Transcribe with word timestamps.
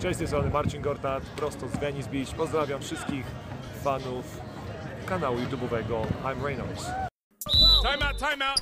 Cześć, 0.00 0.16
z 0.16 0.18
tej 0.18 0.26
strony 0.26 0.50
Marcin 0.50 0.82
Gortat, 0.82 1.22
prosto 1.24 1.68
z 1.68 1.76
Venice 1.76 2.10
Beach. 2.10 2.34
Pozdrawiam 2.34 2.82
wszystkich 2.82 3.26
fanów 3.84 4.40
kanału 5.06 5.38
YouTube'owego 5.38 6.02
I'm 6.24 6.44
Reynolds. 6.44 6.84
Time 7.82 8.08
out, 8.08 8.18
time 8.18 8.50
out. 8.50 8.60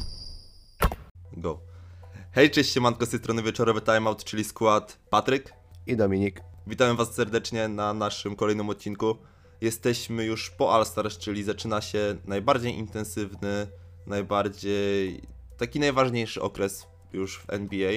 Go. 1.32 1.61
Hej, 2.32 2.51
cześć, 2.51 2.72
siemanko, 2.72 3.06
z 3.06 3.11
tej 3.11 3.19
strony 3.19 3.43
Wieczorowy 3.43 3.80
Timeout, 3.80 4.24
czyli 4.24 4.45
skład 4.45 4.98
Patryk. 5.11 5.53
i 5.87 5.96
Dominik. 5.96 6.40
Witam 6.66 6.97
Was 6.97 7.15
serdecznie 7.15 7.69
na 7.69 7.95
naszym 7.95 8.37
kolejnym 8.37 8.71
odcinku. 8.71 9.17
Jesteśmy 9.61 10.25
już 10.25 10.51
po 10.51 10.75
All 10.75 10.87
Stars, 10.87 11.19
czyli 11.19 11.43
zaczyna 11.43 11.81
się 11.81 12.17
najbardziej 12.25 12.79
intensywny, 12.79 13.67
najbardziej 14.07 15.23
taki 15.57 15.81
najważniejszy 15.81 16.43
okres 16.43 16.87
już 17.12 17.39
w 17.39 17.51
NBA, 17.51 17.93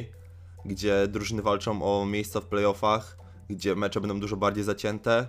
gdzie 0.66 1.08
drużyny 1.08 1.42
walczą 1.42 1.82
o 1.84 2.06
miejsca 2.06 2.42
w 2.42 2.46
playoffach, 2.46 3.21
gdzie 3.52 3.76
mecze 3.76 4.02
będą 4.02 4.20
dużo 4.20 4.38
bardziej 4.38 4.64
zacięte. 4.64 5.28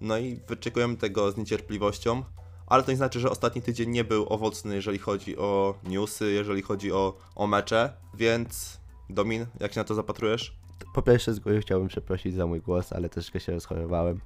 No 0.00 0.18
i 0.18 0.40
wyczekujemy 0.48 0.96
tego 0.96 1.32
z 1.32 1.36
niecierpliwością, 1.36 2.24
ale 2.66 2.82
to 2.82 2.90
nie 2.90 2.96
znaczy, 2.96 3.20
że 3.20 3.30
ostatni 3.30 3.62
tydzień 3.62 3.90
nie 3.90 4.04
był 4.04 4.26
owocny, 4.28 4.74
jeżeli 4.74 4.98
chodzi 4.98 5.38
o 5.38 5.74
newsy, 5.84 6.30
jeżeli 6.32 6.62
chodzi 6.62 6.92
o, 6.92 7.18
o 7.34 7.46
mecze, 7.46 7.92
więc 8.14 8.78
Domin, 9.10 9.46
jak 9.60 9.72
się 9.72 9.80
na 9.80 9.84
to 9.84 9.94
zapatrujesz? 9.94 10.56
Po 10.94 11.02
pierwsze 11.02 11.34
z 11.34 11.38
góry 11.38 11.60
chciałbym 11.60 11.88
przeprosić 11.88 12.34
za 12.34 12.46
mój 12.46 12.60
głos, 12.60 12.92
ale 12.92 13.08
troszkę 13.08 13.40
się 13.40 13.52
rozchorowałem. 13.52 14.20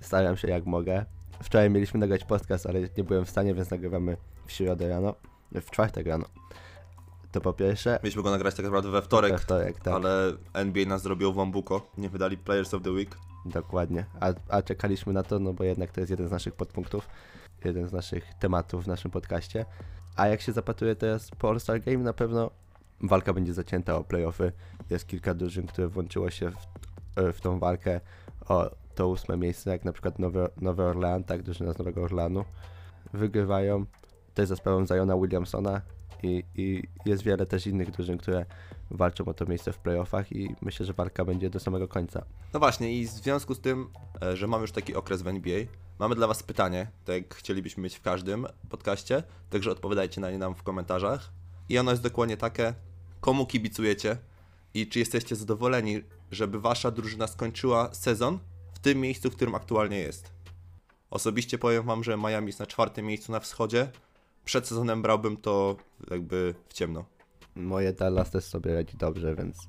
Staram 0.00 0.36
się 0.36 0.48
jak 0.48 0.66
mogę. 0.66 1.04
Wczoraj 1.42 1.70
mieliśmy 1.70 2.00
nagrać 2.00 2.24
podcast, 2.24 2.66
ale 2.66 2.80
nie 2.96 3.04
byłem 3.04 3.24
w 3.24 3.30
stanie, 3.30 3.54
więc 3.54 3.70
nagrywamy 3.70 4.16
w 4.46 4.52
środę 4.52 4.88
rano, 4.88 5.14
w 5.52 5.70
czwartek 5.70 6.06
rano. 6.06 6.24
To 7.32 7.40
po 7.40 7.52
pierwsze. 7.52 7.98
Mieliśmy 8.02 8.22
go 8.22 8.30
nagrać 8.30 8.54
tak 8.54 8.64
naprawdę 8.64 8.90
we 8.90 9.02
wtorek, 9.02 9.32
We 9.32 9.38
wtorek, 9.38 9.80
tak. 9.80 9.94
ale 9.94 10.32
NBA 10.52 10.86
nas 10.86 11.02
zrobił 11.02 11.32
wambuko, 11.32 11.90
nie 11.98 12.08
wydali 12.08 12.38
Players 12.38 12.74
of 12.74 12.82
the 12.82 12.90
Week. 12.90 13.18
Dokładnie. 13.44 14.04
A, 14.20 14.32
a 14.48 14.62
czekaliśmy 14.62 15.12
na 15.12 15.22
to, 15.22 15.38
no 15.38 15.52
bo 15.52 15.64
jednak 15.64 15.92
to 15.92 16.00
jest 16.00 16.10
jeden 16.10 16.28
z 16.28 16.30
naszych 16.30 16.54
podpunktów, 16.54 17.08
jeden 17.64 17.88
z 17.88 17.92
naszych 17.92 18.34
tematów 18.34 18.84
w 18.84 18.86
naszym 18.86 19.10
podcaście. 19.10 19.64
A 20.16 20.26
jak 20.28 20.40
się 20.40 20.52
zapatruję 20.52 20.96
teraz 20.96 21.30
po 21.30 21.48
All-Star 21.48 21.80
Game, 21.80 21.98
na 21.98 22.12
pewno 22.12 22.50
walka 23.00 23.32
będzie 23.32 23.54
zacięta 23.54 23.96
o 23.96 24.04
playoffy. 24.04 24.52
Jest 24.90 25.06
kilka 25.06 25.34
drużyn, 25.34 25.66
które 25.66 25.88
włączyło 25.88 26.30
się 26.30 26.50
w, 26.50 27.32
w 27.32 27.40
tą 27.40 27.58
walkę 27.58 28.00
o 28.48 28.70
to 28.94 29.08
ósme 29.08 29.36
miejsce, 29.36 29.70
jak 29.70 29.84
na 29.84 29.92
przykład 29.92 30.18
Nowy, 30.18 30.48
Nowy 30.60 30.82
Orlean, 30.82 31.24
tak, 31.24 31.42
drużyna 31.42 31.72
z 31.72 31.78
Nowego 31.78 32.02
Orleanu. 32.02 32.44
Wygrywają 33.12 33.86
też 34.34 34.48
sprawą 34.48 34.86
Ziona 34.86 35.16
Williamsona 35.16 35.82
i, 36.22 36.44
i 36.54 36.82
jest 37.04 37.22
wiele 37.22 37.46
też 37.46 37.66
innych 37.66 37.90
drużyn, 37.90 38.18
które 38.18 38.46
walczą 38.90 39.24
o 39.24 39.34
to 39.34 39.46
miejsce 39.46 39.72
w 39.72 39.78
playoffach 39.78 40.32
i 40.32 40.54
myślę, 40.60 40.86
że 40.86 40.92
walka 40.92 41.24
będzie 41.24 41.50
do 41.50 41.60
samego 41.60 41.88
końca. 41.88 42.24
No 42.54 42.60
właśnie 42.60 42.98
i 42.98 43.06
w 43.06 43.10
związku 43.10 43.54
z 43.54 43.60
tym, 43.60 43.88
e, 44.22 44.36
że 44.36 44.46
mamy 44.46 44.62
już 44.62 44.72
taki 44.72 44.94
okres 44.94 45.22
w 45.22 45.26
NBA, 45.26 45.60
mamy 45.98 46.14
dla 46.14 46.26
Was 46.26 46.42
pytanie, 46.42 46.90
tak 47.04 47.16
jak 47.16 47.34
chcielibyśmy 47.34 47.82
mieć 47.82 47.96
w 47.96 48.02
każdym 48.02 48.46
podcaście, 48.68 49.22
także 49.50 49.70
odpowiadajcie 49.70 50.20
na 50.20 50.30
nie 50.30 50.38
nam 50.38 50.54
w 50.54 50.62
komentarzach. 50.62 51.32
I 51.68 51.78
ono 51.78 51.90
jest 51.90 52.02
dokładnie 52.02 52.36
takie, 52.36 52.74
komu 53.20 53.46
kibicujecie 53.46 54.16
i 54.74 54.86
czy 54.86 54.98
jesteście 54.98 55.36
zadowoleni, 55.36 56.00
żeby 56.30 56.60
Wasza 56.60 56.90
drużyna 56.90 57.26
skończyła 57.26 57.94
sezon 57.94 58.38
w 58.72 58.78
tym 58.78 59.00
miejscu, 59.00 59.30
w 59.30 59.36
którym 59.36 59.54
aktualnie 59.54 59.98
jest. 59.98 60.32
Osobiście 61.10 61.58
powiem 61.58 61.86
Wam, 61.86 62.04
że 62.04 62.16
Miami 62.16 62.46
jest 62.46 62.60
na 62.60 62.66
czwartym 62.66 63.06
miejscu 63.06 63.32
na 63.32 63.40
wschodzie, 63.40 63.90
przed 64.44 64.66
sezonem 64.66 65.02
brałbym 65.02 65.36
to 65.36 65.76
jakby 66.10 66.54
w 66.68 66.72
ciemno. 66.72 67.04
Moje 67.56 67.92
Dallas 67.92 68.30
też 68.30 68.44
sobie 68.44 68.74
radzi 68.74 68.96
dobrze, 68.96 69.34
więc 69.34 69.68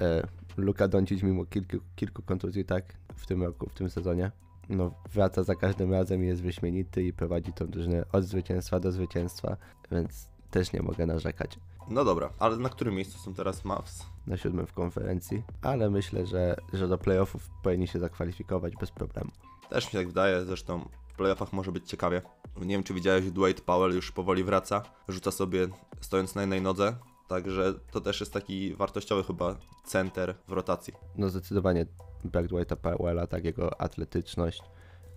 e, 0.00 0.26
Luka 0.56 0.88
Doncic 0.88 1.22
mimo 1.22 1.44
kilku, 1.46 1.76
kilku 1.96 2.22
kontuzji 2.22 2.64
tak 2.64 2.84
w 3.16 3.26
tym 3.26 3.42
roku, 3.42 3.70
w 3.70 3.74
tym 3.74 3.90
sezonie, 3.90 4.30
no 4.68 4.94
wraca 5.12 5.42
za 5.42 5.54
każdym 5.54 5.92
razem 5.92 6.24
i 6.24 6.26
jest 6.26 6.42
wyśmienity 6.42 7.02
i 7.02 7.12
prowadzi 7.12 7.52
tą 7.52 7.66
drużynę 7.66 8.04
od 8.12 8.24
zwycięstwa 8.24 8.80
do 8.80 8.92
zwycięstwa, 8.92 9.56
więc 9.90 10.28
też 10.50 10.72
nie 10.72 10.82
mogę 10.82 11.06
narzekać 11.06 11.58
No 11.88 12.04
dobra, 12.04 12.30
ale 12.38 12.56
na 12.56 12.68
którym 12.68 12.94
miejscu 12.94 13.18
są 13.18 13.34
teraz 13.34 13.64
Mavs? 13.64 14.06
na 14.26 14.36
siódmym 14.36 14.66
w 14.66 14.72
konferencji, 14.72 15.42
ale 15.62 15.90
myślę, 15.90 16.26
że, 16.26 16.56
że 16.72 16.88
do 16.88 16.98
playoffów 16.98 17.50
powinni 17.62 17.88
się 17.88 17.98
zakwalifikować 17.98 18.76
bez 18.76 18.90
problemu. 18.90 19.30
Też 19.70 19.84
mi 19.84 19.90
się 19.90 19.98
tak 19.98 20.06
wydaje, 20.06 20.44
zresztą 20.44 20.88
w 21.12 21.16
playoffach 21.16 21.52
może 21.52 21.72
być 21.72 21.88
ciekawie. 21.88 22.22
Nie 22.60 22.74
wiem, 22.74 22.82
czy 22.82 22.94
widziałeś, 22.94 23.30
Dwight 23.30 23.64
Powell 23.64 23.94
już 23.94 24.12
powoli 24.12 24.44
wraca, 24.44 24.82
rzuca 25.08 25.30
sobie 25.30 25.68
stojąc 26.00 26.34
na 26.34 26.40
jednej 26.40 26.62
nodze, 26.62 26.96
także 27.28 27.74
to 27.90 28.00
też 28.00 28.20
jest 28.20 28.32
taki 28.32 28.74
wartościowy 28.74 29.24
chyba 29.24 29.56
center 29.84 30.34
w 30.48 30.52
rotacji. 30.52 30.94
No 31.16 31.28
zdecydowanie 31.28 31.86
brak 32.24 32.48
Dwighta 32.48 32.76
Powella, 32.76 33.26
tak 33.26 33.44
jego 33.44 33.80
atletyczność 33.80 34.62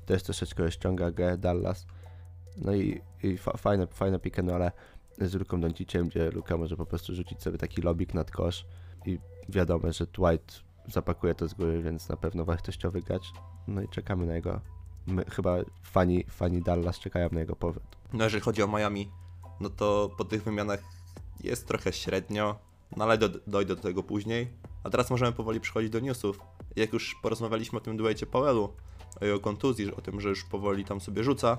też 0.05 0.23
troszeczkę 0.23 0.63
rozciąga 0.63 1.11
grę 1.11 1.37
Dallas. 1.37 1.85
No 2.57 2.75
i, 2.75 3.01
i 3.23 3.37
fa 3.37 3.57
fajne, 3.57 3.87
fajne 3.87 4.19
pick 4.19 4.39
and 4.39 4.51
z 5.21 5.33
Luką 5.33 5.61
Donciciem, 5.61 6.07
gdzie 6.07 6.31
Luka 6.31 6.57
może 6.57 6.77
po 6.77 6.85
prostu 6.85 7.15
rzucić 7.15 7.41
sobie 7.41 7.57
taki 7.57 7.81
lobik 7.81 8.13
nad 8.13 8.31
kosz 8.31 8.65
i 9.05 9.19
wiadomo, 9.49 9.91
że 9.91 10.05
Dwight 10.05 10.63
zapakuje 10.87 11.35
to 11.35 11.47
z 11.47 11.53
góry, 11.53 11.83
więc 11.83 12.09
na 12.09 12.17
pewno 12.17 12.45
wartościowy 12.45 13.01
gracz. 13.01 13.31
No 13.67 13.81
i 13.81 13.89
czekamy 13.89 14.25
na 14.25 14.35
jego, 14.35 14.61
my, 15.07 15.25
chyba 15.25 15.57
fani, 15.83 16.25
fani 16.29 16.61
Dallas 16.61 16.99
czekają 16.99 17.29
na 17.31 17.39
jego 17.39 17.55
powrót. 17.55 17.83
No 18.13 18.23
jeżeli 18.23 18.43
chodzi 18.43 18.63
o 18.63 18.67
Miami, 18.67 19.11
no 19.59 19.69
to 19.69 20.09
po 20.17 20.25
tych 20.25 20.43
wymianach 20.43 20.83
jest 21.43 21.67
trochę 21.67 21.93
średnio, 21.93 22.59
no 22.97 23.05
ale 23.05 23.17
do, 23.17 23.29
dojdę 23.47 23.75
do 23.75 23.81
tego 23.81 24.03
później. 24.03 24.47
A 24.83 24.89
teraz 24.89 25.09
możemy 25.09 25.31
powoli 25.31 25.59
przechodzić 25.59 25.89
do 25.89 25.99
newsów. 25.99 26.39
Jak 26.75 26.93
już 26.93 27.15
porozmawialiśmy 27.21 27.77
o 27.77 27.81
tym 27.81 27.97
Dwightie 27.97 28.25
Powellu, 28.25 28.73
o 29.21 29.25
jego 29.25 29.39
kontuzji, 29.39 29.95
o 29.95 30.01
tym, 30.01 30.21
że 30.21 30.29
już 30.29 30.43
powoli 30.43 30.85
tam 30.85 31.01
sobie 31.01 31.23
rzuca, 31.23 31.57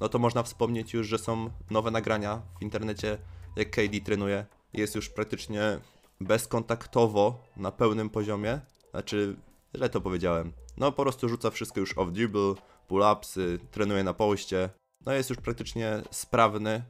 no 0.00 0.08
to 0.08 0.18
można 0.18 0.42
wspomnieć 0.42 0.94
już, 0.94 1.06
że 1.06 1.18
są 1.18 1.50
nowe 1.70 1.90
nagrania 1.90 2.42
w 2.58 2.62
internecie, 2.62 3.18
jak 3.56 3.70
KD 3.70 4.00
trenuje. 4.04 4.46
Jest 4.72 4.94
już 4.94 5.08
praktycznie 5.08 5.80
bezkontaktowo 6.20 7.44
na 7.56 7.72
pełnym 7.72 8.10
poziomie. 8.10 8.60
Znaczy, 8.90 9.36
źle 9.76 9.88
to 9.88 10.00
powiedziałem. 10.00 10.52
No 10.76 10.92
po 10.92 11.02
prostu 11.02 11.28
rzuca 11.28 11.50
wszystko 11.50 11.80
już 11.80 11.98
off 11.98 12.12
dribble, 12.12 12.54
pull-upsy, 12.88 13.58
trenuje 13.70 14.04
na 14.04 14.14
poście. 14.14 14.70
No 15.06 15.12
jest 15.12 15.30
już 15.30 15.38
praktycznie 15.38 16.02
sprawny, 16.10 16.82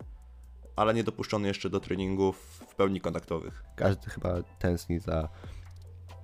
ale 0.76 0.94
nie 0.94 1.04
dopuszczony 1.04 1.48
jeszcze 1.48 1.70
do 1.70 1.80
treningów 1.80 2.36
w 2.68 2.74
pełni 2.74 3.00
kontaktowych. 3.00 3.62
Każdy 3.76 4.10
chyba 4.10 4.42
tęskni 4.58 4.98
za, 4.98 5.28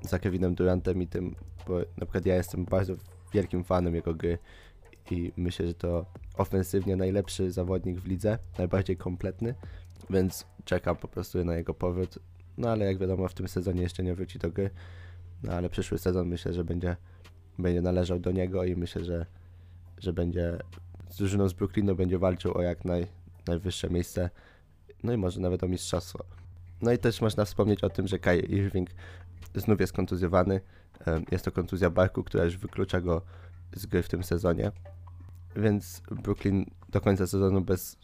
za 0.03 0.19
Kevinem 0.19 0.55
Durantem 0.55 1.03
i 1.03 1.07
tym, 1.07 1.35
bo 1.67 1.79
na 1.79 2.07
przykład 2.07 2.27
ja 2.27 2.35
jestem 2.35 2.65
bardzo 2.65 2.95
wielkim 3.33 3.65
fanem 3.65 3.95
jego 3.95 4.15
gry 4.15 4.39
i 5.11 5.33
myślę, 5.37 5.67
że 5.67 5.75
to 5.75 6.07
ofensywnie 6.37 6.97
najlepszy 6.97 7.51
zawodnik 7.51 8.01
w 8.01 8.07
lidze, 8.07 8.39
najbardziej 8.59 8.97
kompletny, 8.97 9.55
więc 10.11 10.47
czekam 10.65 10.97
po 10.97 11.09
prostu 11.09 11.45
na 11.45 11.57
jego 11.57 11.75
powrót. 11.75 12.19
No 12.59 12.71
ale 12.71 12.85
jak 12.85 12.99
wiadomo, 12.99 13.29
w 13.29 13.35
tym 13.35 13.49
sezonie 13.49 13.83
jeszcze 13.83 14.03
nie 14.03 14.15
wróci 14.15 14.39
do 14.39 14.51
gry, 14.51 14.71
no 15.43 15.53
ale 15.53 15.69
przyszły 15.69 15.99
sezon 15.99 16.29
myślę, 16.29 16.53
że 16.53 16.65
będzie, 16.65 16.97
będzie 17.59 17.83
należał 17.83 18.19
do 18.19 18.33
niego 18.33 18.65
i 18.65 18.77
myślę, 18.77 19.05
że, 19.05 19.27
że 20.03 20.13
będzie 20.13 20.59
z 21.11 21.17
drużyną 21.17 21.49
z 21.49 21.53
Brooklynu 21.53 21.95
będzie 21.95 22.19
walczył 22.19 22.59
o 22.59 22.63
jak 22.63 22.85
naj, 22.85 23.07
najwyższe 23.47 23.91
miejsce, 23.91 24.31
no 25.03 25.13
i 25.13 25.17
może 25.17 25.41
nawet 25.41 25.65
o 25.65 25.69
mistrzostwo. 25.69 26.25
No 26.81 26.93
i 26.93 26.99
też 26.99 27.21
można 27.21 27.45
wspomnieć 27.45 27.85
o 27.85 27.91
tym, 27.91 28.07
że 28.07 28.19
Kai 28.19 28.53
Irving 28.55 28.91
znów 29.55 29.81
jest 29.81 29.93
kontuzjowany. 29.93 30.61
Jest 31.31 31.45
to 31.45 31.53
kontuzja 31.53 31.91
barku, 31.91 32.25
która 32.25 32.45
już 32.45 32.59
wyklucza 32.59 33.01
go 33.01 33.23
z 33.75 33.87
gry 33.87 34.03
w 34.03 34.09
tym 34.09 34.25
sezonie. 34.25 34.73
Więc 35.57 36.03
Brooklyn 36.11 36.67
do 36.89 37.01
końca 37.01 37.27
sezonu 37.27 37.61
bez 37.61 37.99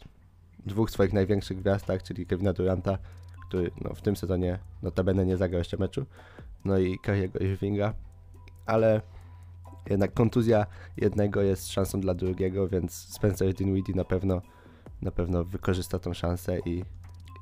dwóch 0.65 0.91
swoich 0.91 1.13
największych 1.13 1.57
gwiazd, 1.57 1.85
tak, 1.85 2.03
czyli 2.03 2.25
Kevina 2.25 2.53
Duranta, 2.53 2.97
który 3.47 3.71
no, 3.81 3.93
w 3.93 4.01
tym 4.01 4.15
sezonie 4.15 4.59
notabene 4.81 5.25
nie 5.25 5.37
zagrał 5.37 5.59
jeszcze 5.59 5.77
meczu, 5.77 6.05
no 6.65 6.77
i 6.77 6.99
Kariego 6.99 7.39
Irvinga, 7.39 7.93
ale 8.65 9.01
jednak 9.89 10.13
kontuzja 10.13 10.65
jednego 10.97 11.41
jest 11.41 11.71
szansą 11.71 12.01
dla 12.01 12.13
drugiego, 12.13 12.67
więc 12.67 12.93
Spencer 12.93 13.53
Dinwiddie 13.53 13.95
na 13.95 14.03
pewno 14.03 14.41
na 15.01 15.11
pewno 15.11 15.43
wykorzysta 15.43 15.99
tą 15.99 16.13
szansę 16.13 16.59
i, 16.59 16.83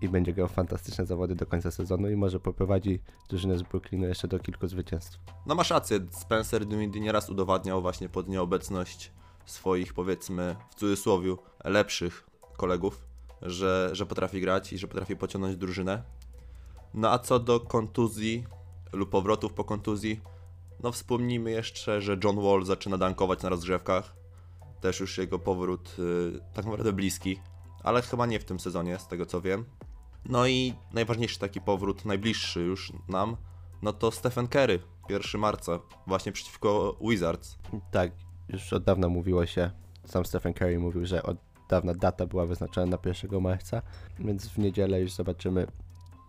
i 0.02 0.10
będzie 0.10 0.34
grał 0.34 0.48
fantastyczne 0.48 1.06
zawody 1.06 1.36
do 1.36 1.46
końca 1.46 1.72
sezonu 1.72 2.10
i 2.10 2.16
może 2.16 2.40
poprowadzi 2.40 3.00
drużynę 3.30 3.58
z 3.58 3.64
Brooklynu 3.64 4.08
jeszcze 4.08 4.28
do 4.28 4.40
kilku 4.40 4.68
zwycięstw. 4.68 5.20
No 5.46 5.56
masz 5.56 5.70
rację, 5.70 6.00
Spencer 6.12 6.66
Dinwiddie 6.66 7.02
nieraz 7.02 7.30
udowadniał 7.30 7.82
właśnie 7.82 8.10
pod 8.10 8.28
nieobecność 8.28 9.12
swoich, 9.46 9.94
powiedzmy, 9.94 10.56
w 10.70 10.76
cudzysłowie, 10.76 11.36
lepszych 11.64 12.28
kolegów, 12.58 13.06
że, 13.42 13.90
że 13.92 14.06
potrafi 14.06 14.42
grać 14.42 14.74
i 14.74 14.78
że 14.78 14.88
potrafi 14.88 15.16
pociągnąć 15.16 15.56
drużynę. 15.56 16.04
No 16.94 17.12
a 17.12 17.20
co 17.20 17.40
do 17.40 17.60
kontuzji 17.60 18.44
lub 18.94 19.10
powrotów 19.10 19.54
po 19.54 19.64
kontuzji, 19.64 20.22
no 20.84 20.92
wspomnijmy 20.92 21.52
jeszcze, 21.52 22.02
że 22.02 22.18
John 22.24 22.42
Wall 22.42 22.66
zaczyna 22.66 22.98
dankować 22.98 23.44
na 23.44 23.50
rozgrzewkach. 23.50 24.16
Też 24.82 25.00
już 25.00 25.18
jego 25.18 25.40
powrót 25.40 25.96
y, 26.00 26.40
tak 26.54 26.66
naprawdę 26.66 26.94
bliski, 26.94 27.40
ale 27.84 28.02
chyba 28.02 28.26
nie 28.26 28.40
w 28.40 28.46
tym 28.46 28.60
sezonie, 28.60 29.00
z 29.00 29.08
tego 29.08 29.26
co 29.26 29.42
wiem. 29.42 29.66
No 30.26 30.48
i 30.48 30.74
najważniejszy 30.94 31.40
taki 31.40 31.62
powrót, 31.62 32.06
najbliższy 32.06 32.60
już 32.60 32.94
nam, 33.08 33.38
no 33.82 33.94
to 33.94 34.12
Stephen 34.12 34.48
Curry, 34.48 34.80
1 35.10 35.42
marca, 35.42 35.80
właśnie 36.08 36.32
przeciwko 36.32 36.98
Wizards. 37.02 37.58
Tak, 37.92 38.12
już 38.50 38.74
od 38.74 38.84
dawna 38.84 39.10
mówiło 39.10 39.46
się, 39.46 39.72
sam 40.06 40.26
Stephen 40.26 40.54
Curry 40.54 40.80
mówił, 40.80 41.06
że 41.06 41.24
od 41.24 41.38
dawna 41.70 41.94
data 41.94 42.26
była 42.26 42.46
wyznaczona 42.46 42.86
na 42.86 42.98
1 43.06 43.42
marca, 43.42 43.82
więc 44.20 44.48
w 44.48 44.58
niedzielę 44.58 45.02
już 45.02 45.12
zobaczymy 45.12 45.68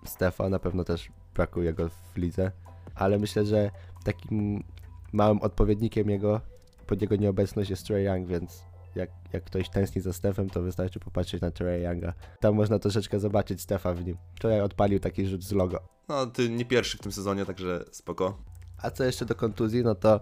Stefa, 0.04 0.48
na 0.48 0.58
pewno 0.58 0.84
też 0.84 1.08
brakuje 1.34 1.72
go 1.72 1.88
w 1.88 2.16
lidze, 2.16 2.52
ale 2.94 3.18
myślę, 3.18 3.46
że 3.46 3.70
takim 4.12 4.64
małym 5.12 5.38
odpowiednikiem 5.38 6.10
jego, 6.10 6.40
pod 6.86 7.02
jego 7.02 7.16
nieobecność 7.16 7.70
jest 7.70 7.86
Trey 7.86 8.04
Young, 8.04 8.28
więc 8.28 8.64
jak, 8.94 9.10
jak 9.32 9.44
ktoś 9.44 9.68
tęskni 9.68 10.02
za 10.02 10.12
Stefem, 10.12 10.50
to 10.50 10.62
wystarczy 10.62 11.00
popatrzeć 11.00 11.40
na 11.40 11.50
Trey 11.50 11.82
Younga. 11.82 12.12
Tam 12.40 12.54
można 12.54 12.78
troszeczkę 12.78 13.20
zobaczyć 13.20 13.60
Stefa 13.60 13.94
w 13.94 14.04
nim. 14.04 14.16
Wczoraj 14.34 14.60
odpalił 14.60 15.00
taki 15.00 15.26
rzut 15.26 15.44
z 15.44 15.52
logo. 15.52 15.88
No, 16.08 16.26
ty 16.26 16.48
nie 16.48 16.64
pierwszy 16.64 16.98
w 16.98 17.00
tym 17.00 17.12
sezonie, 17.12 17.44
także 17.44 17.84
spoko. 17.90 18.38
A 18.82 18.90
co 18.90 19.04
jeszcze 19.04 19.24
do 19.24 19.34
kontuzji, 19.34 19.82
no 19.82 19.94
to 19.94 20.20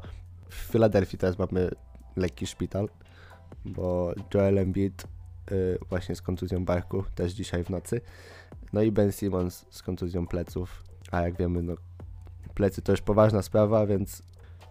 w 0.48 0.54
Filadelfii 0.54 1.18
teraz 1.18 1.38
mamy 1.38 1.70
lekki 2.16 2.46
szpital, 2.46 2.88
bo 3.64 4.12
Joel 4.34 4.58
Embiid 4.58 5.06
y, 5.52 5.78
właśnie 5.88 6.14
z 6.16 6.22
kontuzją 6.22 6.64
barku, 6.64 7.04
też 7.14 7.32
dzisiaj 7.32 7.64
w 7.64 7.70
nocy. 7.70 8.00
No 8.72 8.82
i 8.82 8.92
Ben 8.92 9.12
Simmons 9.12 9.66
z 9.70 9.82
kontuzją 9.82 10.26
pleców, 10.26 10.82
a 11.10 11.22
jak 11.22 11.36
wiemy, 11.36 11.62
no 11.62 11.74
plecy 12.56 12.82
to 12.82 12.92
już 12.92 13.00
poważna 13.00 13.42
sprawa, 13.42 13.86
więc 13.86 14.22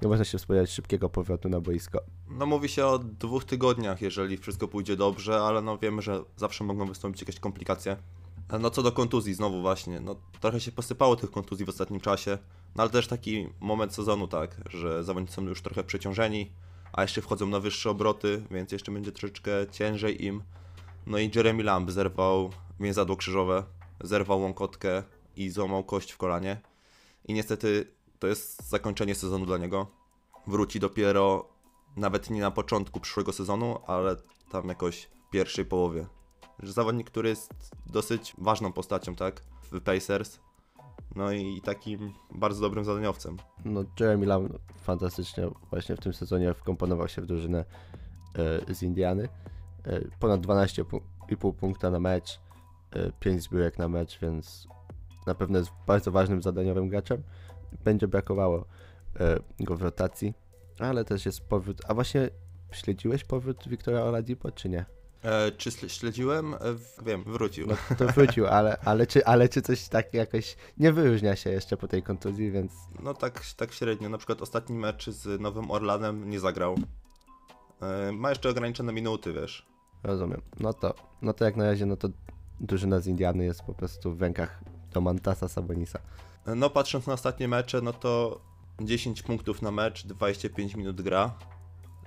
nie 0.02 0.08
można 0.08 0.26
się 0.26 0.40
spodziewać 0.40 0.72
szybkiego 0.72 1.10
powrotu 1.10 1.50
na 1.50 1.62
boisko. 1.62 2.02
No 2.30 2.46
mówi 2.46 2.70
się 2.70 2.86
o 2.86 3.00
dwóch 3.00 3.46
tygodniach, 3.46 4.02
jeżeli 4.02 4.38
wszystko 4.38 4.68
pójdzie 4.68 4.96
dobrze, 4.96 5.42
ale 5.42 5.62
no 5.62 5.78
wiemy, 5.78 6.02
że 6.02 6.24
zawsze 6.38 6.64
mogą 6.64 6.88
wystąpić 6.88 7.22
jakieś 7.22 7.40
komplikacje. 7.40 7.98
No 8.60 8.70
co 8.70 8.84
do 8.84 8.92
kontuzji, 8.92 9.34
znowu 9.34 9.62
właśnie, 9.62 10.00
no 10.00 10.16
trochę 10.40 10.60
się 10.60 10.72
posypało 10.72 11.16
tych 11.16 11.32
kontuzji 11.32 11.66
w 11.66 11.70
ostatnim 11.70 12.00
czasie, 12.00 12.38
no 12.76 12.84
ale 12.84 12.92
też 12.92 13.08
taki 13.08 13.50
moment 13.60 13.94
sezonu, 13.94 14.28
tak, 14.28 14.62
że 14.70 15.04
zawodnicy 15.04 15.34
są 15.34 15.42
już 15.44 15.62
trochę 15.62 15.84
przeciążeni, 15.84 16.52
a 16.94 17.02
jeszcze 17.02 17.22
wchodzą 17.22 17.48
na 17.48 17.60
wyższe 17.60 17.90
obroty, 17.90 18.44
więc 18.52 18.72
jeszcze 18.72 18.92
będzie 18.92 19.12
troszeczkę 19.12 19.52
ciężej 19.72 20.26
im. 20.26 20.44
No 21.08 21.18
i 21.18 21.32
Jeremy 21.36 21.64
Lamb 21.64 21.92
zerwał 21.92 22.50
więzadło 22.80 23.16
krzyżowe, 23.16 23.64
zerwał 24.04 24.42
łąkotkę 24.42 25.04
i 25.36 25.50
złamał 25.50 25.84
kość 25.84 26.12
w 26.12 26.18
kolanie. 26.18 26.62
I 27.28 27.34
niestety 27.34 27.88
to 28.20 28.28
jest 28.28 28.70
zakończenie 28.70 29.16
sezonu 29.16 29.46
dla 29.46 29.58
niego. 29.58 29.88
Wróci 30.48 30.80
dopiero 30.80 31.50
nawet 31.98 32.30
nie 32.30 32.42
na 32.42 32.52
początku 32.52 33.00
przyszłego 33.00 33.34
sezonu, 33.34 33.80
ale 33.88 34.16
tam 34.52 34.68
jakoś 34.68 35.10
pierwszej 35.32 35.66
połowie. 35.66 36.08
Zawodnik, 36.64 37.08
który 37.08 37.30
jest 37.30 37.54
dosyć 37.86 38.34
ważną 38.38 38.74
postacią, 38.74 39.16
tak, 39.16 39.42
w 39.72 39.82
Pacers. 39.82 40.40
No 41.16 41.32
i 41.32 41.62
takim 41.62 42.14
bardzo 42.32 42.62
dobrym 42.62 42.86
zadaniowcem. 42.86 43.38
No 43.66 43.84
Jeremy 44.00 44.26
Lamb 44.26 44.54
fantastycznie 44.78 45.50
właśnie 45.70 45.96
w 45.96 46.00
tym 46.00 46.14
sezonie 46.14 46.54
wkomponował 46.54 47.08
się 47.08 47.22
w 47.22 47.26
drużynę 47.26 47.66
e, 48.70 48.76
z 48.76 48.84
Indiany. 48.84 49.30
E, 49.84 50.02
ponad 50.20 50.42
12,5 50.42 51.54
punkta 51.54 51.92
na 51.92 52.00
mecz, 52.00 52.40
5 53.20 53.44
zbiórek 53.44 53.78
na 53.78 53.90
mecz, 53.90 54.20
więc 54.20 54.68
na 55.26 55.36
pewno 55.36 55.60
jest 55.60 55.72
bardzo 55.88 56.12
ważnym 56.12 56.42
zadaniowym 56.42 56.90
graczem. 56.90 57.24
Będzie 57.84 58.08
brakowało 58.08 58.66
e, 59.20 59.40
go 59.60 59.76
w 59.76 59.82
rotacji, 59.82 60.34
ale 60.80 61.06
też 61.06 61.26
jest 61.26 61.42
powrót. 61.42 61.82
A 61.88 61.94
właśnie 61.94 62.30
śledziłeś 62.72 63.24
powrót 63.24 63.68
Wiktora 63.68 64.02
Oladipo, 64.04 64.52
czy 64.52 64.70
nie? 64.70 64.86
E, 65.24 65.52
czy 65.52 65.70
śle- 65.72 65.90
śledziłem? 65.90 66.54
E, 66.54 66.58
wiem, 67.06 67.24
wrócił. 67.24 67.68
No 67.68 67.76
to 67.98 68.08
wrócił, 68.08 68.48
ale, 68.48 68.78
ale, 68.78 69.08
czy, 69.08 69.26
ale 69.26 69.50
czy 69.50 69.62
coś 69.62 69.88
tak 69.88 70.14
jakoś 70.14 70.56
nie 70.78 70.94
wyróżnia 70.94 71.36
się 71.36 71.50
jeszcze 71.50 71.78
po 71.78 71.88
tej 71.88 72.04
kontuzji, 72.04 72.52
więc 72.52 72.72
No 73.04 73.14
tak, 73.14 73.42
tak 73.58 73.74
średnio. 73.74 74.10
Na 74.10 74.18
przykład 74.18 74.42
ostatni 74.42 74.76
mecz 74.76 75.10
z 75.10 75.42
Nowym 75.42 75.72
Orlanem 75.72 76.30
nie 76.30 76.40
zagrał. 76.40 76.76
E, 77.82 78.12
ma 78.12 78.30
jeszcze 78.30 78.50
ograniczone 78.50 78.94
minuty, 78.94 79.34
wiesz. 79.34 79.68
Rozumiem. 80.04 80.42
No 80.60 80.74
to, 80.74 80.94
no 81.22 81.34
to 81.34 81.46
jak 81.46 81.56
na 81.56 81.64
razie, 81.64 81.86
no 81.86 81.98
to 81.98 82.10
drużyna 82.60 83.00
z 83.00 83.08
Indiany 83.08 83.46
jest 83.46 83.64
po 83.64 83.74
prostu 83.74 84.16
w 84.16 84.22
rękach 84.22 84.60
Domantasa 84.96 85.48
Sabonisa. 85.48 86.00
No 86.56 86.70
patrząc 86.70 87.08
na 87.08 87.14
ostatnie 87.14 87.48
mecze, 87.48 87.82
no 87.82 87.94
to 87.94 88.42
10 88.82 89.22
punktów 89.22 89.62
na 89.62 89.72
mecz, 89.72 90.06
25 90.08 90.76
minut 90.76 91.02
gra. 91.02 91.34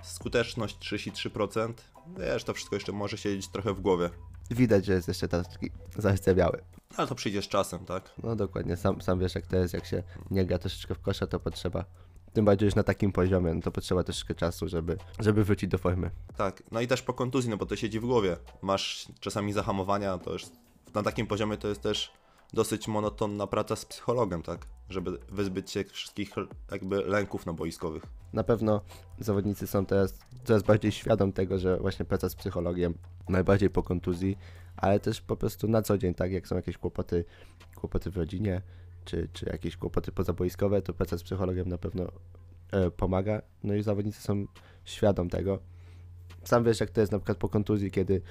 Skuteczność 0.03 0.77
33%. 0.77 1.73
Wiesz, 2.17 2.43
to 2.43 2.53
wszystko 2.53 2.75
jeszcze 2.75 2.91
może 2.91 3.17
siedzieć 3.17 3.47
trochę 3.47 3.73
w 3.73 3.81
głowie. 3.81 4.09
Widać, 4.51 4.85
że 4.85 4.93
jest 4.93 5.07
jeszcze 5.07 5.27
taki 5.27 5.71
zachcebiały. 5.97 6.61
Ale 6.97 7.07
to 7.07 7.15
przyjdzie 7.15 7.41
z 7.41 7.47
czasem, 7.47 7.85
tak? 7.85 8.13
No 8.23 8.35
dokładnie, 8.35 8.77
sam, 8.77 9.01
sam 9.01 9.19
wiesz 9.19 9.35
jak 9.35 9.47
to 9.47 9.55
jest, 9.55 9.73
jak 9.73 9.85
się 9.85 10.03
nie 10.31 10.45
gra 10.45 10.59
troszeczkę 10.59 10.95
w 10.95 11.01
kosza, 11.01 11.27
to 11.27 11.39
potrzeba, 11.39 11.85
tym 12.33 12.45
bardziej 12.45 12.65
już 12.65 12.75
na 12.75 12.83
takim 12.83 13.11
poziomie, 13.11 13.53
no 13.53 13.61
to 13.61 13.71
potrzeba 13.71 14.03
troszeczkę 14.03 14.35
czasu, 14.35 14.67
żeby, 14.67 14.97
żeby 15.19 15.43
wrócić 15.43 15.69
do 15.69 15.77
formy. 15.77 16.11
Tak. 16.37 16.63
No 16.71 16.81
i 16.81 16.87
też 16.87 17.01
po 17.01 17.13
kontuzji, 17.13 17.49
no 17.49 17.57
bo 17.57 17.65
to 17.65 17.75
siedzi 17.75 17.99
w 17.99 18.05
głowie. 18.05 18.37
Masz 18.61 19.07
czasami 19.19 19.53
zahamowania, 19.53 20.17
to 20.17 20.33
już 20.33 20.45
na 20.93 21.03
takim 21.03 21.27
poziomie 21.27 21.57
to 21.57 21.67
jest 21.67 21.81
też 21.81 22.11
dosyć 22.53 22.87
monotonna 22.87 23.47
praca 23.47 23.75
z 23.75 23.85
psychologiem, 23.85 24.41
tak? 24.41 24.65
Żeby 24.89 25.17
wyzbyć 25.29 25.71
się 25.71 25.83
wszystkich 25.83 26.29
jakby 26.71 26.95
lęków 26.95 27.45
naboiskowych. 27.45 28.03
Na 28.33 28.43
pewno 28.43 28.81
zawodnicy 29.19 29.67
są 29.67 29.85
teraz 29.85 30.13
coraz 30.43 30.63
bardziej 30.63 30.91
świadom 30.91 31.33
tego, 31.33 31.59
że 31.59 31.77
właśnie 31.77 32.05
praca 32.05 32.29
z 32.29 32.35
psychologiem, 32.35 32.93
najbardziej 33.29 33.69
po 33.69 33.83
kontuzji, 33.83 34.37
ale 34.77 34.99
też 34.99 35.21
po 35.21 35.35
prostu 35.35 35.67
na 35.67 35.81
co 35.81 35.97
dzień, 35.97 36.13
tak 36.13 36.31
jak 36.31 36.47
są 36.47 36.55
jakieś 36.55 36.77
kłopoty, 36.77 37.25
kłopoty 37.75 38.11
w 38.11 38.17
rodzinie, 38.17 38.61
czy, 39.05 39.29
czy 39.33 39.45
jakieś 39.45 39.77
kłopoty 39.77 40.11
pozaboiskowe, 40.11 40.81
to 40.81 40.93
praca 40.93 41.17
z 41.17 41.23
psychologiem 41.23 41.69
na 41.69 41.77
pewno 41.77 42.11
e, 42.71 42.91
pomaga, 42.91 43.41
no 43.63 43.75
i 43.75 43.83
zawodnicy 43.83 44.21
są 44.21 44.45
świadom 44.85 45.29
tego. 45.29 45.59
Sam 46.43 46.63
wiesz, 46.63 46.79
jak 46.79 46.89
to 46.89 47.01
jest 47.01 47.11
na 47.11 47.19
przykład 47.19 47.37
po 47.37 47.49
kontuzji, 47.49 47.91
kiedy 47.91 48.21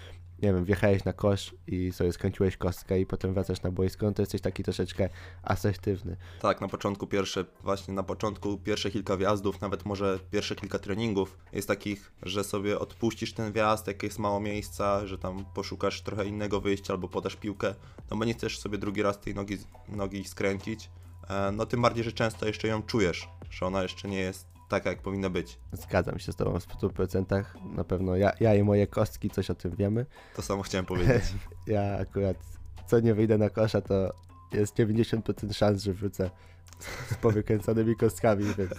nie 0.43 0.53
wiem, 0.53 0.65
wjechałeś 0.65 1.05
na 1.05 1.13
kosz 1.13 1.55
i 1.67 1.93
sobie 1.93 2.13
skręciłeś 2.13 2.57
kostkę 2.57 3.01
i 3.01 3.07
potem 3.07 3.35
wracasz 3.35 3.63
na 3.63 3.71
boisko, 3.71 4.07
no 4.07 4.13
to 4.13 4.23
jesteś 4.23 4.41
taki 4.41 4.63
troszeczkę 4.63 5.09
asertywny. 5.43 6.17
Tak, 6.41 6.61
na 6.61 6.69
początku 6.69 7.07
pierwsze, 7.07 7.45
właśnie 7.63 7.95
na 7.95 8.03
początku 8.03 8.59
pierwsze 8.59 8.91
kilka 8.91 9.17
wjazdów, 9.17 9.61
nawet 9.61 9.85
może 9.85 10.19
pierwsze 10.31 10.57
kilka 10.57 10.79
treningów 10.79 11.39
jest 11.53 11.69
takich, 11.69 12.13
że 12.23 12.45
sobie 12.45 12.79
odpuścisz 12.79 13.33
ten 13.33 13.53
wjazd, 13.53 13.87
jak 13.87 14.03
jest 14.03 14.19
mało 14.19 14.41
miejsca, 14.41 15.07
że 15.07 15.19
tam 15.19 15.45
poszukasz 15.55 16.03
trochę 16.03 16.27
innego 16.27 16.61
wyjścia 16.61 16.93
albo 16.93 17.09
podasz 17.09 17.37
piłkę, 17.37 17.75
no 18.11 18.17
bo 18.17 18.25
nie 18.25 18.35
chcesz 18.35 18.59
sobie 18.59 18.79
drugi 18.79 19.03
raz 19.03 19.21
tej 19.21 19.35
nogi, 19.35 19.59
nogi 19.89 20.25
skręcić. 20.25 20.91
E, 21.29 21.53
No 21.53 21.67
tym 21.67 21.83
bardziej, 21.83 22.05
że 22.05 22.13
często 22.13 22.47
jeszcze 22.47 22.69
ją 22.69 22.83
czujesz, 22.83 23.29
że 23.51 23.67
ona 23.67 23.83
jeszcze 23.83 24.09
nie 24.09 24.21
jest 24.21 24.58
taka, 24.69 24.91
jak 24.91 25.03
powinna 25.03 25.31
być. 25.31 25.59
Zgadzam 25.73 26.19
się 26.19 26.33
z 26.33 26.37
Tobą 26.37 26.61
w 26.61 26.67
100%. 26.67 27.45
Na 27.65 27.85
pewno 27.85 28.17
ja, 28.17 28.33
ja 28.41 28.55
i 28.55 28.63
moje 28.63 28.87
kostki 28.87 29.31
coś 29.31 29.51
o 29.51 29.55
tym 29.55 29.77
wiemy. 29.77 30.07
To 30.37 30.43
samo 30.43 30.63
chciałem 30.63 30.87
powiedzieć. 30.93 31.25
Ja 31.67 31.99
akurat 31.99 32.37
co 32.89 33.01
nie 33.01 33.15
wyjdę 33.15 33.39
na 33.39 33.51
kosza, 33.51 33.81
to 33.81 34.13
jest 34.53 34.77
90% 34.77 35.53
szans, 35.53 35.83
że 35.83 35.93
wrócę 35.93 36.31
z 37.11 37.15
powykręconymi 37.15 37.97
kostkami, 37.97 38.45
więc... 38.59 38.71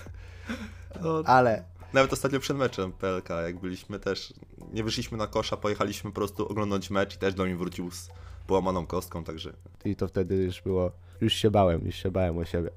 No, 1.01 1.23
Ale 1.25 1.63
Nawet 1.93 2.13
ostatnio 2.13 2.39
przed 2.39 2.57
meczem 2.57 2.91
PLK, 2.91 3.29
jak 3.29 3.59
byliśmy 3.59 3.99
też, 3.99 4.33
nie 4.73 4.83
wyszliśmy 4.83 5.17
na 5.17 5.27
kosza, 5.27 5.57
pojechaliśmy 5.57 6.11
po 6.11 6.15
prostu 6.15 6.47
oglądać 6.47 6.89
mecz 6.89 7.15
i 7.15 7.17
też 7.17 7.33
do 7.33 7.45
mnie 7.45 7.55
wrócił 7.55 7.91
z 7.91 8.09
połamaną 8.47 8.87
kostką, 8.87 9.23
także 9.23 9.53
i 9.85 9.95
to 9.95 10.07
wtedy 10.07 10.35
już 10.35 10.61
było... 10.61 10.91
Już 11.21 11.33
się 11.33 11.51
bałem, 11.51 11.85
już 11.85 11.95
się 11.95 12.11
bałem 12.11 12.37
o 12.37 12.45
siebie. 12.45 12.69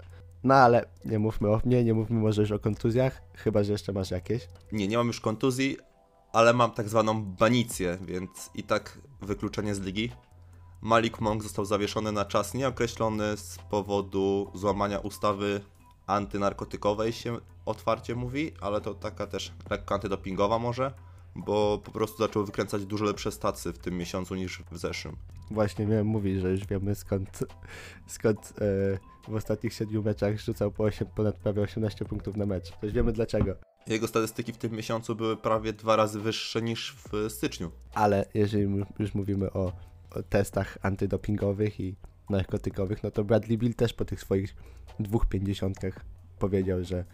No 0.44 0.54
ale 0.54 0.84
nie 1.04 1.18
mówmy 1.18 1.50
o 1.50 1.60
mnie, 1.64 1.84
nie 1.84 1.94
mówmy 1.94 2.20
może 2.20 2.42
już 2.42 2.50
o 2.50 2.58
kontuzjach, 2.58 3.22
chyba, 3.34 3.64
że 3.64 3.72
jeszcze 3.72 3.92
masz 3.92 4.10
jakieś. 4.10 4.48
Nie, 4.72 4.88
nie 4.88 4.96
mam 4.96 5.06
już 5.06 5.20
kontuzji, 5.20 5.76
ale 6.32 6.52
mam 6.52 6.70
tak 6.70 6.88
zwaną 6.88 7.24
banicję, 7.24 7.98
więc 8.00 8.50
i 8.54 8.62
tak 8.62 8.98
wykluczenie 9.20 9.74
z 9.74 9.80
ligi. 9.80 10.12
Malik 10.80 11.20
Monk 11.20 11.42
został 11.42 11.64
zawieszony 11.64 12.12
na 12.12 12.24
czas 12.24 12.54
nieokreślony 12.54 13.36
z 13.36 13.58
powodu 13.70 14.50
złamania 14.54 14.98
ustawy 14.98 15.60
antynarkotykowej 16.06 17.12
się 17.12 17.38
otwarcie 17.66 18.14
mówi, 18.14 18.52
ale 18.60 18.80
to 18.80 18.94
taka 18.94 19.26
też 19.26 19.52
lekko 19.70 19.94
antydopingowa 19.94 20.58
może, 20.58 20.92
bo 21.34 21.78
po 21.84 21.90
prostu 21.90 22.18
zaczął 22.18 22.44
wykręcać 22.44 22.86
dużo 22.86 23.04
lepsze 23.04 23.32
stacje 23.32 23.72
w 23.72 23.78
tym 23.78 23.98
miesiącu 23.98 24.34
niż 24.34 24.62
w 24.70 24.78
zeszłym. 24.78 25.16
Właśnie 25.50 25.86
miałem 25.86 26.06
mówić, 26.06 26.40
że 26.40 26.50
już 26.50 26.66
wiemy 26.66 26.94
skąd, 26.94 27.44
skąd 28.06 28.52
e, 28.60 29.11
w 29.28 29.34
ostatnich 29.34 29.74
siedmiu 29.74 30.02
meczach 30.02 30.40
rzucał 30.40 30.70
po 30.70 30.84
8, 30.84 31.08
ponad 31.14 31.36
prawie 31.36 31.62
18 31.62 32.04
punktów 32.04 32.36
na 32.36 32.46
mecz. 32.46 32.72
Już 32.82 32.92
wiemy 32.92 33.12
dlaczego. 33.12 33.54
Jego 33.86 34.08
statystyki 34.08 34.52
w 34.52 34.56
tym 34.56 34.72
miesiącu 34.72 35.14
były 35.14 35.36
prawie 35.36 35.72
dwa 35.72 35.96
razy 35.96 36.20
wyższe 36.20 36.62
niż 36.62 36.96
w 36.96 37.30
styczniu. 37.30 37.70
Ale 37.94 38.26
jeżeli 38.34 38.84
już 38.98 39.14
mówimy 39.14 39.52
o, 39.52 39.72
o 40.10 40.22
testach 40.28 40.78
antydopingowych 40.82 41.80
i 41.80 41.96
narkotykowych, 42.30 43.02
no 43.02 43.10
to 43.10 43.24
Bradley 43.24 43.58
Bill 43.58 43.74
też 43.74 43.92
po 43.92 44.04
tych 44.04 44.20
swoich 44.20 44.54
dwóch 45.00 45.26
pięćdziesiątkach 45.26 46.00
powiedział, 46.38 46.84
że, 46.84 47.04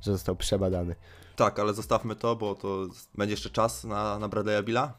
że 0.00 0.12
został 0.12 0.36
przebadany. 0.36 0.94
Tak, 1.36 1.58
ale 1.58 1.74
zostawmy 1.74 2.16
to, 2.16 2.36
bo 2.36 2.54
to 2.54 2.86
będzie 3.14 3.32
jeszcze 3.32 3.50
czas 3.50 3.84
na, 3.84 4.18
na 4.18 4.28
Bradley'a 4.28 4.64
Billa. 4.64 4.98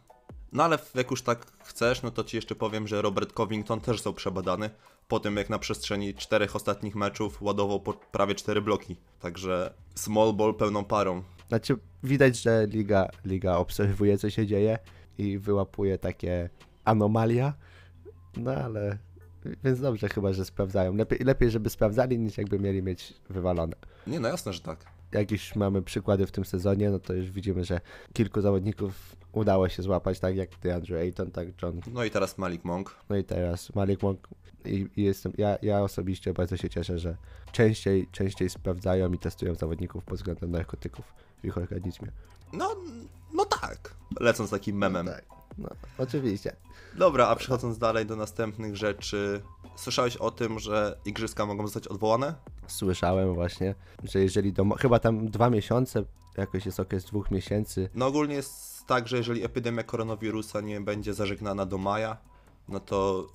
No 0.52 0.64
ale 0.64 0.78
jak 0.96 1.12
już 1.12 1.22
tak 1.22 1.46
chcesz, 1.64 2.02
no 2.02 2.12
to 2.12 2.24
ci 2.24 2.38
jeszcze 2.38 2.56
powiem, 2.56 2.88
że 2.88 3.02
Robert 3.02 3.34
Covington 3.34 3.82
też 3.82 3.96
został 3.96 4.14
przebadany. 4.14 4.70
Po 5.10 5.20
tym 5.20 5.38
jak 5.38 5.50
na 5.50 5.60
przestrzeni 5.60 6.14
czterech 6.14 6.56
ostatnich 6.56 6.96
meczów 6.96 7.42
ładował 7.42 7.84
prawie 8.12 8.36
cztery 8.36 8.62
bloki. 8.62 8.96
Także 9.20 9.74
small 9.96 10.34
ball 10.34 10.56
pełną 10.56 10.86
parą. 10.86 11.24
Znaczy, 11.48 11.78
widać, 12.04 12.42
że 12.42 12.68
liga, 12.68 13.08
liga 13.26 13.58
obserwuje, 13.58 14.18
co 14.18 14.30
się 14.30 14.48
dzieje 14.48 14.80
i 15.18 15.38
wyłapuje 15.38 15.98
takie 15.98 16.50
anomalia, 16.86 17.54
no 18.38 18.52
ale... 18.52 18.98
Więc 19.64 19.80
dobrze 19.80 20.10
chyba, 20.10 20.34
że 20.34 20.46
sprawdzają. 20.46 20.96
Lepiej, 20.96 21.20
lepiej, 21.20 21.52
żeby 21.52 21.70
sprawdzali, 21.70 22.20
niż 22.20 22.38
jakby 22.38 22.60
mieli 22.60 22.84
mieć 22.84 23.14
wywalone. 23.30 23.76
Nie, 24.08 24.20
no 24.20 24.28
jasne, 24.28 24.54
że 24.54 24.60
tak. 24.60 24.86
Jak 25.12 25.32
już 25.32 25.56
mamy 25.56 25.82
przykłady 25.82 26.28
w 26.28 26.32
tym 26.32 26.46
sezonie, 26.46 26.90
no 26.90 27.00
to 27.00 27.14
już 27.14 27.32
widzimy, 27.32 27.64
że 27.64 27.82
kilku 28.14 28.42
zawodników 28.42 29.16
udało 29.32 29.70
się 29.70 29.84
złapać, 29.84 30.20
tak 30.20 30.36
jak 30.36 30.50
DeAndre 30.64 31.00
Ayton, 31.00 31.32
tak 31.32 31.48
John 31.62 31.82
No 31.94 32.04
i 32.04 32.12
teraz 32.12 32.38
Malik 32.38 32.66
Monk. 32.66 32.96
No 33.10 33.16
i 33.16 33.24
teraz 33.24 33.76
Malik 33.76 34.04
Monk 34.04 34.28
i, 34.66 34.90
i 34.98 35.04
jestem, 35.04 35.34
ja, 35.38 35.58
ja 35.62 35.82
osobiście 35.82 36.34
bardzo 36.34 36.58
się 36.58 36.70
cieszę, 36.70 37.00
że 37.00 37.18
częściej, 37.52 38.08
częściej 38.12 38.50
sprawdzają 38.50 39.14
i 39.14 39.20
testują 39.20 39.56
zawodników 39.56 40.04
pod 40.04 40.18
względem 40.18 40.52
narkotyków 40.52 41.06
w 41.42 41.46
ich 41.46 41.58
organizmie. 41.58 42.08
No, 42.54 42.76
no 43.34 43.46
tak. 43.46 43.96
Lecąc 44.20 44.50
takim 44.50 44.78
memem. 44.78 45.06
Tak, 45.06 45.26
no 45.58 45.70
oczywiście. 45.98 46.56
Dobra, 46.96 47.28
a 47.28 47.36
przechodząc 47.36 47.78
dalej 47.78 48.06
do 48.06 48.16
następnych 48.16 48.76
rzeczy. 48.76 49.42
Słyszałeś 49.76 50.18
o 50.18 50.32
tym, 50.32 50.60
że 50.60 50.98
igrzyska 51.06 51.46
mogą 51.46 51.64
zostać 51.64 51.88
odwołane? 51.88 52.36
Słyszałem 52.68 53.34
właśnie, 53.34 53.76
że 54.04 54.20
jeżeli 54.20 54.54
do, 54.54 54.66
chyba 54.70 55.00
tam 55.00 55.30
dwa 55.30 55.50
miesiące, 55.50 56.04
jakoś 56.38 56.66
jest 56.66 56.80
okres 56.80 57.06
dwóch 57.06 57.32
miesięcy, 57.32 57.90
No 57.96 58.08
ogólnie 58.08 58.36
jest 58.36 58.86
tak, 58.88 59.08
że 59.08 59.18
jeżeli 59.18 59.44
epidemia 59.44 59.84
koronawirusa 59.84 60.62
nie 60.62 60.82
będzie 60.82 61.14
zażegnana 61.14 61.66
do 61.66 61.78
maja, 61.78 62.18
no 62.68 62.80
to 62.80 63.28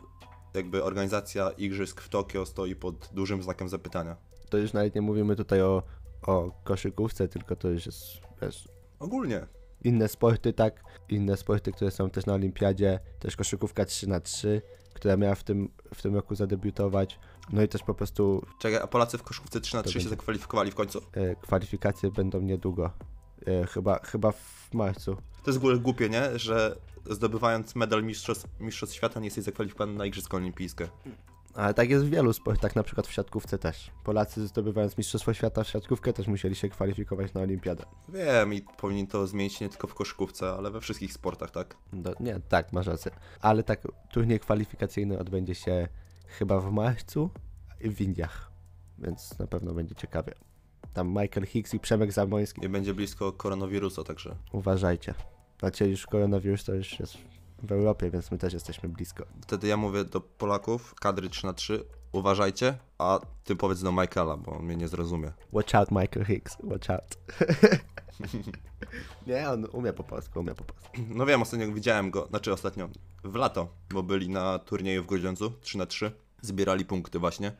jakby 0.54 0.84
organizacja 0.84 1.50
igrzysk 1.50 2.00
w 2.00 2.08
Tokio 2.08 2.46
stoi 2.46 2.74
pod 2.76 3.08
dużym 3.12 3.42
znakiem 3.42 3.68
zapytania. 3.68 4.16
to 4.50 4.58
już 4.58 4.72
nawet 4.72 4.94
nie 4.94 5.02
mówimy 5.02 5.36
tutaj 5.36 5.62
o, 5.62 5.82
o 6.22 6.50
koszykówce, 6.64 7.28
tylko 7.28 7.56
to 7.56 7.68
już 7.68 7.86
jest, 7.86 8.02
wiesz, 8.42 8.68
Ogólnie. 8.98 9.46
inne 9.84 10.08
sporty, 10.08 10.52
tak, 10.52 10.82
inne 11.08 11.36
sporty, 11.36 11.72
które 11.72 11.90
są 11.90 12.10
też 12.10 12.26
na 12.26 12.34
olimpiadzie, 12.34 13.00
też 13.18 13.36
koszykówka 13.36 13.84
3 13.84 14.08
na 14.08 14.20
3 14.20 14.62
która 14.94 15.16
miała 15.16 15.34
w 15.34 15.44
tym, 15.44 15.68
w 15.94 16.02
tym 16.02 16.14
roku 16.14 16.34
zadebiutować, 16.34 17.18
no 17.52 17.62
i 17.62 17.68
też 17.68 17.82
po 17.82 17.94
prostu 17.94 18.46
Czekaj, 18.60 18.80
a 18.82 18.86
Polacy 18.86 19.18
w 19.18 19.22
koszykówce 19.22 19.60
3 19.60 19.76
na 19.76 19.82
To 19.82 19.88
3 19.90 20.00
się 20.00 20.08
zakwalifikowali 20.08 20.70
w 20.70 20.74
końcu? 20.74 21.00
e, 21.12 21.36
kwalifikacje 21.36 22.10
będą 22.10 22.40
niedługo. 22.40 22.90
E, 23.46 23.66
chyba, 23.66 23.98
chyba 23.98 24.32
w 24.32 24.68
marcu. 24.74 25.14
To 25.14 25.50
jest 25.50 25.58
w 25.58 25.62
ogóle 25.62 25.78
głupie, 25.78 26.08
nie? 26.08 26.38
Że 26.38 26.76
zdobywając 27.10 27.74
medal 27.74 28.04
mistrzostw, 28.04 28.60
mistrzostw 28.60 28.96
świata 28.96 29.20
nie 29.20 29.26
jesteś 29.26 29.44
zakwalifikowany 29.44 29.98
na 29.98 30.06
Igrzyska 30.06 30.36
Olimpijskie. 30.36 30.88
Ale 31.54 31.74
tak 31.74 31.90
jest 31.90 32.04
w 32.04 32.10
wielu 32.10 32.32
sportach, 32.32 32.76
na 32.76 32.82
przykład 32.82 33.06
w 33.06 33.12
siatkówce 33.12 33.58
też. 33.58 33.90
Polacy 34.04 34.46
zdobywając 34.46 34.98
Mistrzostwo 34.98 35.34
Świata 35.34 35.64
w 35.64 35.68
siatkówkę 35.68 36.12
też 36.12 36.26
musieli 36.26 36.54
się 36.54 36.68
kwalifikować 36.68 37.34
na 37.34 37.40
olimpiadę. 37.40 37.84
Wiem 38.08 38.54
i 38.54 38.62
powinien 38.62 39.06
to 39.06 39.26
zmienić 39.26 39.60
nie 39.60 39.68
tylko 39.68 39.86
w 39.86 39.94
koszykówce, 39.94 40.50
ale 40.50 40.70
we 40.70 40.80
wszystkich 40.80 41.12
sportach, 41.12 41.50
tak? 41.50 41.76
Do, 41.92 42.14
nie, 42.20 42.40
tak, 42.48 42.72
masz 42.72 42.86
rację. 42.86 43.12
Ale 43.40 43.62
tak, 43.62 43.88
turniej 44.10 44.40
kwalifikacyjny 44.40 45.18
odbędzie 45.18 45.54
się 45.54 45.88
chyba 46.26 46.60
w 46.60 46.72
marcu 46.72 47.30
w 47.80 48.00
Indiach. 48.00 48.50
Więc 48.98 49.38
na 49.38 49.46
pewno 49.46 49.74
będzie 49.74 49.94
ciekawie. 49.94 50.34
Tam 50.94 51.08
Michael 51.08 51.46
Hicks 51.46 51.74
i 51.74 51.80
Przemek 51.80 52.12
Zamoński. 52.12 52.60
Nie 52.60 52.68
będzie 52.68 52.94
blisko 52.94 53.32
koronawirusa, 53.32 54.04
także 54.04 54.36
Uważajcie. 54.52 55.14
Znaczy 55.58 55.88
już 55.88 56.06
koronawirus 56.06 56.64
to 56.64 56.74
już 56.74 57.00
jest 57.00 57.18
w 57.62 57.72
Europie, 57.72 58.10
więc 58.10 58.30
my 58.30 58.38
też 58.38 58.52
jesteśmy 58.52 58.88
blisko. 58.88 59.24
wtedy 59.42 59.68
ja 59.68 59.76
mówię 59.76 60.04
do 60.04 60.20
Polaków, 60.20 60.94
kadry 60.94 61.28
3 61.28 61.46
na 61.46 61.52
3 61.52 61.84
uważajcie, 62.12 62.78
a 62.98 63.20
ty 63.44 63.56
powiedz 63.56 63.82
do 63.82 63.92
Michaela, 63.92 64.36
bo 64.36 64.52
on 64.52 64.64
mnie 64.64 64.76
nie 64.76 64.88
zrozumie. 64.88 65.32
Watch 65.52 65.74
out 65.74 65.90
Michael 65.90 66.26
Hicks, 66.26 66.56
watch 66.62 66.90
out. 66.90 67.18
nie, 69.26 69.50
on 69.50 69.66
umie 69.72 69.92
po 69.92 70.04
polsku, 70.04 70.40
umie 70.40 70.54
po 70.54 70.64
polsku. 70.64 70.90
No 71.18 71.26
wiem, 71.26 71.42
ostatnio 71.42 71.72
widziałem 71.72 72.10
go, 72.10 72.26
znaczy 72.26 72.52
ostatnio, 72.52 72.88
w 73.24 73.34
lato, 73.34 73.68
bo 73.90 74.02
byli 74.02 74.28
na 74.28 74.58
turnieju 74.58 75.02
w 75.02 75.06
Grudziądzu 75.06 75.52
3 75.60 75.78
na 75.78 75.86
3 75.86 76.12
zbierali 76.42 76.84
punkty 76.84 77.18
właśnie 77.18 77.52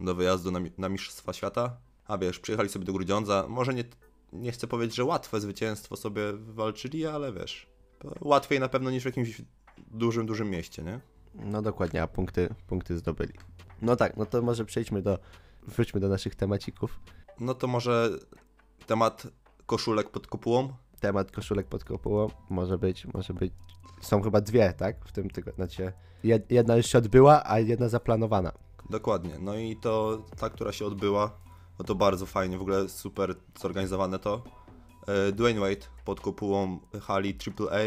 do 0.00 0.14
wyjazdu 0.14 0.50
na, 0.50 0.60
na 0.78 0.88
Mistrzostwa 0.88 1.32
Świata, 1.32 1.76
a 2.12 2.18
wiesz, 2.18 2.38
przyjechali 2.38 2.68
sobie 2.68 2.84
do 2.84 2.92
Grudziądza, 2.92 3.46
może 3.48 3.74
nie, 3.74 3.84
nie 4.32 4.52
chcę 4.52 4.66
powiedzieć, 4.66 4.96
że 4.96 5.04
łatwe 5.04 5.40
zwycięstwo 5.40 5.96
sobie 5.96 6.32
wywalczyli, 6.32 7.06
ale 7.06 7.32
wiesz, 7.32 7.66
łatwiej 8.20 8.60
na 8.60 8.68
pewno 8.68 8.90
niż 8.90 9.02
w 9.02 9.06
jakimś 9.06 9.42
dużym, 9.90 10.26
dużym 10.26 10.50
mieście, 10.50 10.82
nie? 10.82 11.00
No 11.34 11.62
dokładnie, 11.62 12.02
a 12.02 12.06
punkty, 12.06 12.54
punkty 12.66 12.98
zdobyli. 12.98 13.32
No 13.82 13.96
tak, 13.96 14.16
no 14.16 14.26
to 14.26 14.42
może 14.42 14.64
przejdźmy 14.64 15.02
do, 15.02 15.18
wróćmy 15.66 16.00
do 16.00 16.08
naszych 16.08 16.34
temacików. 16.34 17.00
No 17.40 17.54
to 17.54 17.66
może 17.66 18.10
temat 18.86 19.26
koszulek 19.66 20.10
pod 20.10 20.26
kopułą? 20.26 20.72
Temat 21.00 21.30
koszulek 21.30 21.66
pod 21.66 21.84
kopułą 21.84 22.30
może 22.50 22.78
być, 22.78 23.06
może 23.06 23.34
być, 23.34 23.52
są 24.00 24.22
chyba 24.22 24.40
dwie, 24.40 24.72
tak? 24.72 25.04
W 25.04 25.12
tym 25.12 25.30
tygodniu, 25.30 25.56
znaczy 25.56 25.92
jed, 26.24 26.50
jedna 26.50 26.76
już 26.76 26.86
się 26.86 26.98
odbyła, 26.98 27.42
a 27.44 27.58
jedna 27.58 27.88
zaplanowana. 27.88 28.52
Dokładnie. 28.90 29.38
No 29.40 29.56
i 29.56 29.76
to 29.76 30.22
ta, 30.36 30.50
która 30.50 30.72
się 30.72 30.86
odbyła, 30.86 31.41
no 31.82 31.86
to 31.86 31.94
bardzo 31.94 32.26
fajnie, 32.26 32.58
w 32.58 32.62
ogóle 32.62 32.88
super 32.88 33.34
zorganizowane 33.60 34.18
to. 34.18 34.42
E, 35.06 35.32
Dwayne 35.32 35.60
Wade 35.60 35.86
pod 36.04 36.20
kopułą 36.20 36.78
hali 37.00 37.38
AAA. 37.46 37.80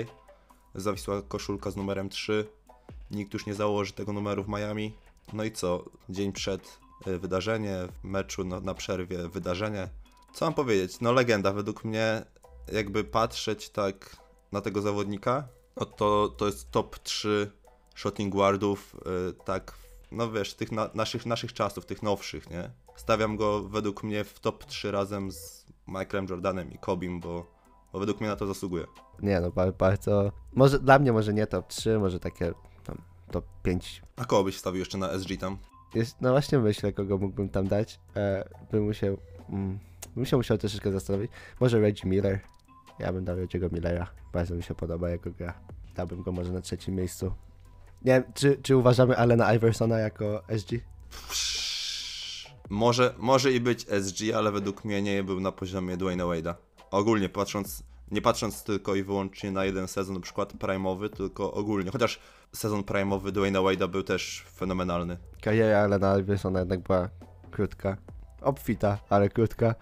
Zawisła 0.76 1.22
koszulka 1.22 1.72
z 1.72 1.76
numerem 1.76 2.10
3. 2.10 2.48
Nikt 3.12 3.34
już 3.34 3.46
nie 3.46 3.54
założy 3.54 3.94
tego 3.94 4.14
numeru 4.14 4.44
w 4.44 4.48
Miami. 4.48 4.94
No 5.34 5.44
i 5.44 5.52
co? 5.52 5.86
Dzień 6.10 6.32
przed 6.32 6.80
e, 7.06 7.18
wydarzenie, 7.18 7.78
w 8.02 8.04
meczu 8.04 8.44
na, 8.44 8.60
na 8.60 8.74
przerwie 8.74 9.30
wydarzenie. 9.30 9.90
Co 10.34 10.46
mam 10.46 10.54
powiedzieć? 10.54 11.02
No 11.02 11.12
legenda. 11.12 11.54
Według 11.54 11.84
mnie 11.84 12.26
jakby 12.72 13.04
patrzeć 13.04 13.70
tak 13.70 14.18
na 14.52 14.62
tego 14.62 14.82
zawodnika, 14.82 15.48
no 15.78 15.86
to, 15.86 16.30
to 16.38 16.46
jest 16.46 16.72
top 16.72 17.00
3 17.00 17.52
shooting 17.96 18.34
guardów, 18.34 18.96
e, 18.96 19.34
tak 19.46 19.74
no 20.12 20.32
wiesz, 20.32 20.54
tych 20.54 20.72
na, 20.72 20.90
naszych, 20.94 21.26
naszych 21.26 21.54
czasów, 21.54 21.86
tych 21.86 22.04
nowszych, 22.04 22.50
nie? 22.50 22.85
Stawiam 22.96 23.38
go 23.38 23.64
według 23.64 24.04
mnie 24.04 24.24
w 24.24 24.40
top 24.40 24.66
3 24.66 24.92
razem 24.92 25.32
z 25.32 25.66
Michaelem 25.88 26.26
Jordanem 26.30 26.72
i 26.72 26.78
Kobim, 26.78 27.20
bo, 27.20 27.46
bo 27.94 28.00
według 28.00 28.20
mnie 28.20 28.30
na 28.30 28.36
to 28.36 28.48
zasługuje. 28.48 28.86
Nie 29.22 29.40
no, 29.42 29.52
ba- 29.52 29.72
bardzo, 29.72 30.32
może 30.54 30.80
dla 30.80 31.00
mnie 31.00 31.14
może 31.14 31.34
nie 31.34 31.48
top 31.48 31.68
3, 31.68 32.00
może 32.00 32.20
takie 32.20 32.54
tam 32.84 32.98
top 33.32 33.46
5 33.64 34.02
A 34.16 34.26
kogo 34.26 34.44
byś 34.44 34.56
wstawił 34.56 34.80
jeszcze 34.80 34.98
na 34.98 35.10
SG 35.20 35.38
tam? 35.40 35.58
Jest, 35.96 36.22
no 36.22 36.32
właśnie 36.32 36.60
myślę, 36.60 36.94
kogo 36.94 37.18
mógłbym 37.18 37.50
tam 37.50 37.68
dać. 37.68 38.00
E, 38.16 38.50
bym 38.72 38.84
musiał, 38.84 39.18
mm, 39.50 39.80
bym 40.16 40.26
się 40.26 40.38
musiał 40.38 40.58
troszeczkę 40.58 40.92
zastanowić. 40.92 41.32
Może 41.60 41.80
Reggie 41.80 42.10
Miller. 42.10 42.40
Ja 43.00 43.14
bym 43.14 43.26
dał 43.26 43.36
Reggie'ego 43.36 43.74
Millera. 43.74 44.08
Bardzo 44.34 44.56
mi 44.56 44.64
się 44.64 44.76
podoba 44.76 45.10
jego 45.10 45.32
gra. 45.32 45.54
Dałbym 45.96 46.24
go 46.24 46.32
może 46.32 46.52
na 46.54 46.62
trzecim 46.62 46.96
miejscu. 46.96 47.26
Nie 48.06 48.14
wiem, 48.14 48.24
czy, 48.34 48.58
czy 48.62 48.78
uważamy 48.78 49.18
Alena 49.18 49.54
Iversona 49.54 50.00
jako 50.00 50.44
SG? 50.58 50.72
Może, 52.70 53.14
może 53.18 53.52
i 53.52 53.60
być 53.60 53.86
SG, 54.02 54.36
ale 54.36 54.52
według 54.52 54.86
mnie 54.86 55.02
nie 55.02 55.24
był 55.24 55.40
na 55.40 55.52
poziomie 55.52 55.98
Dwayna 55.98 56.24
Wade'a. 56.24 56.54
Ogólnie 56.92 57.30
patrząc, 57.30 57.84
nie 58.12 58.22
patrząc 58.22 58.64
tylko 58.64 58.96
i 58.96 59.04
wyłącznie 59.04 59.52
na 59.52 59.66
jeden 59.66 59.88
sezon, 59.88 60.16
na 60.16 60.22
przykład 60.22 60.54
prime'owy, 60.54 61.10
tylko 61.10 61.54
ogólnie. 61.54 61.92
Chociaż 61.92 62.20
sezon 62.54 62.82
prime'owy 62.82 63.32
Dwayna 63.32 63.60
Wade'a 63.60 63.88
był 63.88 64.04
też 64.04 64.46
fenomenalny. 64.56 65.18
Kariera 65.42 65.80
Alena 65.84 66.20
Iversona 66.20 66.60
jednak 66.60 66.80
była 66.80 67.10
krótka. 67.52 67.98
Obfita, 68.42 68.98
ale 69.10 69.30
krótka. 69.30 69.76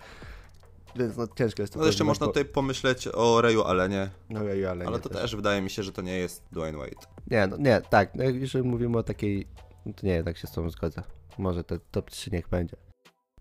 Więc 0.95 1.17
no 1.17 1.27
ciężko 1.27 1.63
jest 1.63 1.73
to 1.73 1.79
No 1.79 1.85
jeszcze 1.85 2.03
można 2.03 2.27
tutaj 2.27 2.45
pomyśleć 2.45 3.07
o 3.13 3.41
Rayu 3.41 3.63
Allenie, 3.63 4.09
No, 4.29 4.39
ale, 4.39 4.69
ale, 4.69 4.85
ale 4.85 4.99
to 4.99 5.09
też 5.09 5.35
wydaje 5.35 5.61
mi 5.61 5.69
się, 5.69 5.83
że 5.83 5.91
to 5.91 6.01
nie 6.01 6.17
jest 6.17 6.43
Dwayne 6.51 6.77
Wade. 6.77 6.91
Nie, 7.31 7.47
no 7.47 7.57
nie, 7.57 7.81
tak. 7.89 8.15
No, 8.15 8.23
jeżeli 8.23 8.69
mówimy 8.69 8.97
o 8.97 9.03
takiej... 9.03 9.47
No 9.85 9.93
to 9.93 10.07
nie, 10.07 10.13
jednak 10.13 10.37
się 10.37 10.47
z 10.47 10.51
tą 10.51 10.69
zgodzę. 10.69 11.03
Może 11.37 11.63
te 11.63 11.79
top 11.91 12.11
3 12.11 12.31
niech 12.31 12.49
będzie. 12.49 12.77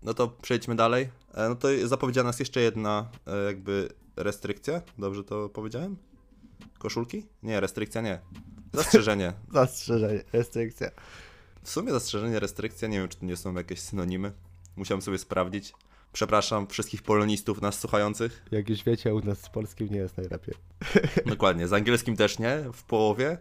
No 0.03 0.13
to 0.13 0.27
przejdźmy 0.27 0.75
dalej. 0.75 1.09
E, 1.33 1.49
No 1.49 1.55
to 1.55 1.67
zapowiedziana 1.85 2.29
jest 2.29 2.39
jeszcze 2.39 2.61
jedna 2.61 3.09
e, 3.27 3.45
jakby 3.45 3.89
restrykcja. 4.15 4.81
Dobrze 4.97 5.23
to 5.23 5.49
powiedziałem? 5.49 5.97
Koszulki? 6.77 7.25
Nie, 7.43 7.59
restrykcja 7.59 8.01
nie. 8.01 8.19
Zastrzeżenie. 8.73 9.33
Zastrzeżenie, 9.53 10.23
restrykcja. 10.33 10.91
W 11.63 11.69
sumie 11.69 11.91
zastrzeżenie, 11.91 12.39
restrykcja, 12.39 12.87
nie 12.87 12.99
wiem 12.99 13.09
czy 13.09 13.17
to 13.17 13.25
nie 13.25 13.37
są 13.37 13.53
jakieś 13.53 13.79
synonimy. 13.79 14.31
Musiałem 14.75 15.01
sobie 15.01 15.17
sprawdzić. 15.17 15.73
Przepraszam 16.13 16.67
wszystkich 16.67 17.01
polonistów 17.01 17.61
nas 17.61 17.79
słuchających. 17.79 18.45
Jak 18.51 18.69
już 18.69 18.83
wiecie, 18.83 19.15
u 19.15 19.19
nas 19.19 19.41
z 19.41 19.49
polskim 19.49 19.87
nie 19.89 19.97
jest 19.97 20.17
najlepiej. 20.17 20.55
Dokładnie, 21.25 21.67
z 21.67 21.73
angielskim 21.73 22.15
też 22.15 22.39
nie, 22.39 22.63
w 22.73 22.83
połowie 22.83 23.37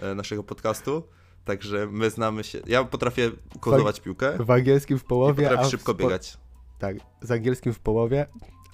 e, 0.00 0.14
naszego 0.14 0.44
podcastu. 0.44 1.08
Także 1.46 1.86
my 1.90 2.10
znamy 2.10 2.44
się. 2.44 2.60
Ja 2.66 2.84
potrafię 2.84 3.30
kodować 3.60 4.00
piłkę 4.00 4.38
W 4.44 4.50
angielskim 4.50 4.98
w 4.98 5.02
i 5.02 5.06
połowie, 5.06 5.46
a 5.46 5.50
potrafię 5.50 5.70
szybko 5.70 5.94
biegać. 5.94 6.38
Tak, 6.78 6.96
z 7.22 7.30
angielskim 7.30 7.72
w 7.72 7.78
połowie, 7.78 8.26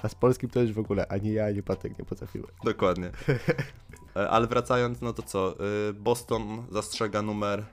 a 0.02 0.08
z 0.08 0.14
polskim 0.14 0.50
to 0.50 0.60
już 0.60 0.72
w 0.72 0.78
ogóle 0.78 1.06
ani 1.08 1.32
ja, 1.32 1.46
ani 1.46 1.62
Patek 1.62 1.98
nie 1.98 2.04
potrafiły. 2.04 2.46
Dokładnie. 2.64 3.10
E, 4.16 4.30
Ale 4.30 4.46
wracając, 4.46 5.00
no 5.00 5.12
to 5.12 5.22
co? 5.22 5.54
y, 5.90 5.92
Boston 5.92 6.66
zastrzega 6.70 7.22
numer 7.22 7.64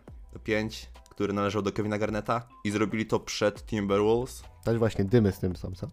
5, 0.43 0.89
który 1.09 1.33
należał 1.33 1.61
do 1.61 1.71
Kevina 1.71 1.97
Garneta 1.97 2.47
i 2.63 2.71
zrobili 2.71 3.05
to 3.05 3.19
przed 3.19 3.65
Timberwolves. 3.65 4.43
Też 4.63 4.77
właśnie 4.77 5.05
dymy 5.05 5.31
z 5.31 5.39
tym 5.39 5.55
są, 5.55 5.71
co? 5.71 5.87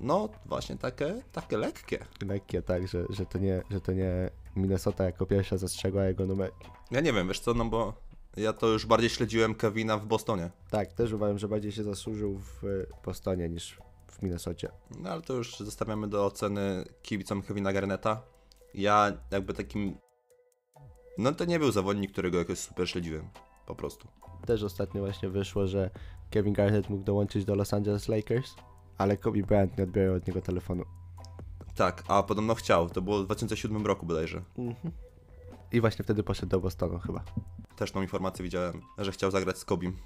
No, 0.00 0.28
właśnie 0.46 0.76
takie, 0.76 1.22
takie 1.32 1.56
lekkie. 1.56 2.04
Lekkie, 2.26 2.62
tak, 2.62 2.88
że, 2.88 3.04
że, 3.10 3.26
to 3.26 3.38
nie, 3.38 3.62
że 3.70 3.80
to 3.80 3.92
nie 3.92 4.30
Minnesota 4.56 5.04
jako 5.04 5.26
pierwsza 5.26 5.56
zastrzegła 5.56 6.04
jego 6.04 6.26
numer. 6.26 6.50
Ja 6.90 7.00
nie 7.00 7.12
wiem, 7.12 7.28
wiesz 7.28 7.40
co, 7.40 7.54
no 7.54 7.64
bo 7.64 7.92
ja 8.36 8.52
to 8.52 8.66
już 8.66 8.86
bardziej 8.86 9.10
śledziłem 9.10 9.54
Kevina 9.54 9.98
w 9.98 10.06
Bostonie. 10.06 10.50
Tak, 10.70 10.92
też 10.92 11.12
uważam, 11.12 11.38
że 11.38 11.48
bardziej 11.48 11.72
się 11.72 11.82
zasłużył 11.84 12.38
w 12.38 12.64
y, 12.64 12.86
Bostonie 13.04 13.48
niż 13.48 13.78
w 14.06 14.22
Minnesocie. 14.22 14.68
No 14.98 15.10
ale 15.10 15.22
to 15.22 15.34
już 15.34 15.58
zostawiamy 15.58 16.08
do 16.08 16.26
oceny 16.26 16.84
kibicom 17.02 17.42
Kevina 17.42 17.72
Garneta. 17.72 18.22
Ja 18.74 19.12
jakby 19.30 19.54
takim... 19.54 19.96
No 21.18 21.32
to 21.32 21.44
nie 21.44 21.58
był 21.58 21.72
zawodnik, 21.72 22.12
którego 22.12 22.38
jakoś 22.38 22.58
super 22.58 22.90
śledziłem. 22.90 23.28
Po 23.66 23.74
prostu. 23.74 24.08
Też 24.46 24.62
ostatnio 24.62 25.00
właśnie 25.00 25.28
wyszło, 25.28 25.66
że 25.66 25.90
Kevin 26.30 26.52
Garnett 26.54 26.90
mógł 26.90 27.04
dołączyć 27.04 27.44
do 27.44 27.54
Los 27.54 27.74
Angeles 27.74 28.08
Lakers, 28.08 28.54
ale 28.98 29.16
Kobe 29.16 29.42
Bryant 29.42 29.78
nie 29.78 29.84
odbierał 29.84 30.14
od 30.14 30.26
niego 30.26 30.40
telefonu. 30.40 30.84
Tak, 31.74 32.04
a 32.08 32.22
podobno 32.22 32.54
chciał. 32.54 32.90
To 32.90 33.02
było 33.02 33.18
w 33.22 33.24
2007 33.24 33.86
roku 33.86 34.06
bodajże. 34.06 34.42
I 35.72 35.80
właśnie 35.80 36.02
wtedy 36.02 36.22
poszedł 36.22 36.50
do 36.50 36.60
Bostonu 36.60 36.98
chyba. 36.98 37.24
Też 37.76 37.92
tą 37.92 38.02
informację 38.02 38.42
widziałem, 38.42 38.82
że 38.98 39.12
chciał 39.12 39.30
zagrać 39.30 39.58
z 39.58 39.64
Kobim. 39.64 39.96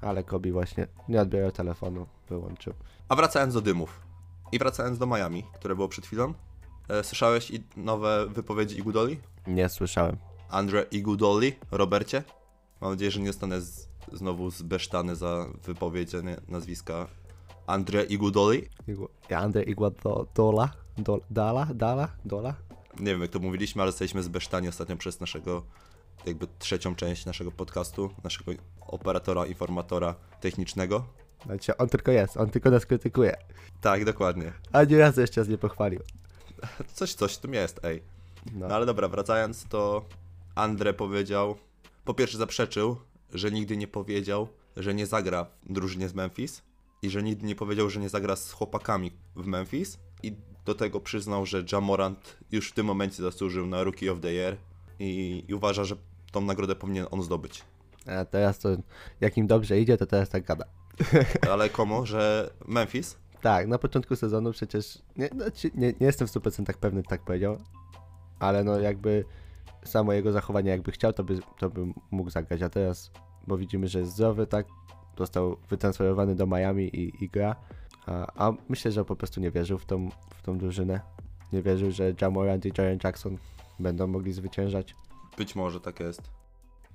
Ale 0.00 0.24
Kobe 0.24 0.52
właśnie 0.52 0.86
nie 1.08 1.20
odbierał 1.20 1.50
telefonu, 1.52 2.06
wyłączył. 2.28 2.72
A 3.08 3.16
wracając 3.16 3.54
do 3.54 3.60
dymów 3.60 4.00
i 4.52 4.58
wracając 4.58 4.98
do 4.98 5.06
Miami, 5.06 5.44
które 5.54 5.74
było 5.74 5.88
przed 5.88 6.06
chwilą. 6.06 6.34
E, 6.88 7.04
słyszałeś 7.04 7.50
i 7.50 7.64
nowe 7.76 8.26
wypowiedzi 8.26 8.78
Igudoli? 8.78 9.20
Nie 9.46 9.68
słyszałem. 9.68 10.16
Andre 10.50 10.82
Igudoli, 10.90 11.52
Robercie? 11.70 12.22
Mam 12.80 12.90
nadzieję, 12.90 13.10
że 13.10 13.20
nie 13.20 13.26
zostanę 13.26 13.60
z, 13.60 13.88
znowu 14.12 14.50
zbesztany 14.50 15.16
za 15.16 15.46
wypowiedzenie 15.64 16.36
nazwiska 16.48 17.06
Andre 17.66 18.02
Igudoli. 18.04 18.68
Igua- 18.88 19.36
Andre 19.36 19.62
Iguodala? 19.62 20.68
Do, 20.98 21.20
dala? 21.30 21.66
Dala? 21.74 22.08
Dola? 22.24 22.54
Nie 23.00 23.12
wiem, 23.12 23.22
jak 23.22 23.30
to 23.30 23.38
mówiliśmy, 23.38 23.82
ale 23.82 23.90
zostaliśmy 23.90 24.22
zbesztani 24.22 24.68
ostatnio 24.68 24.96
przez 24.96 25.20
naszego, 25.20 25.62
jakby 26.26 26.46
trzecią 26.58 26.94
część 26.94 27.26
naszego 27.26 27.52
podcastu, 27.52 28.10
naszego 28.24 28.52
operatora, 28.80 29.46
informatora 29.46 30.14
technicznego. 30.40 31.04
Znaczy, 31.46 31.76
on 31.76 31.88
tylko 31.88 32.12
jest, 32.12 32.36
on 32.36 32.50
tylko 32.50 32.70
nas 32.70 32.86
krytykuje. 32.86 33.36
Tak, 33.80 34.04
dokładnie. 34.04 34.52
Ani 34.72 34.96
razu 34.96 35.20
jeszcze 35.20 35.40
nas 35.40 35.48
nie 35.48 35.58
pochwalił. 35.58 36.00
Coś, 36.94 37.14
coś 37.14 37.34
w 37.34 37.38
tym 37.38 37.54
jest, 37.54 37.84
ej. 37.84 38.02
No. 38.54 38.68
No 38.68 38.74
ale 38.74 38.86
dobra, 38.86 39.08
wracając, 39.08 39.64
to 39.64 40.04
Andre 40.54 40.94
powiedział, 40.94 41.56
po 42.04 42.14
pierwsze 42.14 42.38
zaprzeczył, 42.38 42.96
że 43.32 43.50
nigdy 43.50 43.76
nie 43.76 43.88
powiedział, 43.88 44.48
że 44.76 44.94
nie 44.94 45.06
zagra 45.06 45.46
w 45.62 45.72
drużynie 45.72 46.08
z 46.08 46.14
Memphis 46.14 46.62
i 47.02 47.10
że 47.10 47.22
nigdy 47.22 47.46
nie 47.46 47.54
powiedział, 47.54 47.90
że 47.90 48.00
nie 48.00 48.08
zagra 48.08 48.36
z 48.36 48.52
chłopakami 48.52 49.12
w 49.36 49.46
Memphis 49.46 49.98
i 50.22 50.36
do 50.64 50.74
tego 50.74 51.00
przyznał, 51.00 51.46
że 51.46 51.64
Jamorant 51.72 52.36
już 52.52 52.70
w 52.70 52.74
tym 52.74 52.86
momencie 52.86 53.22
zasłużył 53.22 53.66
na 53.66 53.84
Rookie 53.84 54.12
of 54.12 54.20
the 54.20 54.32
Year 54.32 54.56
i, 54.98 55.44
i 55.48 55.54
uważa, 55.54 55.84
że 55.84 55.96
tą 56.32 56.40
nagrodę 56.40 56.76
powinien 56.76 57.06
on 57.10 57.22
zdobyć. 57.22 57.64
A 58.06 58.24
teraz 58.24 58.58
to, 58.58 58.68
jak 59.20 59.36
im 59.36 59.46
dobrze 59.46 59.80
idzie, 59.80 59.96
to 59.96 60.06
teraz 60.06 60.28
tak 60.28 60.44
gada. 60.44 60.64
Ale 61.50 61.68
komu, 61.68 62.06
że 62.06 62.50
Memphis? 62.66 63.16
Tak, 63.40 63.66
na 63.66 63.78
początku 63.78 64.16
sezonu 64.16 64.52
przecież 64.52 64.98
nie, 65.16 65.28
znaczy, 65.28 65.70
nie, 65.74 65.86
nie 65.86 66.06
jestem 66.06 66.28
w 66.28 66.30
100% 66.30 66.72
pewny, 66.72 67.02
tak 67.02 67.24
powiedział, 67.24 67.58
ale 68.38 68.64
no 68.64 68.80
jakby 68.80 69.24
samo 69.84 70.12
jego 70.12 70.32
zachowanie, 70.32 70.70
jakby 70.70 70.92
chciał, 70.92 71.12
to 71.12 71.24
by, 71.24 71.38
to 71.58 71.70
by 71.70 71.86
mógł 72.10 72.30
zagrać, 72.30 72.62
a 72.62 72.68
teraz, 72.68 73.10
bo 73.46 73.56
widzimy, 73.56 73.88
że 73.88 73.98
jest 73.98 74.12
zdrowy, 74.12 74.46
tak, 74.46 74.66
został 75.18 75.56
wytransferowany 75.68 76.34
do 76.34 76.46
Miami 76.46 76.84
i, 76.96 77.24
i 77.24 77.28
gra, 77.28 77.56
a, 78.06 78.46
a 78.48 78.52
myślę, 78.68 78.92
że 78.92 79.04
po 79.04 79.16
prostu 79.16 79.40
nie 79.40 79.50
wierzył 79.50 79.78
w 79.78 79.84
tą, 79.86 80.08
w 80.36 80.42
tą 80.42 80.58
drużynę, 80.58 81.00
nie 81.52 81.62
wierzył, 81.62 81.90
że 81.90 82.14
Jamorant 82.20 82.66
i 82.66 82.72
Jaren 82.78 82.98
Jackson 83.04 83.38
będą 83.78 84.06
mogli 84.06 84.32
zwyciężać, 84.32 84.94
Być 85.38 85.54
może 85.56 85.80
tak 85.80 86.00
jest. 86.00 86.22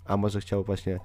a 0.06 0.18
może 0.18 0.42
chciał 0.42 0.64
właśnie, 0.64 1.00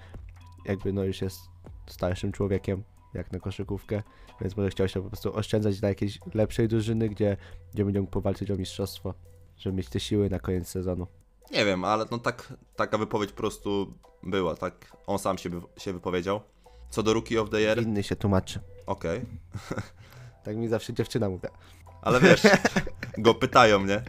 jakby 0.65 0.93
no 0.93 1.05
już 1.05 1.23
jest 1.23 1.41
starszym 1.87 2.33
człowiekiem, 2.33 2.83
jak 3.15 3.33
na 3.33 3.39
koszykówkę, 3.39 4.03
więc 4.41 4.57
może 4.57 4.71
chciał 4.71 4.89
się 4.89 5.03
po 5.03 5.09
prostu 5.09 5.37
oszczędzać 5.37 5.81
dla 5.81 5.89
jakiejś 5.89 6.19
lepszej 6.35 6.69
drużyny, 6.69 7.09
gdzie, 7.09 7.37
gdzie 7.75 7.85
będzie 7.85 8.01
mógł 8.01 8.13
powalczyć 8.13 8.51
o 8.51 8.57
mistrzostwo, 8.57 9.15
żeby 9.57 9.77
mieć 9.77 9.89
te 9.89 10.01
siły 10.01 10.31
na 10.31 10.39
koniec 10.39 10.69
sezonu. 10.69 11.07
Nie 11.53 11.65
wiem, 11.65 11.85
ale 11.85 12.05
no 12.11 12.19
tak, 12.19 12.53
taka 12.77 12.99
wypowiedź 12.99 13.31
po 13.33 13.37
prostu 13.37 13.95
była, 14.23 14.55
tak? 14.55 14.97
On 15.07 15.19
sam 15.19 15.39
się, 15.39 15.51
się 15.77 15.93
wypowiedział. 15.93 16.41
Co 16.91 17.03
do 17.03 17.13
Rookie 17.15 17.41
of 17.43 17.51
the 17.51 17.61
Year, 17.61 17.83
Inny 17.83 18.03
się 18.03 18.17
tłumaczy. 18.17 18.61
okej. 18.87 19.21
Tak 20.45 20.57
mi 20.57 20.69
zawsze 20.69 20.93
dziewczyna 20.95 21.29
mówi. 21.29 21.49
Ale 22.03 22.21
wiesz, 22.21 22.43
go 23.19 23.35
pytają, 23.35 23.85
nie? 23.85 24.03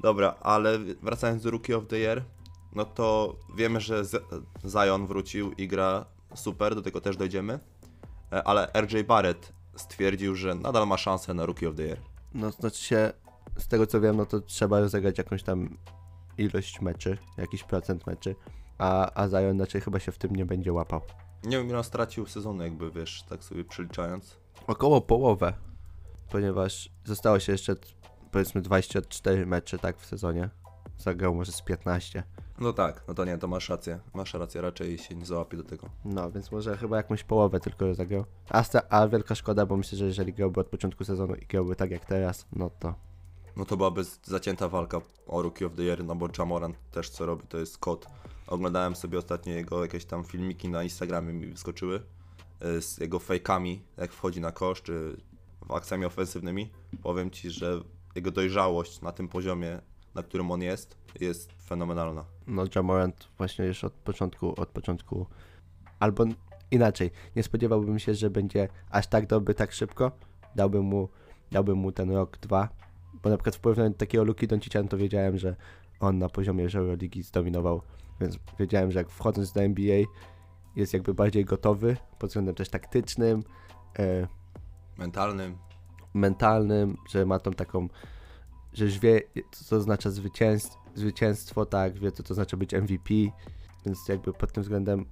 Dobra, 0.00 0.34
ale 0.40 0.78
wracając 0.78 1.42
do 1.42 1.50
Rookie 1.50 1.76
of 1.76 1.86
the 1.86 1.96
Year, 1.98 2.24
no 2.74 2.84
to 2.84 3.36
wiemy, 3.56 3.80
że 3.80 4.02
Zion 4.68 5.06
wrócił 5.06 5.52
i 5.52 5.68
gra 5.68 6.06
super, 6.34 6.74
do 6.74 6.82
tego 6.82 7.00
też 7.00 7.16
dojdziemy. 7.16 7.58
E, 8.32 8.42
Ale 8.48 8.70
RJ 8.80 9.04
Barrett 9.04 9.52
stwierdził, 9.76 10.34
że 10.34 10.54
nadal 10.54 10.86
ma 10.86 10.96
szansę 10.96 11.34
na 11.34 11.46
Rookie 11.46 11.68
of 11.68 11.76
the 11.76 11.82
Year. 11.82 11.98
No 12.34 12.50
znaczy 12.50 12.84
się, 12.84 13.12
z 13.58 13.68
tego 13.68 13.86
co 13.86 14.00
wiem, 14.00 14.16
no 14.16 14.26
to 14.26 14.40
trzeba 14.40 14.80
rozegrać 14.80 15.18
jakąś 15.18 15.42
tam 15.42 15.76
ilość 16.38 16.80
meczy, 16.80 17.18
jakiś 17.36 17.64
procent 17.64 18.06
meczy, 18.06 18.34
a, 18.78 19.10
a 19.22 19.28
Zion 19.28 19.60
raczej 19.60 19.80
chyba 19.80 19.98
się 19.98 20.12
w 20.12 20.18
tym 20.18 20.36
nie 20.36 20.46
będzie 20.46 20.72
łapał. 20.72 21.00
Nie 21.44 21.58
wiem, 21.58 21.68
ile 21.68 21.78
on 21.78 21.84
stracił 21.84 22.26
sezonu, 22.26 22.62
jakby 22.62 22.90
wiesz, 22.90 23.24
tak 23.28 23.44
sobie 23.44 23.64
przeliczając. 23.64 24.36
Około 24.66 25.00
połowę, 25.00 25.52
ponieważ 26.30 26.90
zostało 27.04 27.38
się 27.38 27.52
jeszcze 27.52 27.76
powiedzmy 28.30 28.62
24 28.62 29.46
mecze 29.46 29.78
tak 29.78 29.98
w 29.98 30.06
sezonie. 30.06 30.50
Zagrał 30.98 31.34
może 31.34 31.52
z 31.52 31.62
15. 31.62 32.22
No 32.58 32.72
tak, 32.72 33.04
no 33.08 33.14
to 33.14 33.24
nie, 33.24 33.38
to 33.38 33.48
masz 33.48 33.68
rację. 33.68 34.00
Masz 34.14 34.34
rację, 34.34 34.60
raczej 34.60 34.98
się 34.98 35.14
nie 35.14 35.26
załapie 35.26 35.56
do 35.56 35.62
tego. 35.62 35.88
No, 36.04 36.30
więc 36.30 36.52
może 36.52 36.76
chyba 36.76 36.96
jakąś 36.96 37.24
połowę 37.24 37.60
tylko 37.60 37.94
zagrał. 37.94 38.24
A, 38.50 38.64
a 38.90 39.08
wielka 39.08 39.34
szkoda, 39.34 39.66
bo 39.66 39.76
myślę, 39.76 39.98
że 39.98 40.04
jeżeli 40.04 40.32
grałby 40.32 40.60
od 40.60 40.66
początku 40.66 41.04
sezonu 41.04 41.34
i 41.34 41.46
grałby 41.46 41.76
tak 41.76 41.90
jak 41.90 42.04
teraz, 42.04 42.46
no 42.52 42.70
to 42.70 42.94
No 43.56 43.64
to 43.64 43.76
byłaby 43.76 44.02
zacięta 44.22 44.68
walka 44.68 45.00
o 45.26 45.42
Rookie 45.42 45.66
of 45.66 45.74
the 45.76 45.82
Year, 45.82 46.04
no 46.04 46.14
bo 46.14 46.28
Jamorant 46.38 46.76
też 46.90 47.10
co 47.10 47.26
robi, 47.26 47.46
to 47.46 47.58
jest 47.58 47.78
kot. 47.78 48.06
Oglądałem 48.46 48.96
sobie 48.96 49.18
ostatnio 49.18 49.52
jego 49.52 49.82
jakieś 49.82 50.04
tam 50.04 50.24
filmiki 50.24 50.68
na 50.68 50.82
Instagramie 50.82 51.32
mi 51.32 51.46
wyskoczyły 51.46 52.02
y, 52.64 52.82
z 52.82 52.98
jego 52.98 53.18
fejkami, 53.18 53.82
jak 53.96 54.12
wchodzi 54.12 54.40
na 54.40 54.52
kosz, 54.52 54.82
czy 54.82 55.16
akcjami 55.68 56.04
ofensywnymi. 56.04 56.70
Powiem 57.02 57.30
Ci, 57.30 57.50
że 57.50 57.80
jego 58.14 58.30
dojrzałość 58.30 59.00
na 59.00 59.12
tym 59.12 59.28
poziomie, 59.28 59.80
na 60.14 60.22
którym 60.22 60.50
on 60.50 60.62
jest, 60.62 60.96
jest 61.20 61.52
fenomenalna. 61.66 62.24
no 62.46 62.64
Jamorant 62.74 63.28
właśnie 63.38 63.64
już 63.64 63.84
od 63.84 63.92
początku, 63.92 64.60
od 64.60 64.68
początku, 64.68 65.26
albo 65.98 66.24
inaczej, 66.70 67.10
nie 67.36 67.42
spodziewałbym 67.42 67.98
się, 67.98 68.14
że 68.14 68.30
będzie 68.30 68.68
aż 68.90 69.06
tak 69.06 69.26
dobry 69.26 69.54
tak 69.54 69.72
szybko. 69.72 70.12
Dałbym 70.54 70.82
mu, 70.82 71.08
dałbym 71.52 71.78
mu 71.78 71.92
ten 71.92 72.10
rok, 72.10 72.38
dwa, 72.38 72.68
bo 73.22 73.30
na 73.30 73.36
przykład 73.36 73.56
w 73.56 73.60
porównaniu 73.60 73.90
do 73.90 73.96
takiego 73.96 74.24
Luki 74.24 74.46
Doncicza, 74.48 74.82
no 74.82 74.88
to 74.88 74.96
wiedziałem, 74.96 75.38
że 75.38 75.56
on 76.00 76.18
na 76.18 76.28
poziomie 76.28 76.64
Euroligi 76.64 77.22
zdominował, 77.22 77.82
więc 78.20 78.38
wiedziałem, 78.58 78.92
że 78.92 78.98
jak 78.98 79.10
wchodząc 79.10 79.52
do 79.52 79.60
NBA 79.62 80.04
jest 80.76 80.92
jakby 80.92 81.14
bardziej 81.14 81.44
gotowy 81.44 81.96
pod 82.18 82.30
względem 82.30 82.54
też 82.54 82.68
taktycznym, 82.68 83.44
e, 83.98 84.26
Mentalnym, 84.98 85.58
mentalnym, 86.14 86.96
że 87.08 87.26
ma 87.26 87.38
tą 87.38 87.52
taką, 87.52 87.88
że 88.72 88.84
już 88.84 88.98
wie, 88.98 89.20
co 89.52 89.64
to 89.70 89.76
oznacza 89.76 90.10
zwycięstwo, 90.10 90.78
zwycięstwo, 90.94 91.66
tak, 91.66 91.98
wie, 91.98 92.12
co 92.12 92.22
to 92.22 92.34
znaczy 92.34 92.56
być 92.56 92.74
MVP, 92.74 93.14
więc 93.86 94.08
jakby 94.08 94.32
pod 94.32 94.52
tym 94.52 94.62
względem 94.62 95.06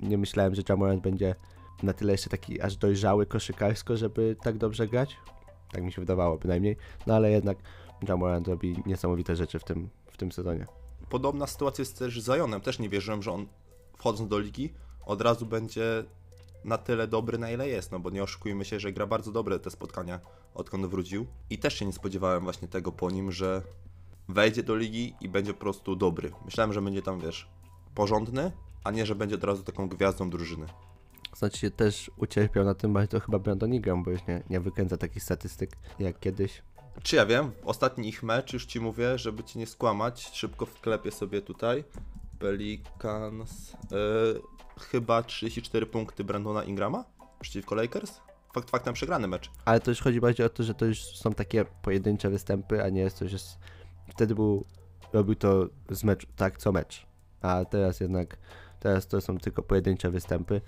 nie 0.00 0.18
myślałem, 0.18 0.54
że 0.54 0.62
Jamorant 0.68 1.02
będzie 1.02 1.34
na 1.82 1.92
tyle 1.92 2.12
jeszcze 2.12 2.30
taki 2.30 2.60
aż 2.60 2.76
dojrzały 2.76 3.26
koszykarsko, 3.26 3.96
żeby 3.96 4.36
tak 4.42 4.58
dobrze 4.58 4.88
grać. 4.88 5.16
Tak 5.72 5.82
mi 5.82 5.92
się 5.92 6.02
wydawało 6.02 6.38
bynajmniej, 6.38 6.76
no 7.06 7.14
ale 7.14 7.30
jednak 7.30 7.58
Jamorant 8.08 8.48
robi 8.48 8.82
niesamowite 8.86 9.36
rzeczy 9.36 9.58
w 9.58 9.64
tym, 9.64 9.88
w 10.06 10.16
tym 10.16 10.32
sezonie. 10.32 10.66
Podobna 11.10 11.46
sytuacja 11.46 11.82
jest 11.82 11.98
też 11.98 12.20
z 12.20 12.26
Zionem. 12.26 12.60
Też 12.60 12.78
nie 12.78 12.88
wierzyłem, 12.88 13.22
że 13.22 13.32
on 13.32 13.46
wchodząc 13.98 14.30
do 14.30 14.38
ligi 14.38 14.74
od 15.06 15.20
razu 15.20 15.46
będzie 15.46 16.04
na 16.64 16.78
tyle 16.78 17.08
dobry, 17.08 17.38
na 17.38 17.50
ile 17.50 17.68
jest. 17.68 17.92
No 17.92 18.00
bo 18.00 18.10
nie 18.10 18.22
oszukujmy 18.22 18.64
się, 18.64 18.80
że 18.80 18.92
gra 18.92 19.06
bardzo 19.06 19.32
dobre 19.32 19.58
te 19.58 19.70
spotkania, 19.70 20.20
odkąd 20.54 20.86
wrócił. 20.86 21.26
I 21.50 21.58
też 21.58 21.74
się 21.74 21.86
nie 21.86 21.92
spodziewałem 21.92 22.44
właśnie 22.44 22.68
tego 22.68 22.92
po 22.92 23.10
nim, 23.10 23.32
że 23.32 23.62
wejdzie 24.28 24.62
do 24.62 24.76
ligi 24.76 25.14
i 25.20 25.28
będzie 25.28 25.54
po 25.54 25.60
prostu 25.60 25.96
dobry. 25.96 26.30
Myślałem, 26.44 26.72
że 26.72 26.82
będzie 26.82 27.02
tam, 27.02 27.20
wiesz, 27.20 27.48
porządny, 27.94 28.52
a 28.84 28.90
nie, 28.90 29.06
że 29.06 29.14
będzie 29.14 29.34
od 29.34 29.44
razu 29.44 29.62
taką 29.62 29.88
gwiazdą 29.88 30.30
drużyny. 30.30 30.66
Znaczy 31.36 31.70
też 31.70 32.10
ucierpiał 32.16 32.64
na 32.64 32.74
tym 32.74 32.92
bardzo 32.92 33.20
chyba 33.20 33.38
Brandon 33.38 33.74
Ingram, 33.74 34.02
bo 34.02 34.10
już 34.10 34.26
nie, 34.26 34.42
nie 34.50 34.60
wykręca 34.60 34.96
takich 34.96 35.22
statystyk 35.22 35.70
jak 35.98 36.20
kiedyś. 36.20 36.62
Czy 37.02 37.16
ja 37.16 37.26
wiem, 37.26 37.50
ostatni 37.64 38.08
ich 38.08 38.22
mecz, 38.22 38.52
już 38.52 38.66
ci 38.66 38.80
mówię, 38.80 39.18
żeby 39.18 39.44
ci 39.44 39.58
nie 39.58 39.66
skłamać, 39.66 40.30
szybko 40.32 40.66
wklepię 40.66 41.10
sobie 41.10 41.42
tutaj. 41.42 41.84
Pelicans. 42.38 43.72
Yy, 43.90 44.40
chyba 44.80 45.22
34 45.22 45.86
punkty 45.86 46.24
Brandona 46.24 46.64
Ingrama 46.64 47.04
przeciwko 47.40 47.74
Lakers. 47.74 48.20
Fakt 48.54 48.70
faktem 48.70 48.94
przegrany 48.94 49.28
mecz. 49.28 49.50
Ale 49.64 49.80
to 49.80 49.90
już 49.90 50.00
chodzi 50.00 50.20
bardziej 50.20 50.46
o 50.46 50.48
to, 50.48 50.62
że 50.62 50.74
to 50.74 50.84
już 50.86 50.98
są 51.00 51.32
takie 51.34 51.64
pojedyncze 51.64 52.30
występy, 52.30 52.82
a 52.84 52.88
nie 52.88 53.00
jest 53.00 53.18
to, 53.18 53.28
że 53.28 53.36
s- 53.36 53.58
wtedy 54.08 54.34
był, 54.34 54.64
robił 55.12 55.34
to 55.34 55.68
z 55.90 56.04
mecz, 56.04 56.26
tak 56.36 56.58
co 56.58 56.72
mecz. 56.72 57.06
A 57.40 57.64
teraz 57.64 58.00
jednak, 58.00 58.36
teraz 58.80 59.06
to 59.06 59.20
są 59.20 59.38
tylko 59.38 59.62
pojedyncze 59.62 60.10
występy. 60.10 60.60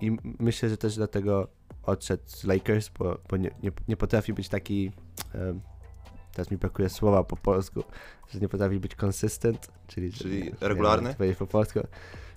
I 0.00 0.16
myślę, 0.22 0.68
że 0.68 0.76
też 0.76 0.96
dlatego 0.96 1.48
odszedł 1.90 2.22
z 2.26 2.44
Lakers, 2.44 2.88
bo, 2.98 3.18
bo 3.28 3.36
nie, 3.36 3.50
nie, 3.62 3.70
nie 3.88 3.96
potrafi 3.96 4.32
być 4.32 4.48
taki, 4.48 4.92
em, 5.34 5.60
teraz 6.32 6.50
mi 6.50 6.56
brakuje 6.56 6.88
słowa 6.88 7.24
po 7.24 7.36
polsku, 7.36 7.84
że 8.28 8.40
nie 8.40 8.48
potrafi 8.48 8.80
być 8.80 8.92
consistent, 9.04 9.68
czyli, 9.86 10.12
Czyli 10.12 10.42
nie 10.42 10.52
regularny? 10.60 11.10
to 11.10 11.16
powiedzieć 11.16 11.38
po 11.38 11.46
polsku. 11.46 11.80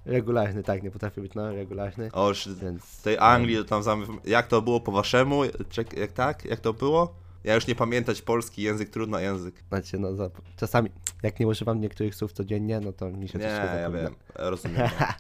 Regularny, 0.06 0.64
tak, 0.64 0.84
nie 0.84 0.92
potrafi 0.92 1.22
być, 1.22 1.34
no, 1.36 1.52
regularny. 1.52 2.10
O, 2.12 2.32
Więc 2.62 2.84
z 2.84 3.02
tej 3.02 3.18
Anglii 3.20 3.58
to 3.58 3.64
tam 3.64 3.84
zam... 3.84 4.20
Jak 4.26 4.48
to 4.48 4.62
było 4.62 4.80
po 4.82 4.92
waszemu? 4.92 5.42
Czek, 5.70 5.98
jak 5.98 6.12
tak? 6.12 6.46
Jak 6.46 6.60
to 6.60 6.74
było? 6.74 7.14
Ja 7.44 7.56
już 7.56 7.68
nie 7.68 7.76
pamiętać 7.76 8.22
polski 8.22 8.62
język, 8.62 8.90
trudno 8.90 9.20
język. 9.20 9.64
Znaczy, 9.70 10.00
no, 10.00 10.16
za, 10.16 10.30
czasami, 10.58 10.90
jak 11.24 11.40
nie 11.40 11.48
używam 11.48 11.82
niektórych 11.82 12.16
słów 12.16 12.34
codziennie, 12.34 12.80
no 12.80 12.94
to 12.94 13.10
mi 13.12 13.28
się 13.30 13.40
Nie, 13.40 13.46
troszkę 13.46 13.66
ja 13.66 13.82
zapomina. 13.82 14.04
wiem, 14.10 14.16
rozumiem. 14.36 14.90
No. 15.00 15.06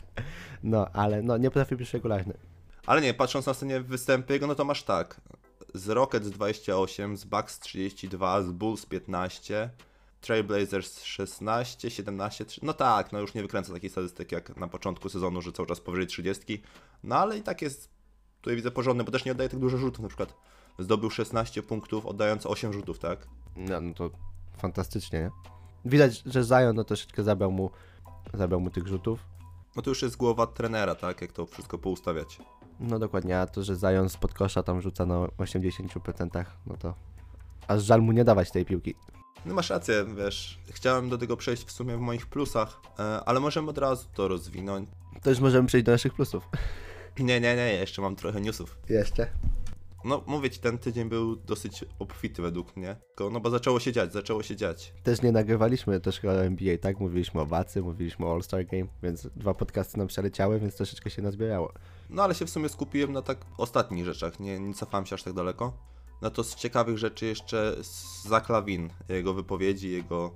No, 0.63 0.87
ale 0.93 1.21
no, 1.21 1.37
nie 1.37 1.49
potrafi 1.49 1.75
być 1.75 1.93
regularny. 1.93 2.33
Ale 2.85 3.01
nie, 3.01 3.13
patrząc 3.13 3.45
na 3.45 3.53
scenie 3.53 3.81
występy 3.81 4.33
jego, 4.33 4.47
no 4.47 4.55
to 4.55 4.65
masz 4.65 4.83
tak. 4.83 5.21
Z 5.73 5.89
Rockets 5.89 6.29
28, 6.29 7.17
z 7.17 7.25
Bucks 7.25 7.59
32, 7.59 8.41
z 8.41 8.51
Bulls 8.51 8.85
15, 8.85 9.69
Trailblazers 10.21 11.03
16, 11.03 11.91
17, 11.91 12.45
trzy- 12.45 12.59
no 12.63 12.73
tak, 12.73 13.11
no 13.11 13.19
już 13.19 13.33
nie 13.33 13.41
wykręcę 13.41 13.73
takiej 13.73 13.89
statystyki 13.89 14.35
jak 14.35 14.57
na 14.57 14.67
początku 14.67 15.09
sezonu, 15.09 15.41
że 15.41 15.51
cały 15.51 15.67
czas 15.67 15.79
powyżej 15.79 16.07
30, 16.07 16.61
no 17.03 17.15
ale 17.15 17.37
i 17.37 17.41
tak 17.43 17.61
jest, 17.61 17.89
tutaj 18.41 18.55
widzę 18.55 18.71
porządny, 18.71 19.03
bo 19.03 19.11
też 19.11 19.25
nie 19.25 19.31
oddaje 19.31 19.49
tak 19.49 19.59
dużo 19.59 19.77
rzutów 19.77 19.99
na 19.99 20.07
przykład. 20.07 20.33
Zdobył 20.79 21.09
16 21.09 21.63
punktów, 21.63 22.05
oddając 22.05 22.45
8 22.45 22.73
rzutów, 22.73 22.99
tak? 22.99 23.27
No, 23.55 23.81
no 23.81 23.93
to 23.93 24.09
fantastycznie, 24.57 25.19
nie? 25.19 25.31
Widać, 25.85 26.23
że 26.25 26.43
Zion 26.43 26.75
no, 26.75 26.83
troszeczkę 26.83 27.23
zabrał 27.23 27.51
mu, 27.51 27.71
zabrał 28.33 28.59
mu 28.59 28.69
tych 28.69 28.87
rzutów. 28.87 29.19
No 29.75 29.81
to 29.81 29.89
już 29.89 30.01
jest 30.01 30.17
głowa 30.17 30.47
trenera, 30.47 30.95
tak, 30.95 31.21
jak 31.21 31.31
to 31.31 31.45
wszystko 31.45 31.77
poustawiać. 31.77 32.39
No 32.83 32.99
dokładnie, 32.99 33.39
a 33.39 33.47
to, 33.47 33.63
że 33.63 33.75
Zion 33.75 34.09
spod 34.09 34.33
kosza 34.33 34.63
tam 34.63 34.81
rzuca 34.81 35.05
na 35.05 35.15
80%, 35.15 36.45
no 36.67 36.77
to 36.77 36.93
aż 37.67 37.83
żal 37.83 38.01
mu 38.01 38.11
nie 38.11 38.23
dawać 38.23 38.51
tej 38.51 38.65
piłki. 38.65 38.95
No 39.45 39.55
masz 39.55 39.69
rację, 39.69 40.05
wiesz, 40.17 40.59
chciałem 40.69 41.09
do 41.09 41.17
tego 41.17 41.37
przejść 41.37 41.63
w 41.65 41.71
sumie 41.71 41.97
w 41.97 41.99
moich 41.99 42.25
plusach, 42.25 42.79
e, 42.99 43.03
ale 43.03 43.39
możemy 43.39 43.69
od 43.69 43.77
razu 43.77 44.07
to 44.13 44.27
rozwinąć. 44.27 44.89
To 45.21 45.29
już 45.29 45.39
możemy 45.39 45.67
przejść 45.67 45.85
do 45.85 45.91
naszych 45.91 46.13
plusów. 46.13 46.49
Nie, 47.19 47.39
nie, 47.39 47.55
nie, 47.55 47.73
jeszcze 47.73 48.01
mam 48.01 48.15
trochę 48.15 48.41
newsów. 48.41 48.77
Jeszcze? 48.89 49.27
No, 50.05 50.23
mówię 50.27 50.49
ci, 50.49 50.59
ten 50.59 50.77
tydzień 50.77 51.09
był 51.09 51.35
dosyć 51.35 51.85
obfity 51.99 52.41
według 52.41 52.77
mnie. 52.77 52.95
Tylko, 53.07 53.29
No 53.29 53.39
bo 53.39 53.49
zaczęło 53.49 53.79
się 53.79 53.91
dziać, 53.91 54.13
zaczęło 54.13 54.43
się 54.43 54.55
dziać. 54.55 54.93
Też 55.03 55.21
nie 55.21 55.31
nagrywaliśmy 55.31 55.99
troszkę 55.99 56.29
o 56.29 56.43
NBA, 56.43 56.77
tak? 56.77 56.99
Mówiliśmy 56.99 57.41
o 57.41 57.45
Wacy, 57.45 57.81
mówiliśmy 57.81 58.25
o 58.25 58.33
All-Star 58.33 58.65
Game, 58.65 58.87
więc 59.03 59.27
dwa 59.35 59.53
podcasty 59.53 59.97
nam 59.97 60.07
przeleciały, 60.07 60.59
więc 60.59 60.75
troszeczkę 60.75 61.09
się 61.09 61.21
nazbierało. 61.21 61.73
No 62.09 62.23
ale 62.23 62.35
się 62.35 62.45
w 62.45 62.49
sumie 62.49 62.69
skupiłem 62.69 63.11
na 63.11 63.21
tak 63.21 63.37
ostatnich 63.57 64.05
rzeczach, 64.05 64.39
nie, 64.39 64.59
nie 64.59 64.73
cofałem 64.73 65.05
się 65.05 65.15
aż 65.15 65.23
tak 65.23 65.33
daleko. 65.33 65.73
No 66.21 66.31
to 66.31 66.43
z 66.43 66.55
ciekawych 66.55 66.97
rzeczy 66.97 67.25
jeszcze 67.25 67.75
Zach 68.23 68.49
Lavin, 68.49 68.89
jego 69.09 69.33
wypowiedzi, 69.33 69.91
jego, 69.91 70.31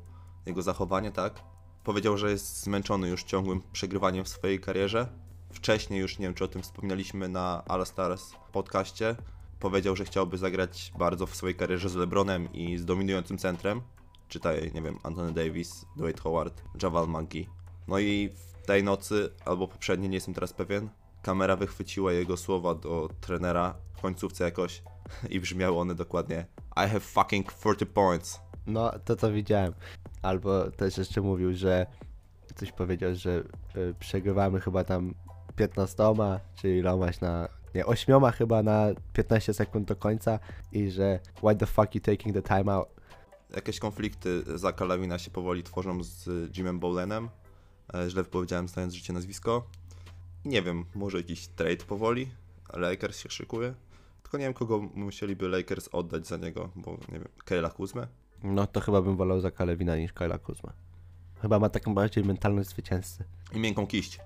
jego 0.46 0.62
zachowanie, 0.62 1.12
tak? 1.12 1.44
Powiedział, 1.84 2.18
że 2.18 2.32
jest 2.32 2.64
zmęczony 2.64 3.10
już 3.10 3.24
ciągłym 3.24 3.62
przegrywaniem 3.72 4.26
w 4.26 4.30
swojej 4.30 4.60
karierze. 4.60 5.08
Wcześniej 5.54 6.00
już, 6.00 6.20
nie 6.20 6.26
wiem 6.26 6.34
czy 6.34 6.44
o 6.44 6.48
tym 6.48 6.62
wspominaliśmy 6.62 7.30
na 7.30 7.64
All 7.68 7.86
Stars 7.86 8.32
podcaście, 8.52 9.16
powiedział, 9.60 9.96
że 9.96 10.06
chciałby 10.06 10.38
zagrać 10.38 10.92
bardzo 11.00 11.26
w 11.26 11.36
swojej 11.36 11.56
karierze 11.56 11.90
z 11.90 11.96
LeBronem 11.96 12.54
i 12.54 12.78
z 12.78 12.86
dominującym 12.86 13.38
centrem. 13.38 13.82
Czytaj, 14.28 14.72
nie 14.74 14.82
wiem, 14.82 14.98
Anthony 15.04 15.32
Davis, 15.32 15.86
Dwight 15.98 16.22
Howard, 16.22 16.64
Javal 16.84 17.08
McGee. 17.08 17.50
No 17.88 18.00
i 18.00 18.30
w 18.30 18.66
tej 18.66 18.84
nocy, 18.84 19.30
albo 19.46 19.68
poprzedniej, 19.68 20.10
nie 20.10 20.16
jestem 20.18 20.34
teraz 20.34 20.54
pewien, 20.54 20.90
kamera 21.22 21.56
wychwyciła 21.56 22.14
jego 22.14 22.38
słowa 22.38 22.76
do 22.76 23.10
trenera 23.22 23.76
w 23.98 24.02
końcówce 24.02 24.44
jakoś 24.44 24.84
i 25.30 25.40
brzmiały 25.40 25.78
one 25.78 25.96
dokładnie 25.96 26.46
I 26.86 26.90
have 26.90 27.00
fucking 27.00 27.54
40 27.54 27.86
points. 27.86 28.40
No, 28.68 28.92
to 29.06 29.16
co 29.16 29.32
widziałem. 29.32 29.74
Albo 30.22 30.72
też 30.72 30.98
jeszcze 30.98 31.22
mówił, 31.22 31.54
że 31.54 31.86
coś 32.56 32.72
powiedział, 32.72 33.16
że 33.16 33.44
y, 33.78 33.94
przegrywamy 34.00 34.62
chyba 34.62 34.84
tam 34.84 35.14
15, 35.56 36.04
czyli 36.56 36.78
ilomaś 36.78 37.22
na. 37.22 37.48
Nie, 37.76 37.86
8 37.86 38.32
chyba 38.32 38.64
na 38.64 38.88
15 39.14 39.54
sekund 39.54 39.88
do 39.88 39.96
końca 39.96 40.40
i 40.72 40.92
że 40.92 41.20
why 41.44 41.56
the 41.56 41.66
fuck 41.66 41.96
you 41.96 42.02
taking 42.02 42.36
the 42.36 42.42
time 42.42 42.74
out? 42.74 42.88
Jakieś 43.56 43.80
konflikty 43.80 44.44
Zaka 44.58 44.86
Lawina 44.86 45.18
się 45.18 45.32
powoli 45.32 45.64
tworzą 45.64 46.04
z 46.04 46.28
Jimem 46.58 46.80
Bowlenem. 46.80 47.30
E, 47.94 48.10
Źle 48.10 48.24
wypowiedziałem 48.24 48.68
znając 48.68 48.94
życie 48.94 49.14
nazwisko. 49.14 49.68
Nie 50.46 50.62
wiem, 50.62 50.86
może 50.96 51.18
jakiś 51.18 51.48
trade 51.48 51.86
powoli. 51.86 52.30
Lakers 52.74 53.20
się 53.20 53.30
szykuje. 53.30 53.74
Tylko 54.24 54.38
nie 54.38 54.44
wiem, 54.44 54.54
kogo 54.54 54.80
musieliby 54.80 55.50
Lakers 55.50 55.90
oddać 55.92 56.28
za 56.28 56.38
niego, 56.38 56.70
bo 56.76 56.92
nie 56.92 57.20
wiem, 57.20 57.28
Kayla 57.46 57.70
Kuzmę? 57.70 58.08
No 58.44 58.68
to 58.68 58.82
chyba 58.82 59.02
bym 59.02 59.18
wolał 59.18 59.42
za 59.42 59.52
Kalewina 59.52 59.98
niż 59.98 60.14
Kyla 60.14 60.38
Kuzma. 60.38 60.74
Chyba 61.42 61.60
ma 61.60 61.70
taką 61.70 61.96
bardziej 61.96 62.24
mentalność 62.24 62.70
zwycięzcy. 62.70 63.24
I 63.54 63.60
miękką 63.60 63.88
kiść. 63.88 64.20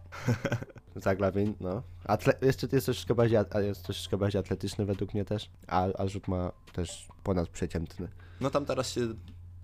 Zaglawin, 0.95 1.53
no. 1.59 1.83
Atle- 2.05 2.45
jeszcze 2.45 2.67
jest 2.71 2.85
troszeczkę 2.85 3.15
bardziej, 3.15 3.37
a 3.51 3.59
jest 3.59 3.83
troszeczkę 3.83 4.17
bardziej 4.17 4.39
atletyczny 4.39 4.85
według 4.85 5.13
mnie 5.13 5.25
też, 5.25 5.49
a, 5.67 5.87
a 5.97 6.07
rzut 6.07 6.27
ma 6.27 6.51
też 6.73 7.07
ponad 7.23 7.49
przeciętny. 7.49 8.07
No 8.41 8.49
tam 8.49 8.65
teraz 8.65 8.91
się 8.91 9.01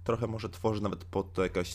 trochę 0.03 0.27
może 0.27 0.49
tworzy 0.49 0.81
nawet 0.81 1.03
pod 1.03 1.33
to 1.33 1.43
jakaś 1.43 1.73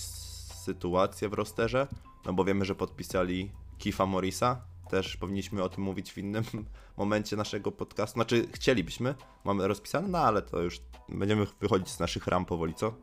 sytuacja 0.64 1.28
w 1.28 1.32
rosterze, 1.32 1.86
no 2.26 2.32
bo 2.32 2.44
wiemy, 2.44 2.64
że 2.64 2.74
podpisali 2.74 3.52
Kifa 3.78 4.06
Morisa. 4.06 4.64
Też 4.90 5.16
powinniśmy 5.16 5.62
o 5.62 5.68
tym 5.68 5.84
mówić 5.84 6.12
w 6.12 6.18
innym 6.18 6.44
momencie 6.96 7.36
naszego 7.36 7.72
podcastu. 7.72 8.14
Znaczy, 8.14 8.46
chcielibyśmy, 8.52 9.14
mamy 9.44 9.68
rozpisane, 9.68 10.08
no 10.08 10.18
ale 10.18 10.42
to 10.42 10.62
już 10.62 10.80
będziemy 11.08 11.46
wychodzić 11.60 11.88
z 11.88 11.98
naszych 11.98 12.26
ram 12.26 12.44
powoli, 12.44 12.74
co? 12.74 12.94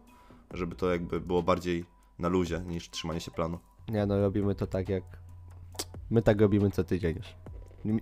Żeby 0.54 0.76
to 0.76 0.92
jakby 0.92 1.22
było 1.22 1.44
bardziej 1.44 1.86
na 2.20 2.28
luzie 2.28 2.62
niż 2.68 2.90
trzymanie 2.90 3.20
się 3.20 3.32
planu. 3.32 3.60
Nie 3.88 4.06
no, 4.06 4.22
robimy 4.22 4.56
to 4.56 4.68
tak 4.68 4.90
jak... 4.90 5.04
My 6.10 6.22
tak 6.22 6.42
robimy 6.42 6.72
co 6.72 6.84
tydzień 6.84 7.16
już. 7.18 7.28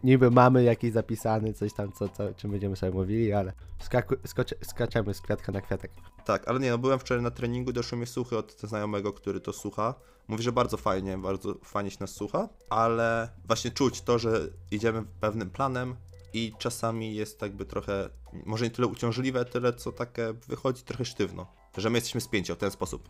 Niby 0.03 0.31
mamy 0.31 0.63
jakiś 0.63 0.91
zapisany, 0.91 1.53
coś 1.53 1.73
tam, 1.73 1.91
co, 1.91 2.09
co, 2.09 2.33
czym 2.33 2.51
będziemy 2.51 2.75
sobie 2.75 2.91
mówili, 2.91 3.33
ale 3.33 3.53
skaku, 3.79 4.15
skaczemy 4.61 5.13
z 5.13 5.21
kwiatka 5.21 5.51
na 5.51 5.61
kwiatek. 5.61 5.91
Tak, 6.25 6.47
ale 6.47 6.59
nie, 6.59 6.69
no 6.69 6.77
byłem 6.77 6.99
wczoraj 6.99 7.23
na 7.23 7.31
treningu 7.31 7.71
i 7.71 7.73
doszły 7.73 7.97
mi 7.97 8.07
słuchy 8.07 8.37
od 8.37 8.61
znajomego, 8.61 9.13
który 9.13 9.39
to 9.39 9.53
słucha. 9.53 9.95
Mówi, 10.27 10.43
że 10.43 10.51
bardzo 10.51 10.77
fajnie, 10.77 11.17
bardzo 11.17 11.55
fajnie 11.63 11.91
się 11.91 11.97
nas 11.99 12.11
słucha, 12.11 12.49
ale 12.69 13.29
właśnie 13.45 13.71
czuć 13.71 14.01
to, 14.01 14.19
że 14.19 14.47
idziemy 14.71 15.03
pewnym 15.19 15.49
planem 15.49 15.95
i 16.33 16.53
czasami 16.57 17.15
jest 17.15 17.41
jakby 17.41 17.65
trochę, 17.65 18.09
może 18.45 18.65
nie 18.65 18.71
tyle 18.71 18.87
uciążliwe, 18.87 19.45
tyle 19.45 19.73
co 19.73 19.91
takie 19.91 20.33
wychodzi 20.47 20.83
trochę 20.83 21.05
sztywno. 21.05 21.47
Że 21.77 21.89
my 21.89 21.97
jesteśmy 21.97 22.21
spięci 22.21 22.53
w 22.53 22.57
ten 22.57 22.71
sposób. 22.71 23.09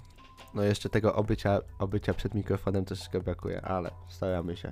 No 0.53 0.63
jeszcze 0.63 0.89
tego 0.89 1.15
obycia, 1.15 1.59
obycia 1.79 2.13
przed 2.13 2.33
mikrofonem 2.33 2.85
troszeczkę 2.85 3.19
brakuje, 3.19 3.61
ale 3.61 3.91
staramy 4.09 4.57
się. 4.57 4.71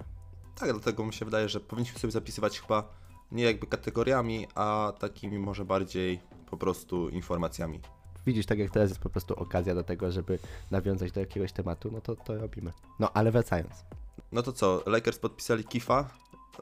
Tak, 0.56 0.72
dlatego 0.72 1.06
mi 1.06 1.14
się 1.14 1.26
wydaje, 1.26 1.50
że 1.50 1.60
powinniśmy 1.60 2.00
sobie 2.00 2.12
zapisywać 2.12 2.60
chyba 2.60 2.90
nie 3.32 3.44
jakby 3.44 3.68
kategoriami, 3.68 4.48
a 4.56 4.94
takimi 5.00 5.40
może 5.40 5.66
bardziej 5.66 6.20
po 6.50 6.58
prostu 6.58 7.10
informacjami. 7.10 7.80
Widzisz, 8.26 8.46
tak 8.46 8.60
jak 8.60 8.72
teraz 8.72 8.90
jest 8.90 9.02
po 9.02 9.10
prostu 9.10 9.36
okazja 9.36 9.76
do 9.76 9.84
tego, 9.84 10.12
żeby 10.12 10.40
nawiązać 10.72 11.12
do 11.12 11.20
jakiegoś 11.20 11.52
tematu, 11.52 11.92
no 11.92 12.02
to 12.02 12.16
to 12.16 12.36
robimy. 12.36 12.74
No 13.00 13.12
ale 13.14 13.32
wracając. 13.32 13.86
No 14.32 14.44
to 14.44 14.54
co, 14.54 14.84
Lakers 14.86 15.20
podpisali 15.20 15.64
Kifa, 15.64 16.10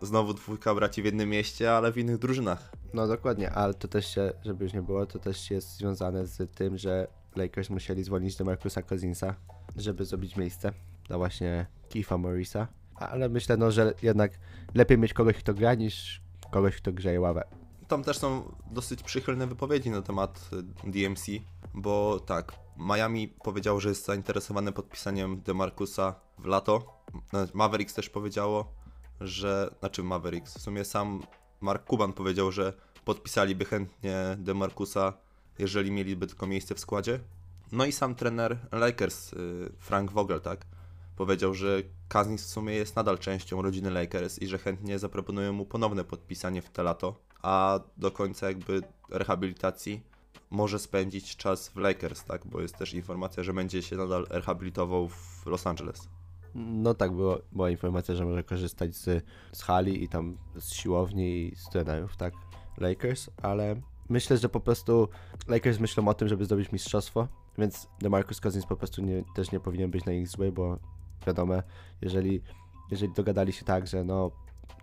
znowu 0.02 0.34
dwójka 0.34 0.76
braci 0.76 1.02
w 1.02 1.06
jednym 1.06 1.30
mieście, 1.30 1.74
ale 1.74 1.92
w 1.92 1.98
innych 1.98 2.18
drużynach. 2.18 2.72
No 2.94 3.08
dokładnie, 3.08 3.52
ale 3.52 3.74
to 3.74 3.88
też 3.88 4.16
się, 4.16 4.34
żeby 4.44 4.64
już 4.64 4.74
nie 4.74 4.82
było, 4.82 5.06
to 5.06 5.20
też 5.20 5.52
jest 5.52 5.78
związane 5.78 6.26
z 6.26 6.56
tym, 6.56 6.78
że 6.78 7.08
Lakers 7.38 7.70
musieli 7.70 8.04
zwolnić 8.04 8.36
DeMarcusa 8.36 8.82
Cousinsa, 8.82 9.36
żeby 9.76 10.06
zrobić 10.06 10.36
miejsce 10.36 10.74
dla 11.08 11.18
właśnie 11.18 11.66
Keefa 11.90 12.18
Morrisa. 12.18 12.68
Ale 12.96 13.30
myślę, 13.30 13.58
no, 13.58 13.72
że 13.72 13.94
jednak 14.02 14.32
lepiej 14.74 14.98
mieć 14.98 15.14
kogoś, 15.14 15.36
kto 15.36 15.54
gra, 15.54 15.74
niż 15.74 16.22
kogoś, 16.52 16.76
kto 16.76 16.94
grzeje 16.94 17.22
ławę. 17.22 17.44
Tam 17.88 18.04
też 18.04 18.18
są 18.18 18.56
dosyć 18.72 19.04
przychylne 19.04 19.48
wypowiedzi 19.48 19.90
na 19.90 20.02
temat 20.02 20.50
y, 20.86 20.92
DMC, 20.92 21.26
bo 21.74 22.20
tak, 22.20 22.54
Miami 22.78 23.28
powiedział, 23.28 23.80
że 23.80 23.90
jest 23.90 24.06
zainteresowany 24.06 24.72
podpisaniem 24.72 25.42
DeMarcusa 25.42 26.16
w 26.40 26.46
lato. 26.46 27.04
Mavericks 27.54 27.94
też 27.94 28.10
powiedziało, 28.10 28.74
że, 29.22 29.76
znaczy 29.80 30.04
Mavericks, 30.04 30.58
w 30.58 30.62
sumie 30.62 30.86
sam 30.86 31.24
Mark 31.62 31.90
Cuban 31.90 32.14
powiedział, 32.14 32.52
że 32.52 32.74
podpisaliby 33.06 33.66
chętnie 33.66 34.38
DeMarcusa, 34.38 35.14
jeżeli 35.60 35.92
mieliby 35.92 36.28
tylko 36.28 36.48
miejsce 36.48 36.76
w 36.76 36.80
składzie. 36.80 37.20
No 37.72 37.86
i 37.86 37.92
sam 37.92 38.16
trener 38.16 38.58
Lakers, 38.72 39.34
y, 39.34 39.72
Frank 39.80 40.12
Vogel, 40.12 40.42
tak, 40.42 40.66
powiedział, 41.16 41.54
że 41.54 41.82
Cousins 42.10 42.44
w 42.44 42.50
sumie 42.50 42.74
jest 42.74 42.96
nadal 42.96 43.20
częścią 43.20 43.62
rodziny 43.62 43.92
Lakers 43.92 44.40
i 44.40 44.48
że 44.48 44.58
chętnie 44.58 45.00
zaproponują 45.00 45.54
mu 45.54 45.66
ponowne 45.66 46.04
podpisanie 46.04 46.62
w 46.62 46.70
te 46.70 46.84
lato, 46.84 47.16
a 47.42 47.80
do 47.98 48.12
końca 48.12 48.48
jakby 48.48 48.82
rehabilitacji 49.10 50.02
może 50.50 50.80
spędzić 50.80 51.38
czas 51.38 51.70
w 51.70 51.76
Lakers, 51.76 52.24
tak? 52.24 52.48
Bo 52.48 52.62
jest 52.62 52.78
też 52.78 52.94
informacja, 52.94 53.44
że 53.44 53.54
będzie 53.54 53.82
się 53.82 53.96
nadal 53.96 54.28
rehabilitował 54.30 55.10
w 55.10 55.46
Los 55.46 55.68
Angeles. 55.68 56.08
No 56.56 56.94
tak, 56.94 57.12
było, 57.12 57.40
była 57.52 57.70
informacja, 57.70 58.16
że 58.16 58.26
może 58.26 58.44
korzystać 58.44 58.96
z, 58.96 59.26
z 59.52 59.62
hali 59.62 60.04
i 60.04 60.08
tam 60.08 60.38
z 60.56 60.74
siłowni 60.74 61.48
i 61.48 61.56
z 61.56 61.70
trenerów, 61.70 62.18
tak, 62.18 62.34
Lakers, 62.78 63.30
ale 63.42 63.82
myślę, 64.10 64.38
że 64.38 64.50
po 64.50 64.60
prostu 64.60 65.08
Lakers 65.48 65.80
myślą 65.80 66.08
o 66.08 66.14
tym, 66.14 66.28
żeby 66.28 66.46
zdobyć 66.46 66.72
mistrzostwo, 66.72 67.28
więc 67.58 67.88
DeMarcus 68.00 68.42
Cousins 68.42 68.66
po 68.66 68.76
prostu 68.76 69.02
nie, 69.02 69.24
też 69.36 69.52
nie 69.52 69.60
powinien 69.60 69.92
być 69.92 70.06
na 70.06 70.12
nich 70.12 70.28
zły, 70.28 70.52
bo 70.52 70.80
wiadomo, 71.28 71.56
jeżeli, 72.02 72.42
jeżeli 72.92 73.14
dogadali 73.14 73.54
się 73.54 73.66
tak, 73.66 73.88
że 73.88 74.04
no 74.04 74.32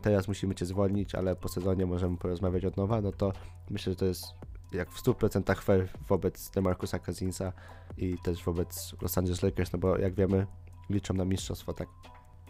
teraz 0.03 0.29
musimy 0.29 0.55
cię 0.55 0.67
zwolnić, 0.67 1.15
ale 1.15 1.37
po 1.37 1.49
sezonie 1.49 1.87
możemy 1.87 2.17
porozmawiać 2.17 2.65
od 2.65 2.77
nowa, 2.77 3.01
no 3.01 3.13
to 3.13 3.33
myślę, 3.71 3.93
że 3.93 3.97
to 3.97 4.05
jest 4.05 4.25
jak 4.73 4.91
w 4.91 5.03
100% 5.03 5.63
fair 5.63 5.89
wobec 6.09 6.51
DeMarcusa 6.51 6.99
Cousinsa 6.99 7.53
i 7.97 8.19
też 8.19 8.45
wobec 8.45 8.95
Los 9.03 9.19
Angeles 9.19 9.43
Lakers, 9.43 9.73
no 9.73 9.79
bo 9.79 9.99
jak 9.99 10.15
wiemy, 10.15 10.47
liczą 10.91 11.15
na 11.15 11.25
mistrzostwo, 11.25 11.73
tak? 11.73 11.89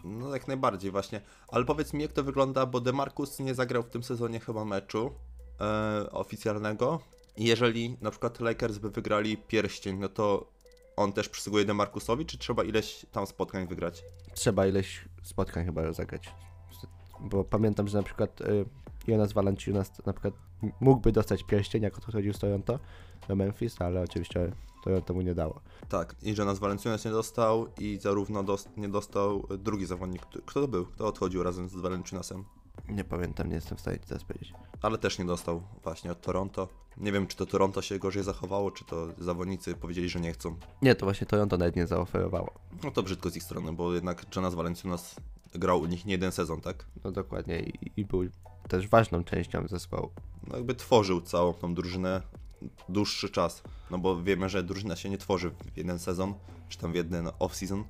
No 0.03 0.33
jak 0.33 0.47
najbardziej 0.47 0.91
właśnie. 0.91 1.21
Ale 1.47 1.65
powiedz 1.65 1.93
mi, 1.93 2.01
jak 2.01 2.11
to 2.11 2.23
wygląda, 2.23 2.65
bo 2.65 2.81
DeMarcus 2.81 3.39
nie 3.39 3.55
zagrał 3.55 3.83
w 3.83 3.89
tym 3.89 4.03
sezonie 4.03 4.39
chyba 4.39 4.65
meczu 4.65 5.11
e, 5.61 6.11
oficjalnego. 6.11 6.99
Jeżeli 7.37 7.97
na 8.01 8.11
przykład 8.11 8.39
Lakers 8.39 8.77
by 8.77 8.89
wygrali 8.89 9.37
pierścień, 9.37 9.97
no 9.99 10.09
to 10.09 10.51
on 10.95 11.13
też 11.13 11.29
przysługuje 11.29 11.65
DeMarcusowi, 11.65 12.25
czy 12.25 12.37
trzeba 12.37 12.63
ileś 12.63 13.05
tam 13.11 13.27
spotkań 13.27 13.67
wygrać? 13.67 14.03
trzeba 14.33 14.67
ileś 14.67 15.05
spotkań 15.23 15.65
chyba 15.65 15.81
rozegrać. 15.81 16.33
Bo 17.19 17.43
pamiętam, 17.43 17.87
że 17.87 17.97
na 17.97 18.03
przykład 18.03 18.41
y, 18.41 18.65
Jonas 19.07 19.33
Valanciunas 19.33 20.05
na 20.05 20.13
przykład 20.13 20.33
mógłby 20.79 21.11
dostać 21.11 21.43
pierścień, 21.43 21.83
jak 21.83 21.97
odchodził 21.97 22.33
z 22.33 22.39
Toronto 22.39 22.79
do 23.27 23.35
Memphis, 23.35 23.81
ale 23.81 24.01
oczywiście 24.01 24.51
Toronto 24.83 25.13
mu 25.13 25.21
nie 25.21 25.35
dało. 25.35 25.61
Tak, 25.89 26.15
i 26.21 26.35
że 26.35 26.45
nas 26.45 26.59
Valenciunas 26.59 27.05
nie 27.05 27.11
dostał 27.11 27.67
i 27.79 27.97
zarówno 28.01 28.43
dos- 28.43 28.69
nie 28.77 28.89
dostał 28.89 29.47
drugi 29.57 29.85
zawodnik. 29.85 30.21
Kto- 30.25 30.61
to 30.61 30.67
był? 30.67 30.85
Kto 30.85 31.07
odchodził 31.07 31.43
razem 31.43 31.69
z 31.69 31.75
Valenciunasem? 31.75 32.43
Nie 32.89 33.03
pamiętam, 33.03 33.49
nie 33.49 33.55
jestem 33.55 33.77
w 33.77 33.81
stanie 33.81 33.99
ci 33.99 34.05
teraz 34.07 34.23
powiedzieć. 34.23 34.53
Ale 34.81 34.97
też 34.97 35.19
nie 35.19 35.25
dostał 35.25 35.63
właśnie 35.83 36.11
od 36.11 36.21
Toronto. 36.21 36.67
Nie 36.97 37.11
wiem, 37.11 37.27
czy 37.27 37.37
to 37.37 37.45
Toronto 37.45 37.81
się 37.81 37.99
gorzej 37.99 38.23
zachowało, 38.23 38.71
czy 38.71 38.85
to 38.85 39.07
zawodnicy 39.17 39.75
powiedzieli, 39.75 40.09
że 40.09 40.19
nie 40.19 40.33
chcą. 40.33 40.55
Nie, 40.81 40.95
to 40.95 41.05
właśnie 41.05 41.27
Toronto 41.27 41.57
nawet 41.57 41.75
nie 41.75 41.87
zaoferowało. 41.87 42.53
No 42.83 42.91
to 42.91 43.03
brzydko 43.03 43.29
z 43.29 43.35
ich 43.35 43.43
strony, 43.43 43.73
bo 43.73 43.93
jednak 43.93 44.35
Jonas 44.35 44.53
Valenciunas 44.55 45.15
grał 45.55 45.81
u 45.81 45.85
nich 45.85 46.05
nie 46.05 46.11
jeden 46.11 46.31
sezon, 46.31 46.61
tak? 46.61 46.85
No 47.03 47.11
dokładnie 47.11 47.59
i, 47.59 47.91
i 47.97 48.05
był 48.05 48.23
też 48.67 48.87
ważną 48.87 49.23
częścią 49.23 49.67
zespołu. 49.67 50.11
No 50.47 50.55
jakby 50.57 50.75
tworzył 50.75 51.21
całą 51.21 51.53
tą 51.53 51.73
drużynę 51.73 52.21
dłuższy 52.89 53.29
czas. 53.29 53.63
No 53.91 53.97
bo 53.97 54.23
wiemy, 54.23 54.49
że 54.49 54.63
drużyna 54.63 54.95
się 54.95 55.09
nie 55.09 55.17
tworzy 55.17 55.49
w 55.73 55.77
jeden 55.77 55.99
sezon, 55.99 56.33
czy 56.69 56.77
tam 56.77 56.91
w 56.91 56.95
jeden 56.95 57.25
off-season, 57.25 57.83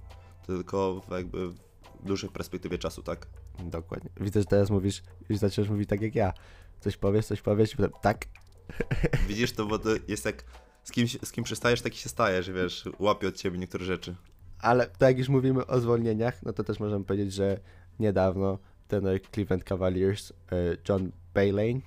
tylko 0.48 1.02
w 1.08 1.12
jakby 1.12 1.50
w 1.50 1.56
dłuższej 2.04 2.30
perspektywie 2.30 2.78
czasu, 2.78 3.04
tak? 3.04 3.28
Dokładnie. 3.60 4.10
Widzę, 4.20 4.40
że 4.40 4.46
teraz 4.46 4.70
mówisz, 4.70 5.04
już 5.30 5.40
zaczynasz 5.40 5.70
mówić 5.70 5.90
tak 5.90 6.02
jak 6.02 6.16
ja. 6.16 6.34
Coś 6.82 6.98
powiesz, 6.98 7.26
coś 7.26 7.42
powiesz, 7.42 7.74
i 7.74 7.78
potem 7.78 7.92
tak. 8.02 8.26
Widzisz 9.28 9.52
to, 9.52 9.66
bo 9.66 9.80
to 9.80 9.90
jest 10.08 10.26
jak 10.26 10.44
z 10.84 10.92
kim, 10.92 11.08
z 11.08 11.32
kim 11.32 11.44
przystajesz, 11.44 11.82
taki 11.82 11.98
się 11.98 12.10
stajesz, 12.10 12.52
wiesz, 12.52 12.90
łapie 13.00 13.28
od 13.28 13.36
ciebie 13.36 13.58
niektóre 13.58 13.86
rzeczy. 13.86 14.16
Ale 14.60 14.88
tak 14.88 15.10
jak 15.10 15.18
już 15.18 15.30
mówimy 15.30 15.68
o 15.68 15.80
zwolnieniach, 15.80 16.44
no 16.44 16.54
to 16.54 16.64
też 16.64 16.80
możemy 16.80 17.06
powiedzieć, 17.06 17.34
że 17.34 17.60
niedawno 18.00 18.60
trener 18.88 19.22
Cleveland 19.32 19.64
Cavaliers, 19.64 20.32
e, 20.32 20.36
John 20.90 21.12
Baylane, 21.34 21.82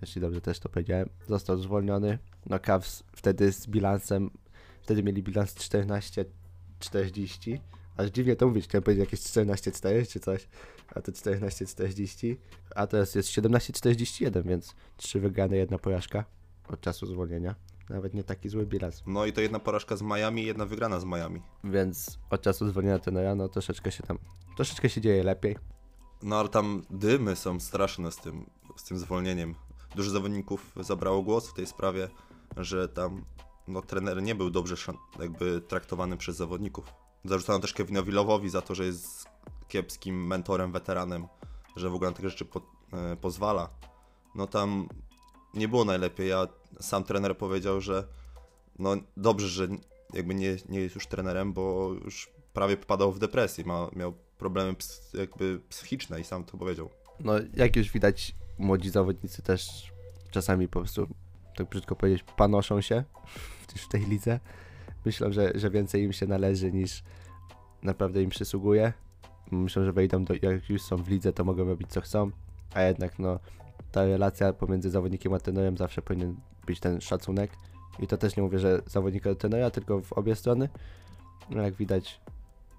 jeśli 0.00 0.20
dobrze 0.20 0.40
też 0.40 0.58
to 0.58 0.68
powiedziałem, 0.68 1.08
został 1.28 1.58
zwolniony. 1.58 2.18
No 2.46 2.58
Cavs 2.58 3.04
wtedy 3.12 3.52
z 3.52 3.66
bilansem, 3.66 4.30
wtedy 4.82 5.02
mieli 5.02 5.22
bilans 5.22 5.54
14-40. 5.54 6.24
Aż 7.96 8.10
dziwnie 8.10 8.36
to 8.36 8.46
mówić, 8.46 8.64
chciałem 8.64 8.82
powiedzieć 8.82 9.04
jakieś 9.04 9.20
14-4 9.20 10.08
czy 10.08 10.20
coś, 10.20 10.48
a 10.94 11.00
to 11.02 11.12
14-40. 11.12 12.36
A 12.74 12.86
teraz 12.86 13.14
jest 13.14 13.28
17-41, 13.28 14.42
więc 14.44 14.74
3 14.96 15.20
wygrane, 15.20 15.56
jedna 15.56 15.78
porażka 15.78 16.24
od 16.68 16.80
czasu 16.80 17.06
zwolnienia. 17.06 17.54
Nawet 17.90 18.14
nie 18.14 18.24
taki 18.24 18.48
zły 18.48 18.66
bilans. 18.66 19.02
No 19.06 19.26
i 19.26 19.32
to 19.32 19.40
jedna 19.40 19.58
porażka 19.58 19.96
z 19.96 20.02
Miami 20.02 20.44
jedna 20.44 20.66
wygrana 20.66 21.00
z 21.00 21.04
Miami. 21.04 21.42
Więc 21.64 22.18
od 22.30 22.42
czasu 22.42 22.68
zwolnienia 22.68 22.98
trenera, 22.98 23.34
no 23.34 23.48
troszeczkę 23.48 23.92
się 23.92 24.02
tam, 24.02 24.18
troszeczkę 24.56 24.88
się 24.88 25.00
dzieje 25.00 25.22
lepiej. 25.22 25.56
No 26.22 26.36
ale 26.36 26.48
tam 26.48 26.82
dymy 26.90 27.36
są 27.36 27.60
straszne 27.60 28.12
z 28.12 28.16
tym, 28.16 28.50
z 28.76 28.84
tym 28.84 28.98
zwolnieniem. 28.98 29.54
Dużo 29.96 30.10
zawodników 30.10 30.72
zabrało 30.80 31.22
głos 31.22 31.48
w 31.48 31.54
tej 31.54 31.66
sprawie, 31.66 32.08
że 32.56 32.88
tam 32.88 33.24
no, 33.68 33.82
trener 33.82 34.22
nie 34.22 34.34
był 34.34 34.50
dobrze 34.50 34.76
jakby 35.18 35.60
traktowany 35.60 36.16
przez 36.16 36.36
zawodników. 36.36 37.03
Zarzucano 37.24 37.58
też 37.58 37.72
Kevinowi 37.72 38.12
Lowowi 38.12 38.50
za 38.50 38.62
to, 38.62 38.74
że 38.74 38.84
jest 38.84 39.26
kiepskim 39.68 40.26
mentorem, 40.26 40.72
weteranem, 40.72 41.26
że 41.76 41.90
w 41.90 41.94
ogóle 41.94 42.10
na 42.10 42.16
takie 42.16 42.30
rzeczy 42.30 42.44
po, 42.44 42.60
e, 42.92 43.16
pozwala. 43.16 43.68
No 44.34 44.46
tam 44.46 44.88
nie 45.54 45.68
było 45.68 45.84
najlepiej, 45.84 46.32
a 46.32 46.48
sam 46.80 47.04
trener 47.04 47.36
powiedział, 47.36 47.80
że 47.80 48.06
no 48.78 48.96
dobrze, 49.16 49.48
że 49.48 49.68
jakby 50.12 50.34
nie, 50.34 50.56
nie 50.68 50.80
jest 50.80 50.94
już 50.94 51.06
trenerem, 51.06 51.52
bo 51.52 51.90
już 52.04 52.30
prawie 52.52 52.76
popadał 52.76 53.12
w 53.12 53.18
depresję, 53.18 53.64
ma, 53.64 53.88
miał 53.96 54.14
problemy 54.38 54.74
ps, 54.74 55.12
jakby 55.14 55.60
psychiczne 55.68 56.20
i 56.20 56.24
sam 56.24 56.44
to 56.44 56.58
powiedział. 56.58 56.90
No 57.20 57.32
jak 57.54 57.76
już 57.76 57.90
widać, 57.90 58.34
młodzi 58.58 58.90
zawodnicy 58.90 59.42
też 59.42 59.92
czasami 60.30 60.68
po 60.68 60.80
prostu, 60.80 61.08
tak 61.56 61.68
brzydko 61.68 61.96
powiedzieć, 61.96 62.24
panoszą 62.36 62.80
się 62.80 63.04
w, 63.68 63.88
tej 63.88 64.06
lidze. 64.06 64.40
Myślą, 65.04 65.32
że, 65.32 65.52
że 65.54 65.70
więcej 65.70 66.02
im 66.02 66.12
się 66.12 66.26
należy 66.26 66.72
niż 66.72 67.02
naprawdę 67.82 68.22
im 68.22 68.30
przysługuje. 68.30 68.92
Myślą, 69.50 69.84
że 69.84 69.92
wejdą 69.92 70.24
do, 70.24 70.34
jak 70.42 70.70
już 70.70 70.82
są 70.82 70.96
w 70.96 71.08
lidze, 71.08 71.32
to 71.32 71.44
mogą 71.44 71.64
robić 71.64 71.88
co 71.88 72.00
chcą, 72.00 72.30
a 72.74 72.82
jednak 72.82 73.18
no 73.18 73.38
ta 73.92 74.04
relacja 74.04 74.52
pomiędzy 74.52 74.90
zawodnikiem 74.90 75.34
a 75.34 75.38
trenerem 75.38 75.76
zawsze 75.76 76.02
powinien 76.02 76.36
być 76.66 76.80
ten 76.80 77.00
szacunek. 77.00 77.50
I 77.98 78.06
to 78.06 78.16
też 78.16 78.36
nie 78.36 78.42
mówię, 78.42 78.58
że 78.58 78.82
zawodnika 78.86 79.30
do 79.30 79.36
trenera, 79.36 79.70
tylko 79.70 80.00
w 80.00 80.12
obie 80.12 80.34
strony. 80.36 80.68
No 81.50 81.62
jak 81.62 81.74
widać, 81.74 82.20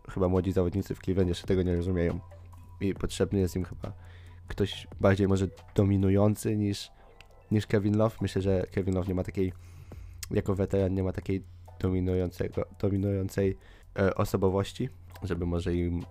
chyba 0.09 0.27
młodzi 0.27 0.51
zawodnicy 0.51 0.95
w 0.95 0.99
Cleveland 0.99 1.29
jeszcze 1.29 1.47
tego 1.47 1.63
nie 1.63 1.75
rozumieją. 1.75 2.19
I 2.81 2.93
potrzebny 2.93 3.39
jest 3.39 3.55
im 3.55 3.63
chyba 3.63 3.91
ktoś 4.47 4.87
bardziej 4.99 5.27
może 5.27 5.47
dominujący 5.75 6.57
niż, 6.57 6.91
niż 7.51 7.67
Kevin 7.67 7.97
Love. 7.97 8.15
Myślę, 8.21 8.41
że 8.41 8.65
Kevin 8.71 8.95
Love 8.95 9.07
nie 9.07 9.15
ma 9.15 9.23
takiej, 9.23 9.53
jako 10.31 10.55
weteran 10.55 10.93
nie 10.93 11.03
ma 11.03 11.11
takiej 11.11 11.43
dominującego, 11.79 12.65
dominującej 12.79 13.57
e, 13.99 14.15
osobowości, 14.15 14.89
żeby 15.23 15.45
może 15.45 15.75
im 15.75 16.03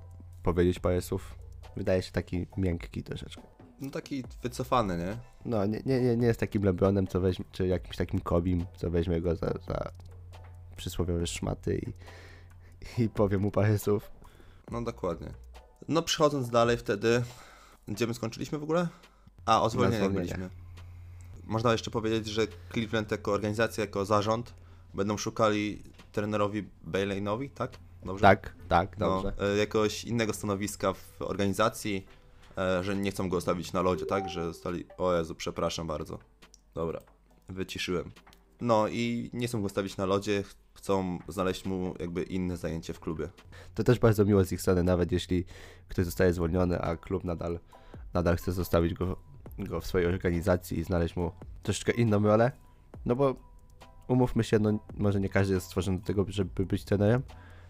powiedzieć 0.43 0.79
parę 0.79 1.03
słów. 1.03 1.35
Wydaje 1.77 2.03
się 2.03 2.13
taki 2.13 2.47
miękki 2.57 3.03
troszeczkę. 3.03 3.43
No 3.81 3.91
taki 3.91 4.25
wycofany, 4.43 4.99
nie? 4.99 5.17
No, 5.45 5.67
nie, 5.67 5.83
nie, 5.87 6.01
nie, 6.01 6.17
nie 6.17 6.27
jest 6.27 6.41
takim 6.41 6.65
Lebronem, 6.65 7.07
co 7.07 7.21
weźmie, 7.21 7.45
czy 7.53 7.67
jakimś 7.67 7.97
takim 7.97 8.21
Kobim, 8.21 8.67
co 8.77 8.91
weźmie 8.91 9.21
go 9.21 9.37
za, 9.37 9.53
za 9.67 9.91
przysłowiowe 10.77 11.27
szmaty 11.27 11.79
i, 11.79 13.03
i 13.03 13.09
powie 13.09 13.39
mu 13.39 13.51
parę 13.51 13.79
słów. 13.79 14.11
No 14.71 14.83
dokładnie. 14.83 15.29
No 15.89 16.03
przechodząc 16.03 16.51
dalej 16.51 16.77
wtedy, 16.77 17.23
gdzie 17.89 18.07
my 18.07 18.15
skończyliśmy 18.15 18.59
w 18.59 18.63
ogóle? 18.63 18.89
A, 19.47 19.63
o 19.63 19.71
zwolnieniach 19.71 20.13
byliśmy. 20.13 20.51
Można 21.45 21.73
jeszcze 21.73 21.91
powiedzieć, 21.91 22.27
że 22.27 22.47
Cleveland 22.73 23.11
jako 23.11 23.33
organizacja, 23.33 23.85
jako 23.85 24.05
zarząd 24.05 24.55
będą 24.95 25.17
szukali 25.17 25.83
trenerowi 26.13 26.69
Baylane'owi, 26.87 27.51
tak? 27.51 27.73
Dobrze? 28.05 28.23
Tak, 28.23 28.55
tak, 28.69 28.97
dobrze. 28.97 29.33
No, 29.39 29.47
jakoś 29.47 30.05
innego 30.05 30.33
stanowiska 30.33 30.93
w 30.93 31.17
organizacji, 31.23 32.07
e, 32.59 32.85
że 32.85 32.97
nie 32.97 33.11
chcą 33.11 33.29
go 33.29 33.37
zostawić 33.37 33.73
na 33.73 33.83
lodzie, 33.83 34.07
tak? 34.07 34.29
Że 34.29 34.45
zostali, 34.45 34.85
o 34.99 35.15
Jezu, 35.15 35.35
przepraszam 35.35 35.87
bardzo. 35.87 36.19
Dobra, 36.75 37.01
wyciszyłem. 37.49 38.11
No 38.61 38.89
i 38.89 39.31
nie 39.33 39.47
chcą 39.47 39.63
go 39.63 39.69
stawić 39.69 39.97
na 39.97 40.07
lodzie, 40.07 40.43
ch- 40.43 40.55
chcą 40.75 41.19
znaleźć 41.29 41.65
mu 41.65 41.95
jakby 42.01 42.23
inne 42.23 42.57
zajęcie 42.57 42.93
w 42.93 43.01
klubie. 43.01 43.29
To 43.75 43.85
też 43.85 43.99
bardzo 43.99 44.25
miło 44.25 44.45
z 44.45 44.53
ich 44.53 44.61
strony, 44.61 44.83
nawet 44.83 45.13
jeśli 45.13 45.45
ktoś 45.89 46.05
zostaje 46.05 46.33
zwolniony, 46.33 46.81
a 46.81 46.97
klub 46.97 47.25
nadal, 47.25 47.59
nadal 48.15 48.37
chce 48.37 48.53
zostawić 48.53 48.95
go, 48.95 49.17
go 49.59 49.81
w 49.81 49.87
swojej 49.87 50.09
organizacji 50.09 50.79
i 50.79 50.85
znaleźć 50.85 51.17
mu 51.17 51.33
troszeczkę 51.63 51.93
inną 51.93 52.23
rolę. 52.23 52.53
No 53.07 53.17
bo 53.17 53.37
umówmy 54.09 54.45
się, 54.45 54.59
no 54.59 54.79
może 54.97 55.21
nie 55.21 55.29
każdy 55.29 55.55
jest 55.55 55.67
stworzony 55.67 55.99
do 55.99 56.05
tego, 56.05 56.25
żeby 56.29 56.67
być 56.67 56.85
trenerem, 56.85 57.23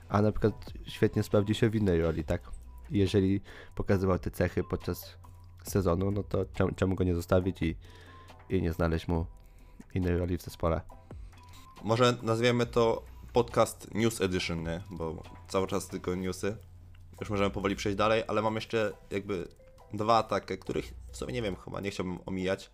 a 0.09 0.23
na 0.23 0.33
przykład 0.33 0.73
świetnie 0.87 1.23
sprawdzi 1.23 1.55
się 1.55 1.71
w 1.71 1.75
innej 1.75 2.03
roli, 2.03 2.25
tak? 2.25 2.51
Jeżeli 2.91 3.41
pokazywał 3.75 4.19
te 4.19 4.31
cechy 4.31 4.65
podczas 4.65 5.17
sezonu, 5.65 6.11
no 6.11 6.23
to 6.23 6.45
czemu, 6.55 6.73
czemu 6.73 6.95
go 6.95 7.05
nie 7.05 7.15
zostawić 7.15 7.63
i, 7.63 7.77
i 8.49 8.63
nie 8.63 8.73
znaleźć 8.73 9.09
mu 9.09 9.27
innej 9.95 10.19
roli 10.19 10.39
w 10.39 10.43
zespole. 10.43 10.81
Może 11.85 12.17
nazwiemy 12.23 12.67
to 12.67 13.03
podcast 13.33 13.95
News 13.95 14.21
Edition, 14.21 14.63
nie? 14.63 14.81
Bo 14.91 15.23
cały 15.49 15.67
czas 15.67 15.89
tylko 15.89 16.15
newsy. 16.15 16.57
już 17.21 17.31
możemy 17.31 17.51
powoli 17.51 17.77
przejść 17.77 17.99
dalej, 17.99 18.23
ale 18.29 18.43
mam 18.43 18.55
jeszcze 18.55 18.93
jakby 19.11 19.49
dwa 19.93 20.23
takie, 20.23 20.59
których 20.59 20.95
w 21.13 21.17
sumie 21.17 21.33
nie 21.33 21.43
wiem, 21.43 21.57
chyba 21.57 21.81
nie 21.81 21.91
chciałbym 21.91 22.19
omijać. 22.27 22.71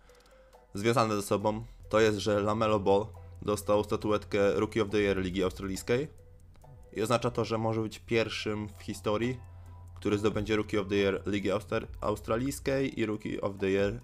Związane 0.73 1.15
ze 1.15 1.21
sobą, 1.21 1.63
to 1.89 1.99
jest, 1.99 2.17
że 2.17 2.41
Lamelo 2.41 2.79
Ball 2.79 3.05
dostał 3.41 3.83
statuetkę 3.83 4.53
Rookie 4.59 4.83
of 4.83 4.89
the 4.89 4.97
Year 4.97 5.17
Ligi 5.17 5.43
Australijskiej 5.43 6.07
i 6.93 7.01
oznacza 7.01 7.31
to, 7.31 7.45
że 7.45 7.57
może 7.57 7.81
być 7.81 7.99
pierwszym 7.99 8.69
w 8.69 8.81
historii, 8.81 9.37
który 9.95 10.17
zdobędzie 10.17 10.55
Rookie 10.55 10.81
of 10.81 10.87
the 10.87 10.95
Year 10.95 11.21
Ligi 11.25 11.49
Austr- 11.49 11.87
Australijskiej 12.01 12.99
i 12.99 13.05
Rookie 13.05 13.41
of 13.41 13.57
the 13.59 13.69
Year 13.69 14.01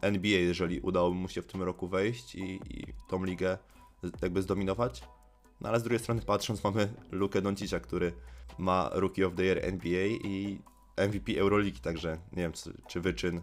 NBA, 0.00 0.38
jeżeli 0.38 0.80
udało 0.80 1.10
mu 1.10 1.28
się 1.28 1.42
w 1.42 1.46
tym 1.46 1.62
roku 1.62 1.88
wejść 1.88 2.34
i, 2.34 2.60
i 2.70 2.86
tą 3.08 3.24
ligę 3.24 3.58
jakby 4.22 4.42
zdominować. 4.42 5.02
No 5.60 5.68
ale 5.68 5.80
z 5.80 5.82
drugiej 5.82 5.98
strony 5.98 6.22
patrząc 6.22 6.64
mamy 6.64 6.94
Lukę 7.10 7.42
Doncicia, 7.42 7.80
który 7.80 8.12
ma 8.58 8.90
Rookie 8.92 9.26
of 9.26 9.34
the 9.34 9.44
Year 9.44 9.58
NBA 9.62 10.06
i 10.06 10.60
MVP 10.96 11.40
Euroligi, 11.40 11.80
także 11.80 12.18
nie 12.32 12.42
wiem 12.42 12.52
czy, 12.52 12.72
czy 12.86 13.00
wyczyn 13.00 13.40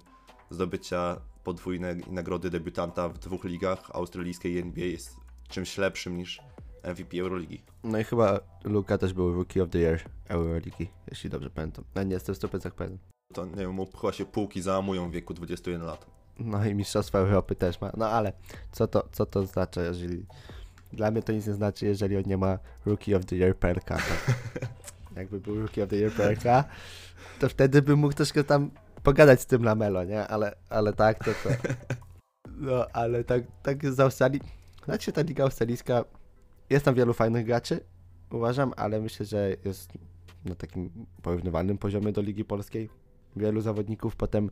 zdobycia 0.50 1.22
podwójnej 1.44 2.04
nagrody 2.08 2.50
debiutanta 2.50 3.10
w 3.10 3.20
dwóch 3.20 3.44
ligach, 3.44 3.92
australijskiej 3.94 4.54
i 4.54 4.58
NBA 4.58 4.86
jest 4.86 5.23
czymś 5.50 5.78
lepszym 5.78 6.18
niż 6.18 6.42
MVP 6.84 7.20
Euroligi. 7.22 7.62
No 7.84 8.00
i 8.00 8.04
chyba 8.04 8.40
Luka 8.64 8.98
też 8.98 9.14
był 9.14 9.34
Rookie 9.34 9.64
of 9.64 9.70
the 9.70 9.80
Year 9.80 10.02
Euroligi, 10.28 10.90
jeśli 11.12 11.30
dobrze 11.30 11.50
pamiętam. 11.50 11.86
No 11.96 12.04
nie 12.04 12.14
jestem 12.14 12.36
w 12.36 12.40
100% 12.40 12.72
pewien. 12.72 12.98
To 13.34 13.46
nie 13.46 13.56
wiem, 13.56 13.72
mu 13.72 13.86
chyba 13.86 14.14
się 14.14 14.26
półki 14.26 14.62
załamują 14.62 15.10
w 15.10 15.12
wieku 15.12 15.34
21 15.34 15.82
lat. 15.82 16.06
No 16.40 16.66
i 16.66 16.76
Mistrzostwa 16.76 17.20
Europy 17.20 17.56
też 17.56 17.82
ma. 17.82 17.92
No 17.98 18.10
ale 18.10 18.34
co 18.72 18.88
to, 18.88 19.08
co 19.12 19.26
to 19.26 19.46
znaczy, 19.46 19.82
jeżeli... 19.84 20.26
Dla 20.94 21.12
mnie 21.12 21.22
to 21.22 21.32
nic 21.32 21.48
nie 21.48 21.54
znaczy, 21.54 21.86
jeżeli 21.86 22.18
on 22.18 22.24
nie 22.26 22.38
ma 22.38 22.60
Rookie 22.86 23.18
of 23.18 23.26
the 23.26 23.36
Year. 23.36 23.56
Tak? 23.86 24.04
Jakby 25.16 25.40
był 25.40 25.62
Rookie 25.62 25.84
of 25.84 25.90
the 25.90 25.96
Year 25.96 26.12
PLK, 26.12 26.44
to 27.40 27.50
wtedy 27.50 27.82
bym 27.82 28.00
mógł 28.00 28.14
troszkę 28.14 28.44
tam 28.44 28.72
pogadać 29.04 29.42
z 29.42 29.46
tym 29.46 29.64
Lamelo, 29.64 30.04
nie? 30.04 30.28
Ale, 30.28 30.56
ale 30.70 30.94
tak, 30.94 31.24
to 31.24 31.32
to... 31.44 31.50
No, 32.58 32.86
ale 32.94 33.24
tak, 33.24 33.44
tak 33.64 33.94
z 33.94 34.00
Australii... 34.00 34.42
Znaczy 34.86 35.12
ta 35.12 35.22
Liga 35.22 35.44
Australijska... 35.44 36.06
Jest 36.70 36.86
tam 36.86 36.96
wielu 36.96 37.14
fajnych 37.14 37.46
graczy, 37.46 37.80
uważam, 38.32 38.74
ale 38.78 39.02
myślę, 39.02 39.26
że 39.26 39.56
jest 39.66 39.92
na 40.46 40.56
takim 40.56 40.90
porównywalnym 41.22 41.78
poziomie 41.78 42.12
do 42.12 42.22
Ligi 42.22 42.46
Polskiej. 42.46 42.90
Wielu 43.36 43.62
zawodników 43.62 44.16
potem 44.16 44.50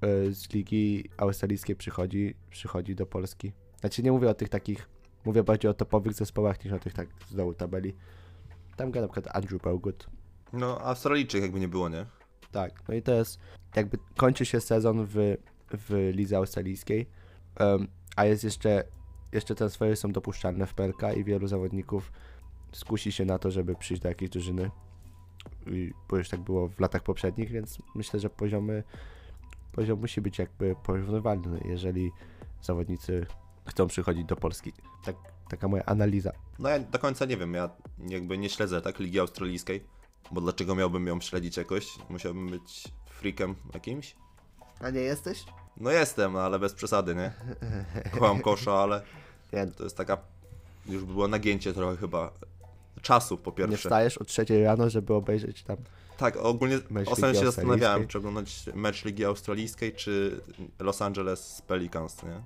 e, 0.00 0.32
z 0.32 0.52
Ligi 0.52 1.10
Australijskiej 1.16 1.76
przychodzi, 1.76 2.34
przychodzi 2.50 2.94
do 2.94 3.06
Polski. 3.06 3.52
Znaczy 3.80 4.02
nie 4.02 4.12
mówię 4.12 4.30
o 4.30 4.34
tych 4.34 4.48
takich, 4.48 4.88
mówię 5.24 5.42
bardziej 5.42 5.70
o 5.70 5.74
topowych 5.74 6.12
zespołach 6.12 6.64
niż 6.64 6.74
o 6.74 6.78
tych 6.78 6.94
tak 6.94 7.08
z 7.28 7.34
dołu 7.34 7.54
tabeli. 7.54 7.94
Tam 8.76 8.90
gra 8.90 9.02
na 9.02 9.08
przykład 9.08 9.36
Andrew 9.36 9.62
Bogut. 9.62 10.06
No, 10.52 10.80
Australijczyk 10.80 11.42
jakby 11.42 11.60
nie 11.60 11.68
było, 11.68 11.88
nie? 11.88 12.06
Tak, 12.52 12.88
no 12.88 12.94
i 12.94 13.02
to 13.02 13.14
jest, 13.14 13.38
jakby 13.76 13.98
kończy 14.16 14.46
się 14.46 14.60
sezon 14.60 15.06
w, 15.06 15.36
w 15.70 16.10
lidze 16.14 16.36
australijskiej, 16.36 17.06
em, 17.56 17.88
a 18.16 18.24
jest 18.24 18.44
jeszcze, 18.44 18.84
jeszcze 19.32 19.54
transfery 19.54 19.96
są 19.96 20.12
dopuszczalne 20.12 20.66
w 20.66 20.74
PLK 20.74 21.02
i 21.16 21.24
wielu 21.24 21.46
zawodników 21.46 22.12
skusi 22.72 23.12
się 23.12 23.24
na 23.24 23.38
to, 23.38 23.50
żeby 23.50 23.74
przyjść 23.74 24.02
do 24.02 24.08
jakiejś 24.08 24.30
drużyny. 24.30 24.70
I, 25.66 25.92
bo 26.08 26.16
już 26.16 26.28
tak 26.28 26.40
było 26.40 26.68
w 26.68 26.80
latach 26.80 27.02
poprzednich, 27.02 27.50
więc 27.50 27.78
myślę, 27.94 28.20
że 28.20 28.30
poziomy, 28.30 28.82
poziom 29.72 30.00
musi 30.00 30.20
być 30.20 30.38
jakby 30.38 30.76
porównywalny, 30.84 31.60
jeżeli 31.64 32.10
zawodnicy 32.62 33.26
chcą 33.66 33.86
przychodzić 33.86 34.24
do 34.24 34.36
Polski. 34.36 34.72
Tak, 35.04 35.16
taka 35.48 35.68
moja 35.68 35.84
analiza. 35.84 36.32
No 36.58 36.68
ja 36.68 36.78
do 36.78 36.98
końca 36.98 37.24
nie 37.24 37.36
wiem, 37.36 37.54
ja 37.54 37.70
jakby 38.08 38.38
nie 38.38 38.48
śledzę 38.48 38.80
tak 38.80 38.98
Ligi 38.98 39.20
Australijskiej, 39.20 39.84
bo 40.32 40.40
dlaczego 40.40 40.74
miałbym 40.74 41.06
ją 41.06 41.20
śledzić 41.20 41.56
jakoś? 41.56 41.98
Musiałbym 42.08 42.48
być 42.48 42.84
freakiem 43.06 43.54
jakimś? 43.74 44.16
A 44.80 44.90
nie 44.90 45.00
jesteś? 45.00 45.44
No 45.80 45.90
jestem, 45.90 46.36
ale 46.36 46.58
bez 46.58 46.72
przesady, 46.74 47.14
nie? 47.14 47.32
Kocham 48.10 48.40
kosza, 48.40 48.72
ale 48.72 49.02
Nie, 49.52 49.66
to 49.66 49.84
jest 49.84 49.96
taka, 49.96 50.18
już 50.86 51.04
by 51.04 51.12
było 51.12 51.28
nagięcie 51.28 51.72
trochę 51.72 51.96
chyba 51.96 52.30
czasu 53.02 53.38
po 53.38 53.50
nie 53.50 53.56
pierwsze. 53.56 53.76
wstajesz 53.76 54.18
o 54.18 54.24
trzeciej 54.24 54.64
rano, 54.64 54.90
żeby 54.90 55.14
obejrzeć 55.14 55.62
tam 55.62 55.76
Tak, 56.16 56.36
ogólnie 56.36 56.78
ostatnio 57.06 57.40
się 57.40 57.46
zastanawiałem, 57.46 58.08
czy 58.08 58.18
oglądać 58.18 58.64
mecz 58.74 59.04
Ligi 59.04 59.24
Australijskiej, 59.24 59.92
czy 59.92 60.40
Los 60.78 61.02
Angeles 61.02 61.62
Pelicans, 61.66 62.22
nie? 62.22 62.40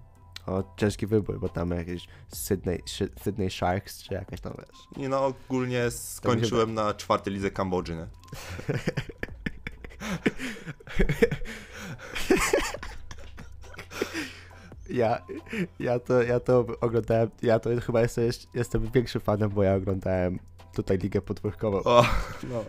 O, 0.47 0.75
ciężki 0.77 1.07
wybór, 1.07 1.40
bo 1.40 1.49
tam 1.49 1.71
jakieś 1.71 2.07
Sydney, 2.29 2.83
Sydney 3.23 3.51
Sharks, 3.51 4.03
czy 4.03 4.14
jakaś 4.14 4.40
tam, 4.40 4.55
wiesz. 4.59 4.79
Nie 4.97 5.09
no, 5.09 5.27
ogólnie 5.27 5.90
skończyłem 5.90 6.75
na 6.75 6.95
czwartej 6.95 7.35
lidze 7.35 7.51
Kambodży, 7.51 7.95
nie? 7.97 8.07
Ja, 14.90 15.22
ja, 15.78 15.98
to, 15.98 16.22
ja 16.22 16.40
to 16.40 16.66
oglądałem, 16.81 17.31
ja 17.42 17.59
to 17.59 17.70
chyba 17.81 18.00
jestem, 18.00 18.24
jestem 18.55 18.90
większym 18.90 19.20
fanem, 19.20 19.50
bo 19.50 19.62
ja 19.62 19.74
oglądałem 19.74 20.38
tutaj 20.74 20.98
ligę 20.98 21.20
podwórkową. 21.20 21.83
O, 21.85 22.05
No. 22.50 22.64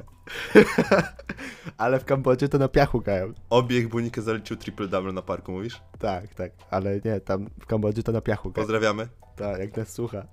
Ale 1.78 2.00
w 2.00 2.06
Kambodży 2.06 2.50
to 2.50 2.58
na 2.58 2.68
piachu 2.68 3.02
grają. 3.02 3.34
obieg 3.50 3.88
Bunikę 3.88 4.22
zaliczył 4.22 4.58
triple-double 4.58 5.14
na 5.14 5.22
parku, 5.22 5.52
mówisz? 5.52 5.82
Tak, 6.00 6.34
tak, 6.34 6.52
ale 6.72 7.00
nie, 7.06 7.20
tam 7.20 7.50
w 7.62 7.66
Kambodży 7.66 8.04
to 8.04 8.12
na 8.12 8.22
piachu 8.22 8.52
grają. 8.52 8.64
Pozdrawiamy. 8.68 9.08
Tak, 9.36 9.60
jak 9.60 9.78
nas 9.78 9.90
słucha. 9.94 10.26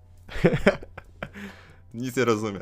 Nic 1.95 2.17
nie 2.17 2.25
rozumiem. 2.25 2.61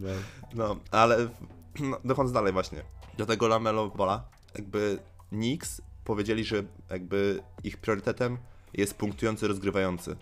No. 0.00 0.08
No, 0.54 0.76
ale 0.90 1.28
no, 1.80 1.98
dochodząc 2.04 2.32
dalej 2.32 2.52
właśnie. 2.52 2.82
Do 3.18 3.26
tego 3.26 3.48
Lamelo 3.48 3.88
Bola, 3.88 4.28
jakby 4.54 4.98
Knicks 5.28 5.82
powiedzieli, 6.04 6.44
że 6.44 6.64
jakby 6.90 7.42
ich 7.64 7.76
priorytetem 7.76 8.38
jest 8.74 8.94
punktujący 8.94 9.48
rozgrywający. 9.48 10.16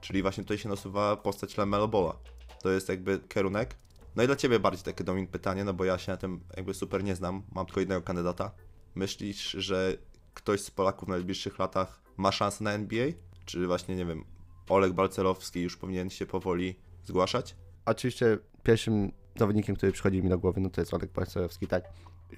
Czyli 0.00 0.22
właśnie 0.22 0.44
tutaj 0.44 0.58
się 0.58 0.68
nasuwa 0.68 1.16
postać 1.16 1.56
Lamelo 1.56 1.88
Bola. 1.88 2.14
To 2.62 2.70
jest 2.70 2.88
jakby 2.88 3.20
kierunek. 3.28 3.74
No 4.16 4.22
i 4.22 4.26
dla 4.26 4.36
ciebie 4.36 4.60
bardziej 4.60 4.84
takie 4.84 5.04
Domin 5.04 5.26
pytanie, 5.26 5.64
no 5.64 5.74
bo 5.74 5.84
ja 5.84 5.98
się 5.98 6.12
na 6.12 6.16
tym 6.16 6.40
jakby 6.56 6.74
super 6.74 7.04
nie 7.04 7.16
znam, 7.16 7.42
mam 7.52 7.66
tylko 7.66 7.80
jednego 7.80 8.02
kandydata. 8.02 8.50
Myślisz, 8.94 9.50
że 9.50 9.96
ktoś 10.34 10.60
z 10.60 10.70
Polaków 10.70 11.08
w 11.08 11.10
najbliższych 11.10 11.58
latach 11.58 12.02
ma 12.16 12.32
szansę 12.32 12.64
na 12.64 12.72
NBA? 12.72 13.06
Czy 13.44 13.66
właśnie, 13.66 13.96
nie 13.96 14.04
wiem, 14.04 14.24
Oleg 14.68 14.92
Balcelowski 14.92 15.60
już 15.60 15.76
powinien 15.76 16.10
się 16.10 16.26
powoli 16.26 16.74
zgłaszać? 17.04 17.56
Oczywiście 17.84 18.38
pierwszym 18.62 19.12
zawodnikiem, 19.36 19.76
który 19.76 19.92
przychodzi 19.92 20.22
mi 20.22 20.28
do 20.28 20.38
głowy, 20.38 20.60
no 20.60 20.70
to 20.70 20.80
jest 20.80 20.94
Olek 20.94 21.12
Barcelowski, 21.12 21.66
tak? 21.66 21.84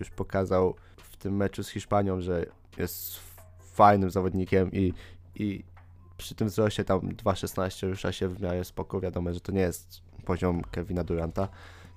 Już 0.00 0.10
pokazał 0.10 0.74
w 0.96 1.16
tym 1.16 1.36
meczu 1.36 1.62
z 1.62 1.68
Hiszpanią, 1.68 2.20
że 2.20 2.46
jest 2.78 3.20
fajnym 3.74 4.10
zawodnikiem 4.10 4.72
i, 4.72 4.92
i 5.34 5.64
przy 6.16 6.34
tym 6.34 6.48
wzroście 6.48 6.84
tam 6.84 7.00
2.16 7.00 7.88
rusza 7.88 8.12
się 8.12 8.28
w 8.28 8.42
miarę 8.42 8.64
spoko. 8.64 9.00
Wiadomo, 9.00 9.32
że 9.32 9.40
to 9.40 9.52
nie 9.52 9.60
jest 9.60 10.00
poziom 10.24 10.62
Kevina 10.62 11.04
Duranta 11.04 11.48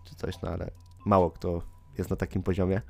czy 0.03 0.15
coś, 0.15 0.41
no 0.41 0.49
ale 0.49 0.71
mało 1.05 1.31
kto 1.31 1.62
jest 1.97 2.10
na 2.10 2.15
takim 2.15 2.43
poziomie. 2.43 2.81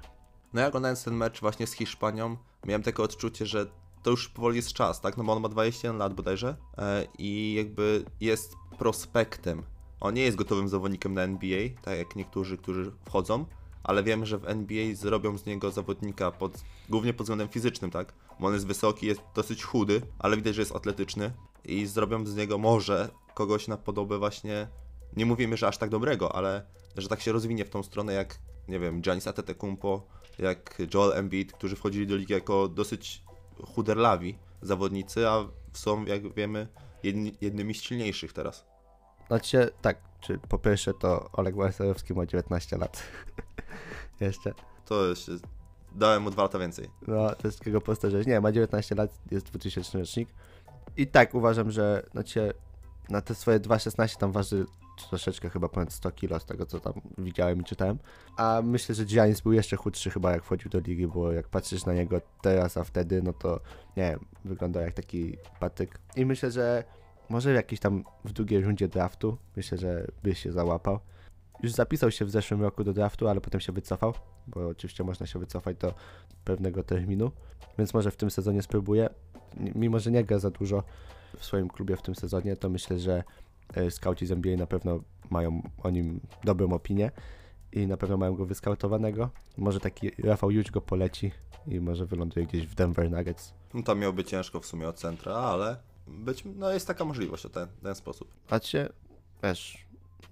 No 0.54 0.62
ja 0.62 0.68
oglądając 0.68 1.04
ten 1.04 1.14
mecz 1.14 1.42
właśnie 1.42 1.68
z 1.68 1.74
Hiszpanią, 1.74 2.38
miałem 2.66 2.84
takie 2.84 3.04
odczucie, 3.04 3.46
że 3.46 3.66
to 4.04 4.12
już 4.12 4.30
powoli 4.30 4.56
jest 4.56 4.74
czas, 4.74 5.02
tak? 5.02 5.18
No 5.18 5.24
bo 5.24 5.34
on 5.34 5.42
ma 5.42 5.50
21 5.50 5.98
lat 5.98 6.14
bodajże 6.14 6.56
e, 6.78 7.08
i 7.18 7.54
jakby 7.54 8.06
jest 8.22 8.56
prospektem. 8.80 9.64
On 10.00 10.14
nie 10.14 10.22
jest 10.22 10.38
gotowym 10.38 10.68
zawodnikiem 10.70 11.14
na 11.14 11.22
NBA, 11.22 11.70
tak 11.82 11.98
jak 11.98 12.16
niektórzy, 12.16 12.58
którzy 12.58 12.92
wchodzą, 13.06 13.46
ale 13.88 14.04
wiem, 14.04 14.26
że 14.26 14.38
w 14.38 14.48
NBA 14.48 14.96
zrobią 14.96 15.38
z 15.38 15.46
niego 15.46 15.72
zawodnika 15.72 16.32
pod, 16.32 16.64
głównie 16.90 17.14
pod 17.14 17.26
względem 17.26 17.48
fizycznym, 17.48 17.92
tak? 17.92 18.14
Bo 18.40 18.48
on 18.48 18.54
jest 18.54 18.68
wysoki, 18.68 19.06
jest 19.06 19.22
dosyć 19.36 19.64
chudy, 19.64 20.02
ale 20.20 20.36
widać, 20.36 20.56
że 20.56 20.62
jest 20.62 20.76
atletyczny 20.76 21.32
i 21.66 21.86
zrobią 21.86 22.26
z 22.26 22.36
niego 22.36 22.58
może 22.58 23.10
kogoś 23.34 23.68
na 23.68 23.78
podobę 23.78 24.18
właśnie, 24.18 24.68
nie 25.16 25.26
mówimy, 25.26 25.58
że 25.58 25.68
aż 25.68 25.78
tak 25.78 25.90
dobrego, 25.90 26.36
ale 26.36 26.66
że 26.98 27.08
tak 27.08 27.22
się 27.22 27.32
rozwinie 27.32 27.66
w 27.66 27.70
tą 27.70 27.84
stronę 27.84 28.14
jak, 28.14 28.40
nie 28.68 28.80
wiem, 28.80 29.02
Giannis 29.02 29.28
Antetokounmpo, 29.28 30.08
jak 30.40 30.82
Joel 30.94 31.20
Embiid, 31.20 31.54
którzy 31.54 31.76
wchodzili 31.76 32.08
do 32.08 32.16
ligi 32.16 32.34
jako 32.34 32.68
dosyć 32.68 33.24
chuderlawi 33.76 34.38
zawodnicy, 34.62 35.28
a 35.28 35.48
są, 35.74 36.06
jak 36.06 36.34
wiemy, 36.34 36.68
jedni, 37.04 37.34
jednymi 37.42 37.74
z 37.74 37.82
silniejszych 37.82 38.34
teraz. 38.34 38.66
Znaczy, 39.28 39.70
tak, 39.82 40.07
czy 40.22 40.38
po 40.38 40.58
pierwsze 40.58 40.94
to 40.94 41.30
Olek 41.34 41.56
Barcelowski 41.56 42.14
ma 42.14 42.26
19 42.26 42.78
lat. 42.78 43.04
Jeszcze. 44.20 44.54
To 44.86 45.08
jeszcze 45.08 45.32
dałem 45.96 46.24
mu 46.24 46.30
dwa 46.30 46.44
lata 46.44 46.60
więcej. 46.60 46.90
No, 47.08 47.36
to 47.36 47.48
jest 47.48 47.60
takiego 47.60 47.82
postarześć. 47.82 48.28
Nie, 48.28 48.42
ma 48.42 48.52
19 48.52 48.96
lat, 48.96 49.20
jest 49.32 49.46
2000 49.46 50.00
rocznik. 50.00 50.30
I 50.98 51.08
tak 51.08 51.34
uważam, 51.34 51.72
że 51.72 52.04
znaczy, 52.12 52.54
na 53.10 53.22
te 53.22 53.36
swoje 53.36 53.60
2,16 53.60 54.18
tam 54.18 54.32
waży 54.32 54.66
troszeczkę 55.10 55.50
chyba 55.50 55.70
ponad 55.70 55.94
100 55.94 56.12
kg 56.12 56.40
z 56.40 56.46
tego, 56.46 56.66
co 56.66 56.80
tam 56.80 56.94
widziałem 57.18 57.62
i 57.62 57.64
czytałem. 57.64 58.00
A 58.38 58.62
myślę, 58.64 58.96
że 58.96 59.06
Giannis 59.06 59.42
był 59.42 59.54
jeszcze 59.54 59.76
chudszy 59.76 60.10
chyba 60.10 60.32
jak 60.32 60.44
wchodził 60.44 60.72
do 60.72 60.80
ligi, 60.80 61.08
bo 61.08 61.32
jak 61.32 61.48
patrzysz 61.48 61.86
na 61.86 61.94
niego 61.94 62.22
teraz, 62.42 62.78
a 62.78 62.84
wtedy, 62.84 63.22
no 63.22 63.34
to 63.34 63.60
nie 63.98 64.12
wiem, 64.12 64.20
wygląda 64.46 64.82
jak 64.82 64.94
taki 64.94 65.38
patyk. 65.60 66.00
I 66.16 66.26
myślę, 66.26 66.52
że 66.52 66.84
może 67.30 67.54
jakiś 67.54 67.80
tam 67.80 68.04
w 68.26 68.34
drugiej 68.34 68.62
rundzie 68.62 68.88
draftu, 68.88 69.38
myślę, 69.56 69.78
że 69.78 70.08
by 70.24 70.36
się 70.36 70.52
załapał. 70.52 71.00
już 71.64 71.72
zapisał 71.72 72.12
się 72.12 72.26
w 72.26 72.32
zeszłym 72.32 72.62
roku 72.62 72.84
do 72.84 72.94
draftu, 72.94 73.28
ale 73.28 73.42
potem 73.42 73.62
się 73.62 73.72
wycofał, 73.72 74.14
bo 74.48 74.68
oczywiście 74.68 75.04
można 75.04 75.26
się 75.26 75.40
wycofać 75.40 75.78
do 75.78 75.94
pewnego 76.44 76.84
terminu, 76.84 77.32
więc 77.78 77.94
może 77.94 78.12
w 78.12 78.16
tym 78.16 78.32
sezonie 78.32 78.62
spróbuję. 78.62 79.10
Mimo, 79.76 80.00
że 80.00 80.12
nie 80.12 80.24
gra 80.24 80.40
za 80.40 80.50
dużo 80.50 80.84
w 81.38 81.46
swoim 81.46 81.68
klubie 81.68 81.96
w 81.96 82.02
tym 82.02 82.16
sezonie, 82.16 82.56
to 82.56 82.70
myślę, 82.70 83.00
że 83.00 83.24
e, 83.74 83.92
skauci 83.92 84.26
z 84.26 84.32
NBA 84.32 84.58
na 84.58 84.68
pewno 84.68 85.00
mają 85.30 85.62
o 85.84 85.90
nim 85.90 86.20
dobrą 86.44 86.74
opinię 86.74 87.12
i 87.72 87.88
na 87.88 87.98
pewno 87.98 88.18
mają 88.18 88.36
go 88.36 88.46
wyskautowanego. 88.46 89.30
Może 89.58 89.80
taki 89.80 90.12
Rafał 90.24 90.52
Juć 90.52 90.72
go 90.72 90.82
poleci 90.82 91.32
i 91.68 91.80
może 91.80 92.06
wyląduje 92.06 92.46
gdzieś 92.46 92.68
w 92.68 92.76
Denver 92.76 93.12
Nuggets. 93.12 93.54
No, 93.74 93.84
tam 93.84 94.00
miałby 94.00 94.24
ciężko 94.24 94.60
w 94.60 94.66
sumie 94.66 94.88
od 94.88 95.00
centra, 95.00 95.34
ale 95.34 95.78
być, 96.08 96.44
no 96.56 96.74
jest 96.74 96.88
taka 96.88 97.06
możliwość 97.06 97.46
o 97.46 97.50
ten, 97.50 97.68
ten 97.84 97.96
sposób. 97.96 98.34
Patrzcie, 98.48 98.90
wiesz, 99.44 99.88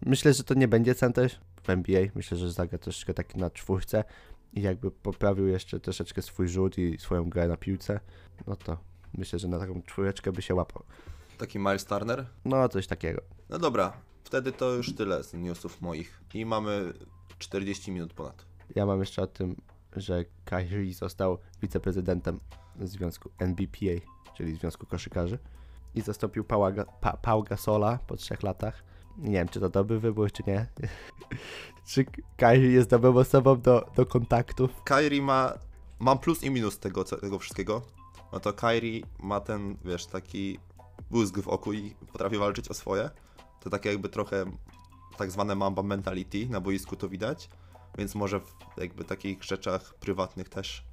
myślę, 0.05 0.33
że 0.33 0.43
to 0.43 0.53
nie 0.53 0.67
będzie 0.67 0.95
center 0.95 1.31
w 1.63 1.69
NBA. 1.69 2.01
Myślę, 2.15 2.37
że 2.37 2.51
zagra 2.51 2.77
troszeczkę 2.77 3.13
taki 3.13 3.37
na 3.37 3.49
czwórce 3.49 4.03
i 4.53 4.61
jakby 4.61 4.91
poprawił 4.91 5.47
jeszcze 5.47 5.79
troszeczkę 5.79 6.21
swój 6.21 6.47
rzut 6.47 6.77
i 6.77 6.97
swoją 6.97 7.29
grę 7.29 7.47
na 7.47 7.57
piłce, 7.57 7.99
no 8.47 8.55
to 8.55 8.77
myślę, 9.17 9.39
że 9.39 9.47
na 9.47 9.59
taką 9.59 9.81
czwóreczkę 9.81 10.31
by 10.31 10.41
się 10.41 10.55
łapał. 10.55 10.83
Taki 11.37 11.59
Miles 11.59 11.85
Turner. 11.85 12.25
No, 12.45 12.69
coś 12.69 12.87
takiego. 12.87 13.21
No 13.49 13.59
dobra, 13.59 13.93
wtedy 14.23 14.51
to 14.51 14.73
już 14.73 14.95
tyle 14.95 15.23
z 15.23 15.33
newsów 15.33 15.81
moich. 15.81 16.21
I 16.33 16.45
mamy 16.45 16.93
40 17.39 17.91
minut 17.91 18.13
ponad. 18.13 18.45
Ja 18.75 18.85
mam 18.85 18.99
jeszcze 18.99 19.21
o 19.21 19.27
tym, 19.27 19.55
że 19.95 20.25
Kyrie 20.45 20.93
został 20.93 21.37
wiceprezydentem 21.61 22.39
związku 22.81 23.29
NBPA, 23.39 24.05
czyli 24.37 24.55
Związku 24.55 24.85
Koszykarzy 24.85 25.39
i 25.95 26.01
zastąpił 26.01 26.43
Paula, 26.43 26.71
Ga- 26.71 26.85
pa, 27.01 27.17
Pau 27.17 27.43
Gasola 27.43 27.99
po 28.07 28.15
trzech 28.15 28.43
latach. 28.43 28.83
Nie 29.17 29.31
wiem, 29.31 29.47
czy 29.47 29.59
to 29.59 29.69
dobry 29.69 29.99
wybór, 29.99 30.31
czy 30.31 30.43
nie. 30.47 30.67
czy 31.89 32.05
Kyrie 32.37 32.71
jest 32.71 32.89
dobrą 32.89 33.17
osobą 33.17 33.61
do, 33.61 33.85
do 33.95 34.05
kontaktów? 34.05 34.83
Kyrie 34.83 35.21
ma. 35.21 35.53
Mam 35.99 36.19
plus 36.19 36.43
i 36.43 36.51
minus 36.51 36.79
tego, 36.79 37.03
tego 37.03 37.39
wszystkiego. 37.39 37.81
No 38.33 38.39
to 38.39 38.53
Kyrie 38.53 39.01
ma 39.19 39.39
ten, 39.39 39.77
wiesz, 39.85 40.05
taki 40.05 40.59
błysk 41.11 41.39
w 41.39 41.47
oku 41.47 41.73
i 41.73 41.95
potrafi 42.11 42.37
walczyć 42.37 42.69
o 42.69 42.73
swoje. 42.73 43.09
To 43.59 43.69
takie 43.69 43.89
jakby 43.89 44.09
trochę 44.09 44.45
tak 45.17 45.31
zwane 45.31 45.55
mamba 45.55 45.83
mentality 45.83 46.49
na 46.49 46.61
boisku 46.61 46.95
to 46.95 47.09
widać. 47.09 47.49
Więc 47.97 48.15
może 48.15 48.39
w 48.39 48.53
jakby 48.77 49.03
takich 49.03 49.43
rzeczach 49.43 49.93
prywatnych 49.93 50.49
też, 50.49 50.85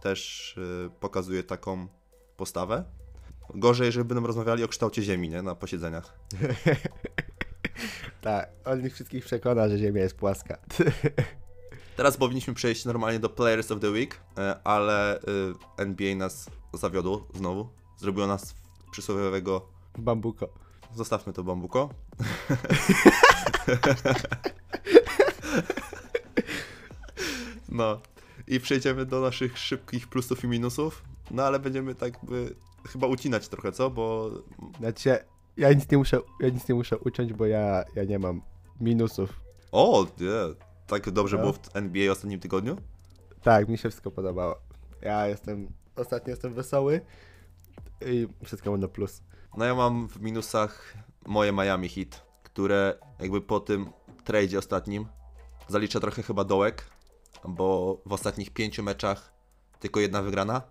też 0.00 0.54
yy, 0.56 0.90
pokazuje 1.00 1.42
taką 1.42 1.88
postawę. 2.36 2.84
Gorzej, 3.54 3.86
jeżeli 3.86 4.04
będą 4.04 4.26
rozmawiali 4.26 4.64
o 4.64 4.68
kształcie 4.68 5.02
Ziemi, 5.02 5.28
nie? 5.28 5.42
Na 5.42 5.54
posiedzeniach. 5.54 6.12
Tak, 8.20 8.48
on 8.64 8.86
ich 8.86 8.94
wszystkich 8.94 9.24
przekona, 9.24 9.68
że 9.68 9.78
Ziemia 9.78 10.02
jest 10.02 10.16
płaska. 10.16 10.58
Teraz 11.96 12.16
powinniśmy 12.16 12.54
przejść 12.54 12.84
normalnie 12.84 13.18
do 13.18 13.28
Players 13.28 13.70
of 13.70 13.80
the 13.80 13.90
Week, 13.90 14.20
e, 14.38 14.60
ale 14.64 15.18
y, 15.18 15.22
NBA 15.76 16.14
nas 16.16 16.50
zawiodło 16.74 17.28
znowu. 17.34 17.68
Zrobiło 17.96 18.26
nas 18.26 18.54
przysłowiowego. 18.90 19.68
Bambuko. 19.98 20.48
Zostawmy 20.94 21.32
to 21.32 21.44
bambuko. 21.44 21.88
No. 27.68 28.00
I 28.46 28.60
przejdziemy 28.60 29.06
do 29.06 29.20
naszych 29.20 29.58
szybkich 29.58 30.08
plusów 30.08 30.44
i 30.44 30.46
minusów. 30.46 31.02
No 31.30 31.42
ale 31.42 31.58
będziemy 31.58 31.94
tak 31.94 32.24
by 32.24 32.54
chyba 32.88 33.06
ucinać 33.06 33.48
trochę, 33.48 33.72
co? 33.72 33.90
Bo 33.90 34.30
Znaczy, 34.78 35.18
ja 35.56 35.72
nic 35.72 35.90
nie 35.90 35.98
muszę, 35.98 36.20
ja 36.40 36.48
nic 36.48 36.68
nie 36.68 36.74
muszę 36.74 36.98
uciąć, 36.98 37.32
bo 37.32 37.46
ja, 37.46 37.84
ja 37.96 38.04
nie 38.04 38.18
mam 38.18 38.42
minusów. 38.80 39.40
O, 39.72 40.06
nie. 40.20 40.54
Tak 40.86 41.10
dobrze 41.10 41.36
No. 41.36 41.42
było 41.42 41.52
w 41.52 41.76
NBA 41.76 42.08
w 42.08 42.12
ostatnim 42.12 42.40
tygodniu? 42.40 42.76
Tak, 43.42 43.68
mi 43.68 43.78
się 43.78 43.88
wszystko 43.90 44.10
podobało. 44.10 44.56
Ja 45.02 45.26
jestem, 45.28 45.68
ostatnio 45.96 46.30
jestem 46.30 46.54
wesoły 46.54 47.00
i 48.06 48.28
wszystko 48.44 48.70
mam 48.70 48.80
na 48.80 48.88
plus. 48.88 49.22
No 49.56 49.64
ja 49.64 49.74
mam 49.74 50.08
w 50.08 50.20
minusach 50.20 50.94
moje 51.26 51.52
Miami 51.52 51.88
Heat, 51.88 52.26
które 52.42 52.98
jakby 53.20 53.40
po 53.40 53.60
tym 53.60 53.90
tradzie 54.24 54.58
ostatnim 54.58 55.06
zaliczę 55.68 56.00
trochę 56.00 56.22
chyba 56.22 56.44
dołek, 56.44 56.84
bo 57.48 57.98
w 58.06 58.12
ostatnich 58.12 58.50
pięciu 58.50 58.82
meczach 58.82 59.32
tylko 59.80 60.00
jedna 60.00 60.22
wygrana, 60.22 60.62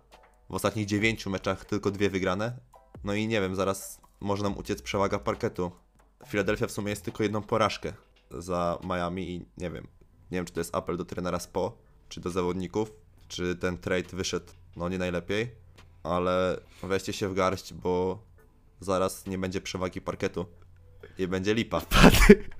w 0.50 0.54
ostatnich 0.54 0.86
dziewięciu 0.86 1.30
meczach 1.30 1.64
tylko 1.64 1.90
dwie 1.90 2.10
wygrane. 2.10 2.56
No 3.04 3.14
i 3.14 3.26
nie 3.26 3.40
wiem, 3.40 3.54
zaraz 3.54 4.00
może 4.20 4.42
nam 4.42 4.58
uciec 4.58 4.82
przewaga 4.82 5.18
parketu. 5.18 5.72
Philadelphia 6.28 6.66
w 6.66 6.70
sumie 6.70 6.90
jest 6.90 7.04
tylko 7.04 7.22
jedną 7.22 7.42
porażkę 7.42 7.92
za 8.30 8.78
Miami 8.84 9.30
i 9.30 9.46
nie 9.58 9.70
wiem, 9.70 9.86
nie 10.30 10.38
wiem 10.38 10.44
czy 10.44 10.52
to 10.52 10.60
jest 10.60 10.74
apel 10.74 10.96
do 10.96 11.04
trenera 11.04 11.40
Spo, 11.40 11.78
czy 12.08 12.20
do 12.20 12.30
zawodników, 12.30 12.92
czy 13.28 13.56
ten 13.56 13.78
trade 13.78 14.08
wyszedł 14.12 14.52
no 14.76 14.88
nie 14.88 14.98
najlepiej, 14.98 15.50
ale 16.02 16.60
weźcie 16.82 17.12
się 17.12 17.28
w 17.28 17.34
garść, 17.34 17.74
bo 17.74 18.22
zaraz 18.80 19.26
nie 19.26 19.38
będzie 19.38 19.60
przewagi 19.60 20.00
parketu 20.00 20.46
i 21.18 21.28
będzie 21.28 21.54
lipa. 21.54 21.80
Patryk, 22.02 22.56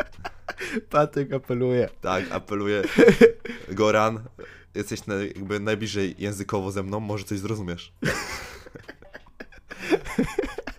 Patryk 0.90 1.32
apeluje. 1.32 1.88
Tak, 2.00 2.32
apeluję. 2.32 2.82
Goran, 3.68 4.24
jesteś 4.74 5.06
na, 5.06 5.14
jakby 5.14 5.60
najbliżej 5.60 6.14
językowo 6.18 6.70
ze 6.70 6.82
mną, 6.82 7.00
może 7.00 7.24
coś 7.24 7.38
zrozumiesz. 7.38 7.94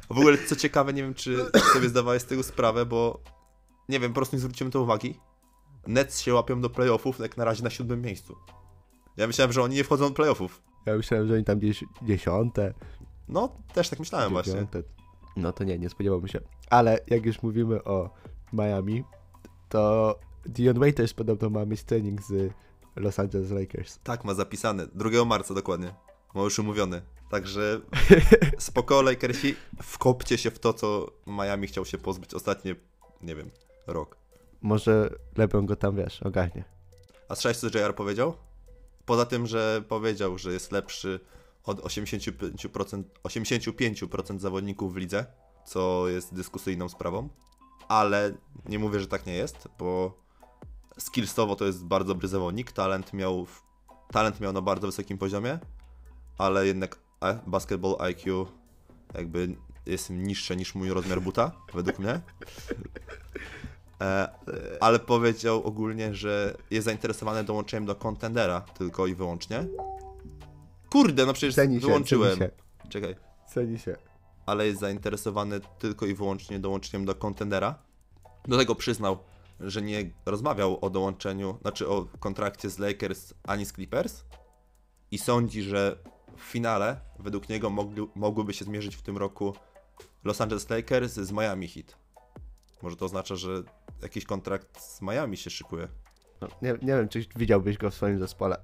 W 0.10 0.18
ogóle, 0.18 0.38
co 0.38 0.56
ciekawe, 0.56 0.94
nie 0.94 1.04
wiem, 1.04 1.14
czy 1.14 1.46
sobie 1.74 1.90
zdawałeś 1.90 2.22
z 2.22 2.26
tego 2.26 2.44
sprawę, 2.44 2.86
bo 2.86 3.24
nie 3.90 4.00
wiem, 4.00 4.12
po 4.12 4.16
prostu 4.16 4.36
nie 4.36 4.40
zwróciłem 4.40 4.72
to 4.72 4.82
uwagi. 4.82 5.20
Nets 5.88 6.22
się 6.22 6.34
łapią 6.34 6.62
do 6.62 6.70
playoffów, 6.70 7.20
jak 7.20 7.38
na 7.38 7.46
razie 7.46 7.64
na 7.64 7.70
siódmym 7.70 8.02
miejscu. 8.02 8.36
Ja 9.18 9.28
myślałem, 9.28 9.52
że 9.52 9.64
oni 9.64 9.76
nie 9.76 9.84
wchodzą 9.84 10.08
do 10.08 10.16
playoffów. 10.16 10.62
Ja 10.86 10.98
myślałem, 10.98 11.28
że 11.28 11.34
oni 11.34 11.44
tam 11.44 11.60
gdzieś 11.60 11.84
dziesiąte, 12.02 12.74
No, 13.28 13.50
też 13.74 13.90
tak 13.90 14.00
myślałem 14.00 14.32
właśnie. 14.32 14.68
No 15.38 15.54
to 15.54 15.64
nie, 15.64 15.80
nie 15.80 15.90
spodziewałbym 15.90 16.28
się. 16.28 16.40
Ale 16.70 17.00
jak 17.08 17.26
już 17.26 17.44
mówimy 17.44 17.84
o 17.84 18.10
Miami, 18.54 19.04
to 19.70 20.16
Dion 20.46 20.80
Waiters 20.80 21.14
podobno 21.14 21.50
ma 21.50 21.66
mieć 21.66 21.84
trening 21.84 22.22
z 22.22 22.54
Los 22.96 23.20
Angeles 23.20 23.52
Lakers. 23.52 24.00
Tak, 24.04 24.26
ma 24.26 24.34
zapisane. 24.34 24.88
2 24.88 25.26
marca 25.26 25.54
dokładnie. 25.54 25.94
Ma 26.36 26.42
już 26.42 26.60
umówiony. 26.60 27.02
Także 27.30 27.82
spoko, 28.58 29.02
Lakersi, 29.02 29.56
wkopcie 29.84 30.38
się 30.38 30.52
w 30.52 30.60
to, 30.60 30.74
co 30.74 31.12
Miami 31.28 31.68
chciał 31.68 31.86
się 31.86 31.98
pozbyć 31.98 32.34
ostatnie, 32.34 32.76
nie 33.22 33.36
wiem, 33.36 33.52
rok. 33.88 34.18
Może 34.62 35.10
LeBron 35.38 35.66
go 35.66 35.76
tam, 35.76 35.96
wiesz, 35.96 36.24
ogarnie. 36.24 36.64
A 37.30 37.36
słyszałeś, 37.36 37.58
co 37.58 37.80
JR 37.80 37.96
powiedział? 37.96 38.34
Poza 39.06 39.26
tym, 39.26 39.48
że 39.48 39.84
powiedział, 39.88 40.38
że 40.38 40.54
jest 40.54 40.72
lepszy 40.72 41.20
od 41.64 41.82
85%, 41.82 43.04
85% 43.24 44.40
zawodników 44.40 44.94
w 44.94 44.98
lidze, 44.98 45.26
co 45.66 46.10
jest 46.10 46.34
dyskusyjną 46.34 46.90
sprawą, 46.90 47.30
ale 47.88 48.34
nie 48.66 48.80
mówię, 48.80 49.00
że 49.00 49.08
tak 49.08 49.26
nie 49.26 49.34
jest, 49.34 49.68
bo 49.80 50.21
skillsowo 50.98 51.56
to 51.56 51.66
jest 51.66 51.86
bardzo 51.86 52.14
dobry 52.14 52.28
zawodnik, 52.28 52.72
talent 52.72 53.14
miał, 53.14 53.48
talent 54.12 54.40
miał 54.40 54.54
na 54.54 54.62
bardzo 54.62 54.88
wysokim 54.88 55.18
poziomie, 55.18 55.60
ale 56.38 56.68
jednak 56.68 57.00
e, 57.24 57.40
basketball 57.48 57.96
IQ 58.00 58.48
jakby 59.14 59.56
jest 59.86 60.10
niższe 60.10 60.56
niż 60.56 60.76
mój 60.76 60.90
rozmiar 60.90 61.22
buta, 61.22 61.52
według 61.74 62.00
mnie. 62.00 62.22
E, 64.02 64.30
ale 64.80 65.00
powiedział 65.00 65.64
ogólnie, 65.64 66.16
że 66.16 66.58
jest 66.72 66.86
zainteresowany 66.86 67.44
dołączeniem 67.44 67.86
do 67.86 67.96
kontendera 67.96 68.62
tylko 68.62 69.08
i 69.08 69.16
wyłącznie. 69.16 69.66
Kurde, 70.90 71.26
no 71.26 71.34
przecież 71.34 71.56
Ceni 71.56 71.82
się, 71.82 71.88
wyłączyłem. 71.88 72.38
ceni 72.38 72.52
się. 72.52 72.90
Czekaj. 72.90 73.16
Ceni 73.54 73.80
się. 73.80 73.96
Ale 74.46 74.68
jest 74.68 74.80
zainteresowany 74.80 75.60
tylko 75.80 76.06
i 76.06 76.14
wyłącznie 76.14 76.60
dołączeniem 76.60 77.06
do 77.06 77.16
kontendera. 77.16 77.76
Do 78.48 78.58
tego 78.58 78.76
przyznał, 78.76 79.18
że 79.64 79.82
nie 79.82 80.12
rozmawiał 80.26 80.78
o 80.82 80.90
dołączeniu, 80.90 81.58
znaczy 81.62 81.90
o 81.90 82.08
kontrakcie 82.20 82.70
z 82.70 82.80
Lakers 82.80 83.34
ani 83.44 83.66
z 83.66 83.74
Clippers 83.74 84.24
i 85.12 85.18
sądzi, 85.18 85.64
że 85.64 85.98
w 86.38 86.42
finale 86.42 87.00
według 87.20 87.50
niego 87.50 87.70
mogli, 87.70 88.08
mogłyby 88.16 88.54
się 88.54 88.66
zmierzyć 88.66 88.96
w 88.96 89.02
tym 89.02 89.18
roku 89.18 89.54
Los 90.24 90.42
Angeles 90.42 90.70
Lakers 90.70 91.14
z 91.14 91.32
Miami 91.32 91.68
Heat. 91.68 91.98
Może 92.82 92.96
to 92.96 93.06
oznacza, 93.06 93.36
że 93.36 93.64
jakiś 94.02 94.26
kontrakt 94.26 94.82
z 94.82 95.02
Miami 95.02 95.38
się 95.38 95.50
szykuje. 95.50 95.88
No, 96.42 96.48
nie, 96.62 96.72
nie 96.72 96.96
wiem, 96.96 97.10
czy 97.10 97.26
widziałbyś 97.36 97.78
go 97.78 97.90
w 97.92 97.94
swoim 97.94 98.20
zespole. 98.20 98.58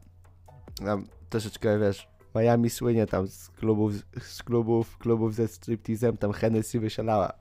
Troszeczkę, 1.29 1.79
wiesz, 1.79 2.07
Miami 2.35 2.69
słynie 2.69 3.05
tam 3.05 3.27
z 3.27 3.49
klubów, 3.49 3.93
z 4.21 4.43
klubów, 4.43 4.97
klubów 4.97 5.35
ze 5.35 5.47
striptizem, 5.47 6.17
tam 6.17 6.31
Hennessy 6.31 6.79
wysiadała. 6.79 7.33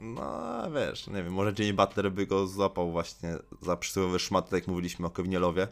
No, 0.00 0.70
wiesz, 0.70 1.06
nie 1.06 1.22
wiem, 1.22 1.32
może 1.32 1.52
Jimmy 1.58 1.74
Butler 1.74 2.12
by 2.12 2.26
go 2.26 2.46
złapał 2.46 2.90
właśnie 2.92 3.36
za 3.62 3.76
przysłowiowy 3.76 4.18
szmat, 4.18 4.44
tak 4.50 4.60
jak 4.60 4.68
mówiliśmy 4.68 5.06
o 5.06 5.10
Kevinielowie 5.10 5.68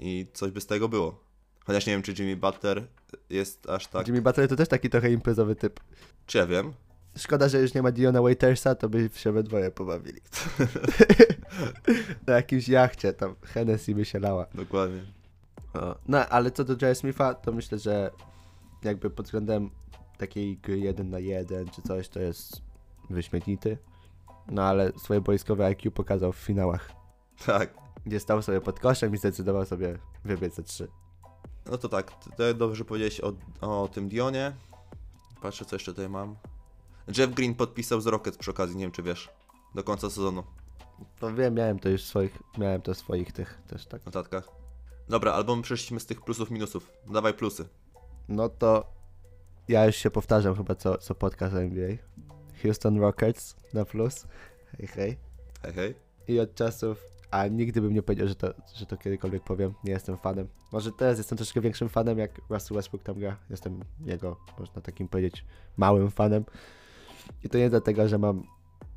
i 0.00 0.26
coś 0.32 0.50
by 0.50 0.60
z 0.60 0.66
tego 0.66 0.88
było. 0.88 1.20
Chociaż 1.64 1.86
nie 1.86 1.92
wiem, 1.92 2.02
czy 2.02 2.14
Jimmy 2.18 2.36
Butler 2.36 2.86
jest 3.30 3.68
aż 3.68 3.86
tak... 3.86 4.06
Jimmy 4.06 4.22
Butler 4.22 4.48
to 4.48 4.56
też 4.56 4.68
taki 4.68 4.90
trochę 4.90 5.12
imprezowy 5.12 5.56
typ. 5.56 5.80
Czy 6.26 6.38
ja 6.38 6.46
wiem? 6.46 6.72
Szkoda, 7.16 7.48
że 7.48 7.60
już 7.60 7.74
nie 7.74 7.82
ma 7.82 7.92
Diona 7.92 8.22
Waitersa, 8.22 8.74
to 8.74 8.88
by 8.88 9.10
się 9.14 9.32
we 9.32 9.42
dwoje 9.42 9.70
pobawili. 9.70 10.20
Na 12.26 12.34
jakimś 12.34 12.68
jachcie, 12.68 13.12
tam 13.12 13.34
Hennessy 13.42 13.94
by 13.94 14.04
się 14.04 14.20
lała. 14.20 14.46
Dokładnie. 14.54 15.02
O, 15.74 15.96
No, 16.08 16.26
ale 16.28 16.50
co 16.50 16.64
do 16.64 16.86
J.S. 16.86 16.98
Smitha, 16.98 17.34
to 17.34 17.52
myślę, 17.52 17.78
że 17.78 18.10
jakby 18.82 19.10
pod 19.10 19.26
względem 19.26 19.70
takiej 20.18 20.56
gry 20.56 20.78
1 20.78 21.10
na 21.10 21.18
1 21.18 21.68
czy 21.68 21.82
coś, 21.82 22.08
to 22.08 22.20
jest 22.20 22.71
wyśmienity. 23.12 23.78
No 24.48 24.62
ale 24.62 24.92
swoje 24.98 25.20
boiskowe 25.20 25.66
IQ 25.66 25.90
pokazał 25.92 26.32
w 26.32 26.36
finałach, 26.36 26.92
Tak. 27.46 27.74
gdzie 28.06 28.20
stał 28.20 28.42
sobie 28.42 28.60
pod 28.60 28.80
koszem 28.80 29.14
i 29.14 29.18
zdecydował 29.18 29.66
sobie 29.66 29.98
wybiec 30.24 30.54
ze 30.54 30.62
3. 30.62 30.88
No 31.70 31.78
to 31.78 31.88
tak, 31.88 32.12
to 32.36 32.54
dobrze 32.54 32.84
powiedziałeś 32.84 33.20
o, 33.20 33.32
o 33.60 33.88
tym 33.88 34.08
Dionie. 34.08 34.52
Patrzę, 35.42 35.64
co 35.64 35.76
jeszcze 35.76 35.92
tutaj 35.92 36.08
mam. 36.08 36.36
Jeff 37.18 37.34
Green 37.34 37.54
podpisał 37.54 38.00
z 38.00 38.06
Rockets 38.06 38.38
przy 38.38 38.50
okazji, 38.50 38.76
nie 38.76 38.84
wiem 38.84 38.92
czy 38.92 39.02
wiesz. 39.02 39.30
Do 39.74 39.84
końca 39.84 40.10
sezonu 40.10 40.42
To 41.18 41.34
wiem, 41.34 41.54
miałem 41.54 41.78
to 41.78 41.88
już 41.88 42.02
w 42.04 42.06
swoich, 42.06 42.38
miałem 42.58 42.82
to 42.82 42.94
swoich 42.94 43.32
tych 43.32 43.60
też 43.66 43.86
tak. 43.86 44.06
notatkach. 44.06 44.48
Dobra, 45.08 45.32
albo 45.32 45.56
my 45.56 45.62
przeszliśmy 45.62 46.00
z 46.00 46.06
tych 46.06 46.20
plusów 46.20 46.50
minusów. 46.50 46.92
Dawaj 47.10 47.34
plusy. 47.34 47.68
No 48.28 48.48
to 48.48 48.86
ja 49.68 49.86
już 49.86 49.96
się 49.96 50.10
powtarzam 50.10 50.54
chyba 50.56 50.74
co, 50.74 50.98
co 50.98 51.14
podcast 51.14 51.54
NBA. 51.54 51.96
Houston 52.62 53.00
Rockets 53.00 53.56
na 53.74 53.84
plus. 53.84 54.26
Hej, 54.78 54.86
hej. 54.86 55.16
Hej, 55.62 55.72
hej. 55.72 55.94
I 56.28 56.40
od 56.40 56.54
czasów, 56.54 56.98
a 57.30 57.46
nigdy 57.46 57.80
bym 57.80 57.94
nie 57.94 58.02
powiedział, 58.02 58.28
że 58.28 58.34
to, 58.34 58.54
że 58.74 58.86
to 58.86 58.96
kiedykolwiek 58.96 59.42
powiem, 59.44 59.74
nie 59.84 59.92
jestem 59.92 60.16
fanem. 60.16 60.48
Może 60.72 60.92
teraz 60.92 61.18
jestem 61.18 61.38
troszkę 61.38 61.60
większym 61.60 61.88
fanem, 61.88 62.18
jak 62.18 62.30
Russell 62.50 62.76
Westbrook 62.76 63.02
tam 63.02 63.18
gra. 63.18 63.36
Jestem 63.50 63.80
jego, 64.04 64.36
można 64.58 64.82
takim 64.82 65.08
powiedzieć, 65.08 65.44
małym 65.76 66.10
fanem. 66.10 66.44
I 67.44 67.48
to 67.48 67.58
nie 67.58 67.70
dlatego, 67.70 68.08
że 68.08 68.18
mam 68.18 68.42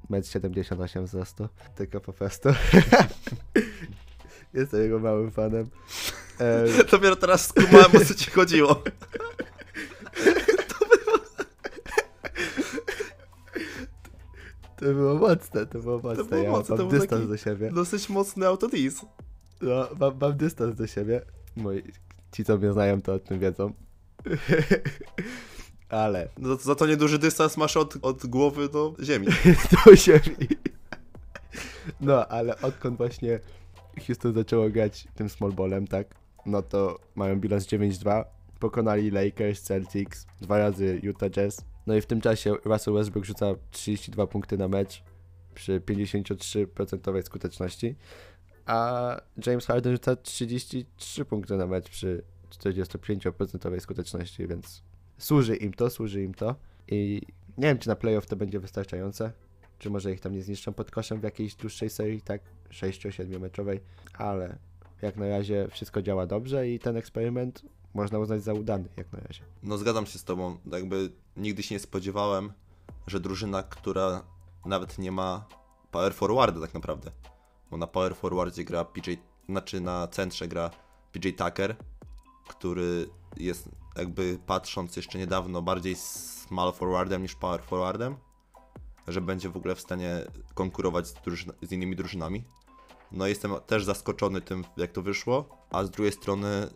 1,78 0.09 0.99
m 0.99 1.05
wzrostu, 1.05 1.49
tylko 1.75 2.01
po 2.01 2.13
prostu 2.13 2.49
jestem 4.53 4.81
jego 4.81 4.99
małym 4.99 5.31
fanem. 5.31 5.69
Dopiero 6.91 7.15
teraz 7.15 7.47
skumałem, 7.47 7.95
o 7.95 8.05
co 8.05 8.15
ci 8.15 8.31
chodziło. 8.31 8.83
to 14.75 14.85
było 14.85 15.15
mocne, 15.15 15.65
to 15.65 15.79
było 15.79 15.99
mocne. 15.99 16.23
było 16.23 16.43
ja 16.43 16.51
mocne, 16.51 16.77
to 16.77 16.83
mam 16.83 16.91
był 16.91 16.99
dystans 16.99 17.27
do 17.27 17.37
siebie. 17.37 17.71
Dosyć 17.71 18.09
mocny 18.09 18.47
autodis. 18.47 19.05
No, 19.61 19.87
mam, 19.99 20.17
mam 20.21 20.37
dystans 20.37 20.75
do 20.75 20.87
siebie. 20.87 21.21
Moi, 21.55 21.83
ci, 22.31 22.45
co 22.45 22.57
mnie 22.57 22.73
znają, 22.73 23.01
to 23.01 23.13
o 23.13 23.19
tym 23.19 23.39
wiedzą. 23.39 23.73
Ale 25.89 26.29
No, 26.37 26.55
za 26.55 26.75
to 26.75 26.87
nieduży 26.87 27.19
dystans 27.19 27.57
masz 27.57 27.77
od, 27.77 27.97
od 28.01 28.25
głowy 28.25 28.69
do 28.69 28.95
ziemi. 29.03 29.27
do 29.85 29.95
ziemi. 29.95 30.47
No, 32.01 32.27
ale 32.27 32.61
odkąd 32.61 32.97
właśnie 32.97 33.39
Houston 34.07 34.33
zaczęło 34.33 34.69
grać 34.69 35.07
tym 35.15 35.29
small 35.29 35.51
ballem, 35.51 35.87
tak? 35.87 36.07
No 36.45 36.61
to 36.61 36.99
mają 37.15 37.39
bilans 37.39 37.65
9-2. 37.65 38.23
Pokonali 38.59 39.11
Lakers, 39.11 39.61
Celtics, 39.61 40.25
dwa 40.41 40.57
razy 40.57 40.99
Utah 41.03 41.29
Jazz. 41.29 41.65
No 41.87 41.95
i 41.95 42.01
w 42.01 42.05
tym 42.05 42.21
czasie 42.21 42.53
Russell 42.65 42.93
Westbrook 42.93 43.25
rzuca 43.25 43.55
32 43.71 44.27
punkty 44.27 44.57
na 44.57 44.67
mecz 44.67 45.03
przy 45.55 45.81
53% 45.81 47.21
skuteczności, 47.21 47.95
a 48.65 49.21
James 49.45 49.65
Harden 49.65 49.93
rzuca 49.93 50.15
33 50.15 51.25
punkty 51.25 51.57
na 51.57 51.67
mecz 51.67 51.89
przy 51.89 52.23
45% 52.49 53.79
skuteczności, 53.79 54.47
więc 54.47 54.83
służy 55.17 55.55
im 55.55 55.73
to, 55.73 55.89
służy 55.89 56.23
im 56.23 56.33
to. 56.33 56.55
I 56.87 57.21
nie 57.57 57.67
wiem, 57.67 57.77
czy 57.77 57.89
na 57.89 57.95
playoff 57.95 58.25
to 58.25 58.35
będzie 58.35 58.59
wystarczające, 58.59 59.31
czy 59.79 59.89
może 59.89 60.11
ich 60.11 60.19
tam 60.19 60.33
nie 60.33 60.41
zniszczą 60.41 60.73
pod 60.73 60.91
koszem 60.91 61.19
w 61.19 61.23
jakiejś 61.23 61.55
dłuższej 61.55 61.89
serii, 61.89 62.21
tak 62.21 62.41
6-7 62.71 63.39
meczowej, 63.39 63.79
ale 64.13 64.57
jak 65.01 65.17
na 65.17 65.27
razie 65.27 65.67
wszystko 65.71 66.01
działa 66.01 66.27
dobrze 66.27 66.69
i 66.69 66.79
ten 66.79 66.97
eksperyment 66.97 67.61
można 67.95 68.19
uznać 68.19 68.43
za 68.43 68.53
udany, 68.53 68.89
jak 68.97 69.13
na 69.13 69.19
razie. 69.19 69.41
No 69.63 69.77
zgadzam 69.77 70.05
się 70.05 70.19
z 70.19 70.23
tobą. 70.23 70.57
Jakby 70.71 71.11
nigdy 71.37 71.63
się 71.63 71.75
nie 71.75 71.79
spodziewałem, 71.79 72.53
że 73.07 73.19
drużyna, 73.19 73.63
która 73.63 74.23
nawet 74.65 74.97
nie 74.97 75.11
ma 75.11 75.45
power 75.91 76.13
forwarda 76.13 76.61
tak 76.61 76.73
naprawdę. 76.73 77.11
Bo 77.71 77.77
na 77.77 77.87
power 77.87 78.15
forwardzie 78.15 78.63
gra 78.63 78.85
PJ, 78.85 79.11
znaczy 79.49 79.81
na 79.81 80.07
centrze 80.07 80.47
gra 80.47 80.69
PJ 81.11 81.29
Tucker, 81.29 81.75
który 82.47 83.09
jest 83.37 83.69
jakby 83.97 84.39
patrząc 84.45 84.95
jeszcze 84.95 85.17
niedawno 85.17 85.61
bardziej 85.61 85.95
small 85.95 86.73
forwardem 86.73 87.21
niż 87.21 87.35
power 87.35 87.63
forwardem, 87.63 88.15
że 89.07 89.21
będzie 89.21 89.49
w 89.49 89.57
ogóle 89.57 89.75
w 89.75 89.81
stanie 89.81 90.21
konkurować 90.53 91.07
z, 91.07 91.15
z 91.61 91.71
innymi 91.71 91.95
drużynami. 91.95 92.43
No 93.11 93.27
jestem 93.27 93.51
też 93.67 93.85
zaskoczony 93.85 94.41
tym, 94.41 94.63
jak 94.77 94.91
to 94.91 95.01
wyszło, 95.01 95.49
a 95.71 95.83
z 95.83 95.89
drugiej 95.89 96.13
strony 96.13 96.69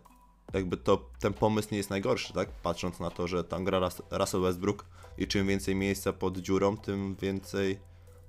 jakby 0.52 0.76
to 0.76 1.10
ten 1.20 1.32
pomysł 1.32 1.68
nie 1.72 1.76
jest 1.78 1.90
najgorszy, 1.90 2.32
tak? 2.32 2.48
Patrząc 2.50 3.00
na 3.00 3.10
to, 3.10 3.26
że 3.28 3.44
tam 3.44 3.64
gra 3.64 3.80
Rus- 3.80 4.02
Russell 4.10 4.40
Westbrook 4.40 4.84
i 5.18 5.26
czym 5.26 5.46
więcej 5.46 5.74
miejsca 5.74 6.12
pod 6.12 6.38
dziurą, 6.38 6.76
tym 6.76 7.16
więcej 7.22 7.78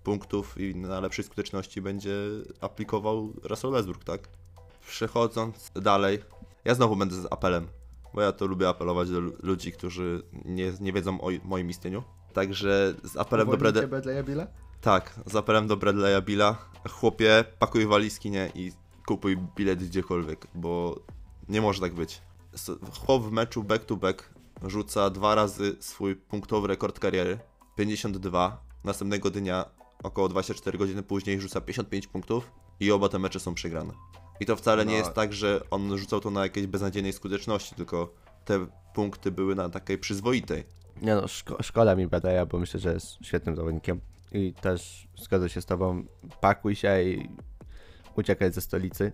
punktów 0.03 0.57
i 0.57 0.75
na 0.75 0.99
lepszej 0.99 1.25
skuteczności 1.25 1.81
będzie 1.81 2.15
aplikował 2.61 3.33
Russell 3.43 3.71
Westbrook, 3.71 4.03
tak? 4.03 4.27
Przechodząc 4.87 5.71
dalej, 5.75 6.19
ja 6.65 6.75
znowu 6.75 6.95
będę 6.95 7.15
z 7.15 7.27
apelem, 7.31 7.67
bo 8.13 8.21
ja 8.21 8.31
to 8.31 8.45
lubię 8.45 8.69
apelować 8.69 9.09
do 9.09 9.19
lu- 9.19 9.33
ludzi, 9.43 9.71
którzy 9.71 10.21
nie, 10.45 10.73
nie 10.79 10.93
wiedzą 10.93 11.21
o 11.21 11.29
moim 11.43 11.69
istnieniu. 11.69 12.03
Także 12.33 12.93
z 13.03 13.17
apelem 13.17 13.49
do 13.49 13.57
Brede... 13.57 13.87
Bradley'a? 13.87 14.47
Tak, 14.81 15.19
z 15.25 15.35
apelem 15.35 15.67
do 15.67 15.77
Bradley'a 15.77 16.21
Billa. 16.21 16.57
Chłopie, 16.89 17.43
pakuj 17.59 17.87
walizki, 17.87 18.31
nie? 18.31 18.51
I 18.55 18.71
kupuj 19.07 19.37
bilet 19.55 19.83
gdziekolwiek, 19.83 20.47
bo 20.55 20.99
nie 21.49 21.61
może 21.61 21.81
tak 21.81 21.93
być. 21.93 22.21
Chłop 23.05 23.23
w 23.23 23.31
meczu 23.31 23.63
back 23.63 23.85
to 23.85 23.95
back 23.95 24.33
rzuca 24.67 25.09
dwa 25.09 25.35
razy 25.35 25.75
swój 25.79 26.15
punktowy 26.15 26.67
rekord 26.67 26.99
kariery. 26.99 27.39
52. 27.75 28.63
Następnego 28.83 29.29
dnia, 29.31 29.65
około 30.03 30.29
24 30.29 30.77
godziny 30.77 31.03
później, 31.03 31.41
rzuca 31.41 31.61
55 31.61 32.07
punktów 32.07 32.51
i 32.79 32.91
oba 32.91 33.09
te 33.09 33.19
mecze 33.19 33.39
są 33.39 33.53
przegrane. 33.53 33.93
I 34.39 34.45
to 34.45 34.55
wcale 34.55 34.85
nie 34.85 34.91
No. 34.91 34.97
jest 34.97 35.13
tak, 35.13 35.33
że 35.33 35.61
on 35.71 35.97
rzucał 35.97 36.19
to 36.19 36.29
na 36.31 36.43
jakiejś 36.43 36.67
beznadziejnej 36.67 37.13
skuteczności, 37.13 37.75
tylko 37.75 38.13
te 38.45 38.67
punkty 38.95 39.31
były 39.31 39.55
na 39.55 39.69
takiej 39.69 39.97
przyzwoitej. 39.97 40.63
Nie 41.01 41.15
no, 41.15 41.21
szko- 41.21 41.63
szkoda 41.63 41.95
mi 41.95 42.07
Bradley'a, 42.07 42.47
bo 42.47 42.59
myślę, 42.59 42.79
że 42.79 42.93
jest 42.93 43.07
świetnym 43.25 43.55
zawodnikiem. 43.55 44.01
I 44.31 44.53
też 44.53 45.07
zgodzę 45.17 45.49
się 45.49 45.61
z 45.61 45.65
tobą, 45.65 46.05
pakuj 46.41 46.75
się 46.75 47.03
i 47.03 47.29
uciekaj 48.15 48.51
ze 48.53 48.61
stolicy. 48.61 49.11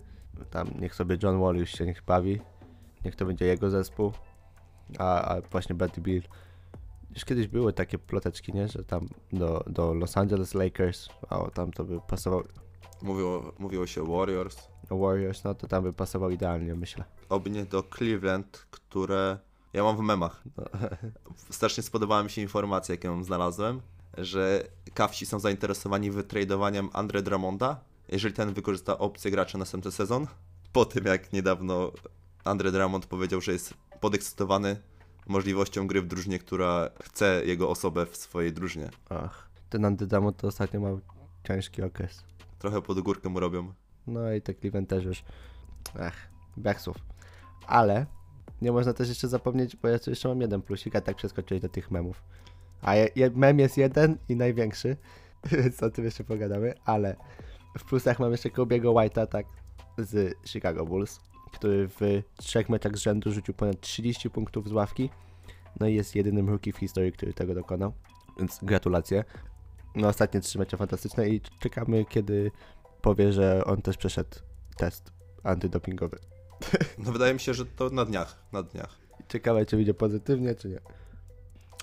Tam 0.50 0.68
niech 0.80 0.94
sobie 0.94 1.18
John 1.22 1.40
Wall 1.40 1.56
już 1.56 1.70
się 1.70 1.86
niech 1.86 2.02
bawi. 2.04 2.40
Niech 3.04 3.16
to 3.16 3.26
będzie 3.26 3.44
jego 3.44 3.70
zespół. 3.70 4.12
A, 4.98 5.22
a 5.22 5.40
właśnie 5.40 5.74
Bradley 5.74 6.02
Bill. 6.02 6.22
Już 7.14 7.24
kiedyś 7.24 7.48
były 7.48 7.72
takie 7.72 7.98
ploteczki, 7.98 8.52
nie? 8.52 8.68
Że 8.68 8.84
tam 8.84 9.08
do, 9.32 9.64
do 9.66 9.94
Los 9.94 10.16
Angeles 10.16 10.54
Lakers, 10.54 11.08
a 11.28 11.50
tam 11.50 11.72
to 11.72 11.84
by 11.84 12.00
pasował 12.00 12.42
Mówiło, 13.02 13.52
mówiło 13.58 13.86
się 13.86 14.04
Warriors, 14.04 14.68
Warriors, 14.90 15.44
no 15.44 15.54
to 15.54 15.66
tam 15.66 15.82
by 15.82 15.92
pasował 15.92 16.30
idealnie, 16.30 16.74
myślę. 16.74 17.04
oby 17.28 17.50
nie 17.50 17.64
do 17.64 17.82
Cleveland, 17.82 18.66
które 18.70 19.38
ja 19.72 19.82
mam 19.82 19.96
w 19.96 20.00
memach. 20.00 20.42
Strasznie 21.50 21.82
spodobała 21.82 22.22
mi 22.22 22.30
się 22.30 22.42
informacja, 22.42 22.92
jaką 22.92 23.24
znalazłem, 23.24 23.80
że 24.18 24.64
Kawsi 24.94 25.26
są 25.26 25.38
zainteresowani 25.38 26.10
wytradowaniem 26.10 26.90
Andre 26.92 27.22
Drummonda, 27.22 27.80
jeżeli 28.08 28.34
ten 28.34 28.52
wykorzysta 28.52 28.98
opcję 28.98 29.30
gracza 29.30 29.58
następny 29.58 29.92
sezon. 29.92 30.26
Po 30.72 30.84
tym, 30.84 31.04
jak 31.04 31.32
niedawno 31.32 31.92
Andre 32.44 32.72
Drummond 32.72 33.06
powiedział, 33.06 33.40
że 33.40 33.52
jest 33.52 33.74
podekscytowany 34.00 34.76
możliwością 35.26 35.86
gry 35.86 36.02
w 36.02 36.06
drużynie, 36.06 36.38
która 36.38 36.90
chce 37.02 37.42
jego 37.44 37.70
osobę 37.70 38.06
w 38.06 38.16
swojej 38.16 38.52
drużynie. 38.52 38.90
Ach, 39.08 39.48
ten 39.70 39.84
Andydamo 39.84 40.32
to 40.32 40.46
ostatnio 40.46 40.80
miał 40.80 41.00
ciężki 41.46 41.82
okres. 41.82 42.24
Trochę 42.58 42.82
pod 42.82 43.00
górkę 43.00 43.28
mu 43.28 43.40
robią. 43.40 43.72
No 44.06 44.32
i 44.32 44.42
te 44.42 44.54
Cleveland 44.54 44.88
też 44.88 45.04
już. 45.04 45.24
Ach, 46.00 46.14
brak 46.56 46.80
słów. 46.80 46.96
Ale 47.66 48.06
nie 48.62 48.72
można 48.72 48.92
też 48.92 49.08
jeszcze 49.08 49.28
zapomnieć, 49.28 49.76
bo 49.76 49.88
ja 49.88 49.98
tu 49.98 50.10
jeszcze 50.10 50.28
mam 50.28 50.40
jeden 50.40 50.62
plusik, 50.62 50.96
a 50.96 51.00
tak 51.00 51.16
przeskoczyłeś 51.16 51.62
do 51.62 51.68
tych 51.68 51.90
memów. 51.90 52.22
A 52.82 52.94
je, 52.94 53.08
je, 53.16 53.30
mem 53.30 53.58
jest 53.58 53.76
jeden 53.76 54.18
i 54.28 54.36
największy, 54.36 54.96
więc 55.52 55.82
o 55.82 55.90
tym 55.90 56.04
jeszcze 56.04 56.24
pogadamy, 56.24 56.74
ale 56.84 57.16
w 57.78 57.84
plusach 57.84 58.18
mam 58.18 58.32
jeszcze 58.32 58.50
Kobiego 58.50 58.92
White'a, 58.92 59.26
tak, 59.26 59.46
z 59.98 60.34
Chicago 60.46 60.86
Bulls, 60.86 61.20
który 61.52 61.88
w 61.88 62.22
trzech 62.36 62.68
meczach 62.68 62.96
z 62.96 63.00
rzędu 63.00 63.32
rzucił 63.32 63.54
ponad 63.54 63.80
30 63.80 64.30
punktów 64.30 64.68
z 64.68 64.72
ławki. 64.72 65.10
No 65.80 65.86
i 65.86 65.94
jest 65.94 66.16
jedynym 66.16 66.48
rookie 66.48 66.72
w 66.72 66.76
historii, 66.76 67.12
który 67.12 67.32
tego 67.34 67.54
dokonał, 67.54 67.92
więc 68.38 68.58
gratulacje. 68.62 69.24
No 69.94 70.08
ostatnie 70.08 70.40
trzy 70.40 70.58
mecze 70.58 70.76
fantastyczne 70.76 71.28
i 71.28 71.40
czekamy, 71.60 72.04
kiedy 72.04 72.50
powie, 73.02 73.32
że 73.32 73.64
on 73.64 73.82
też 73.82 73.96
przeszedł 73.96 74.36
test 74.76 75.12
antydopingowy. 75.44 76.18
No 76.98 77.12
wydaje 77.12 77.34
mi 77.34 77.40
się, 77.40 77.54
że 77.54 77.66
to 77.66 77.90
na 77.90 78.04
dniach, 78.04 78.36
na 78.52 78.62
dniach. 78.62 78.98
Ciekawe, 79.28 79.66
czy 79.66 79.76
wyjdzie 79.76 79.94
pozytywnie, 79.94 80.54
czy 80.54 80.68
nie. 80.68 80.80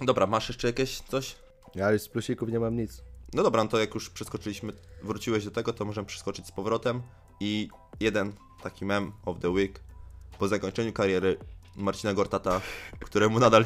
Dobra, 0.02 0.28
masz 0.28 0.50
jeszcze 0.50 0.68
jakieś 0.68 1.02
coś? 1.02 1.36
Ja 1.76 1.92
już 1.92 2.02
z 2.02 2.10
plusików 2.10 2.50
nie 2.50 2.60
mam 2.60 2.76
nic. 2.76 3.04
No 3.34 3.44
dobra, 3.44 3.64
no 3.64 3.70
to 3.70 3.80
jak 3.80 3.96
już 3.96 4.10
przeskoczyliśmy, 4.10 4.74
wróciłeś 5.04 5.46
do 5.46 5.52
tego, 5.52 5.74
to 5.74 5.86
możemy 5.86 6.08
przeskoczyć 6.08 6.48
z 6.48 6.52
powrotem. 6.52 7.02
I 7.40 7.70
jeden 8.00 8.34
taki 8.64 8.86
mem 8.86 9.12
of 9.26 9.40
the 9.40 9.50
week. 9.50 9.80
Po 10.40 10.48
zakończeniu 10.48 10.94
kariery 10.94 11.38
Marcina 11.76 12.14
Gortata, 12.14 12.62
któremu 13.00 13.40
nadal, 13.40 13.66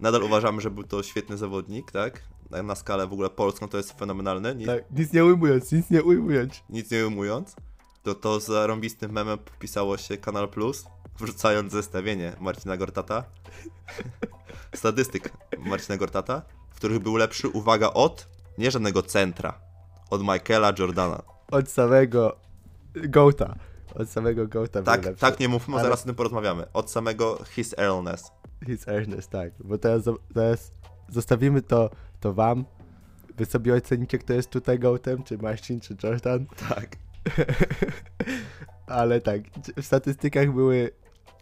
nadal 0.00 0.22
uważamy, 0.22 0.60
że 0.60 0.70
był 0.70 0.84
to 0.84 1.02
świetny 1.02 1.36
zawodnik, 1.36 1.90
tak? 1.92 2.22
Na, 2.50 2.62
na 2.62 2.74
skalę 2.74 3.06
w 3.06 3.12
ogóle 3.12 3.30
polską 3.30 3.68
to 3.68 3.76
jest 3.76 3.92
fenomenalny, 3.92 4.54
nic, 4.54 4.66
Tak, 4.66 4.84
nic 4.90 5.12
nie 5.12 5.24
ujmując, 5.24 5.72
nic 5.72 5.90
nie 5.90 6.02
ujmując. 6.02 6.54
nic 6.70 6.90
nie 6.90 7.06
ujmując. 7.06 7.56
To 8.02 8.14
to 8.14 8.40
zarąbistym 8.40 9.12
memem 9.12 9.38
popisało 9.38 9.96
się 9.96 10.16
Kanal 10.16 10.48
Plus, 10.48 10.84
wrzucając 11.20 11.72
zestawienie 11.72 12.32
Marcina 12.40 12.76
Gortata. 12.76 13.24
Statystyk 14.74 15.32
Marcina 15.58 15.96
Gortata, 15.96 16.42
w 16.70 16.76
których 16.76 16.98
był 16.98 17.16
lepszy, 17.16 17.48
uwaga, 17.48 17.90
od 17.90 18.26
nie 18.58 18.70
żadnego 18.70 19.02
centra, 19.02 19.60
od 20.10 20.22
Michaela 20.22 20.72
Jordana. 20.78 21.22
Od 21.50 21.70
samego 21.70 22.36
Goata. 22.94 23.54
Od 23.94 24.10
samego 24.10 24.46
Goata 24.46 24.82
Tak, 24.82 25.18
tak 25.18 25.40
nie 25.40 25.48
mówmy, 25.48 25.74
Ale- 25.74 25.82
zaraz 25.84 26.02
o 26.02 26.06
tym 26.06 26.14
porozmawiamy. 26.14 26.72
Od 26.72 26.90
samego 26.90 27.44
His 27.44 27.74
Earlness. 27.78 28.32
His 28.66 28.88
Ernest, 28.88 29.30
tak. 29.30 29.52
Bo 29.64 29.78
teraz, 29.78 30.02
teraz 30.34 30.72
zostawimy 31.08 31.62
to, 31.62 31.90
to 32.20 32.34
wam. 32.34 32.64
Wy 33.36 33.46
sobie 33.46 33.74
ocenicie, 33.74 34.18
kto 34.18 34.32
jest 34.32 34.50
tutaj 34.50 34.78
Goatem, 34.78 35.22
czy 35.22 35.38
Marcin, 35.38 35.80
czy 35.80 35.96
Jordan. 36.02 36.46
Tak. 36.68 36.96
Ale 38.86 39.20
tak, 39.20 39.40
w 39.76 39.82
statystykach 39.84 40.52
były 40.52 40.90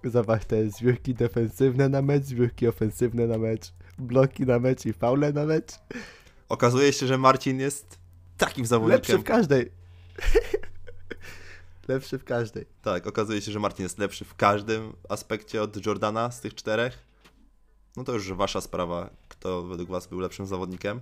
zawarte 0.04 0.70
zbiórki 0.70 1.14
defensywne 1.14 1.88
na 1.88 2.02
mecz, 2.02 2.24
zbiórki 2.24 2.68
ofensywne 2.68 3.26
na 3.26 3.38
mecz, 3.38 3.72
bloki 3.98 4.46
na 4.46 4.58
mecz 4.58 4.86
i 4.86 4.92
faule 4.92 5.32
na 5.32 5.44
mecz. 5.44 5.72
Okazuje 6.48 6.92
się, 6.92 7.06
że 7.06 7.18
Marcin 7.18 7.60
jest 7.60 7.98
takim 8.38 8.62
Lepszy 8.62 8.68
zawodnikiem. 8.68 9.20
w 9.20 9.24
każdej. 9.24 9.70
Lepszy 11.88 12.18
w 12.18 12.24
każdej. 12.24 12.66
Tak, 12.82 13.06
okazuje 13.06 13.40
się, 13.40 13.52
że 13.52 13.60
Marcin 13.60 13.82
jest 13.82 13.98
lepszy 13.98 14.24
w 14.24 14.34
każdym 14.34 14.92
aspekcie 15.08 15.62
od 15.62 15.86
Jordana 15.86 16.30
z 16.30 16.40
tych 16.40 16.54
czterech. 16.54 16.98
No 17.96 18.04
to 18.04 18.12
już 18.12 18.32
wasza 18.32 18.60
sprawa, 18.60 19.10
kto 19.28 19.62
według 19.62 19.90
was 19.90 20.06
był 20.06 20.20
lepszym 20.20 20.46
zawodnikiem. 20.46 21.00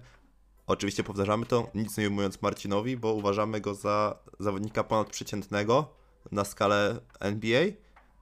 Oczywiście 0.66 1.04
powtarzamy 1.04 1.46
to, 1.46 1.70
nic 1.74 1.98
nie 1.98 2.08
ujmując 2.08 2.42
Marcinowi, 2.42 2.96
bo 2.96 3.12
uważamy 3.12 3.60
go 3.60 3.74
za 3.74 4.18
zawodnika 4.40 4.84
ponadprzeciętnego 4.84 5.88
na 6.32 6.44
skalę 6.44 7.00
NBA, 7.20 7.64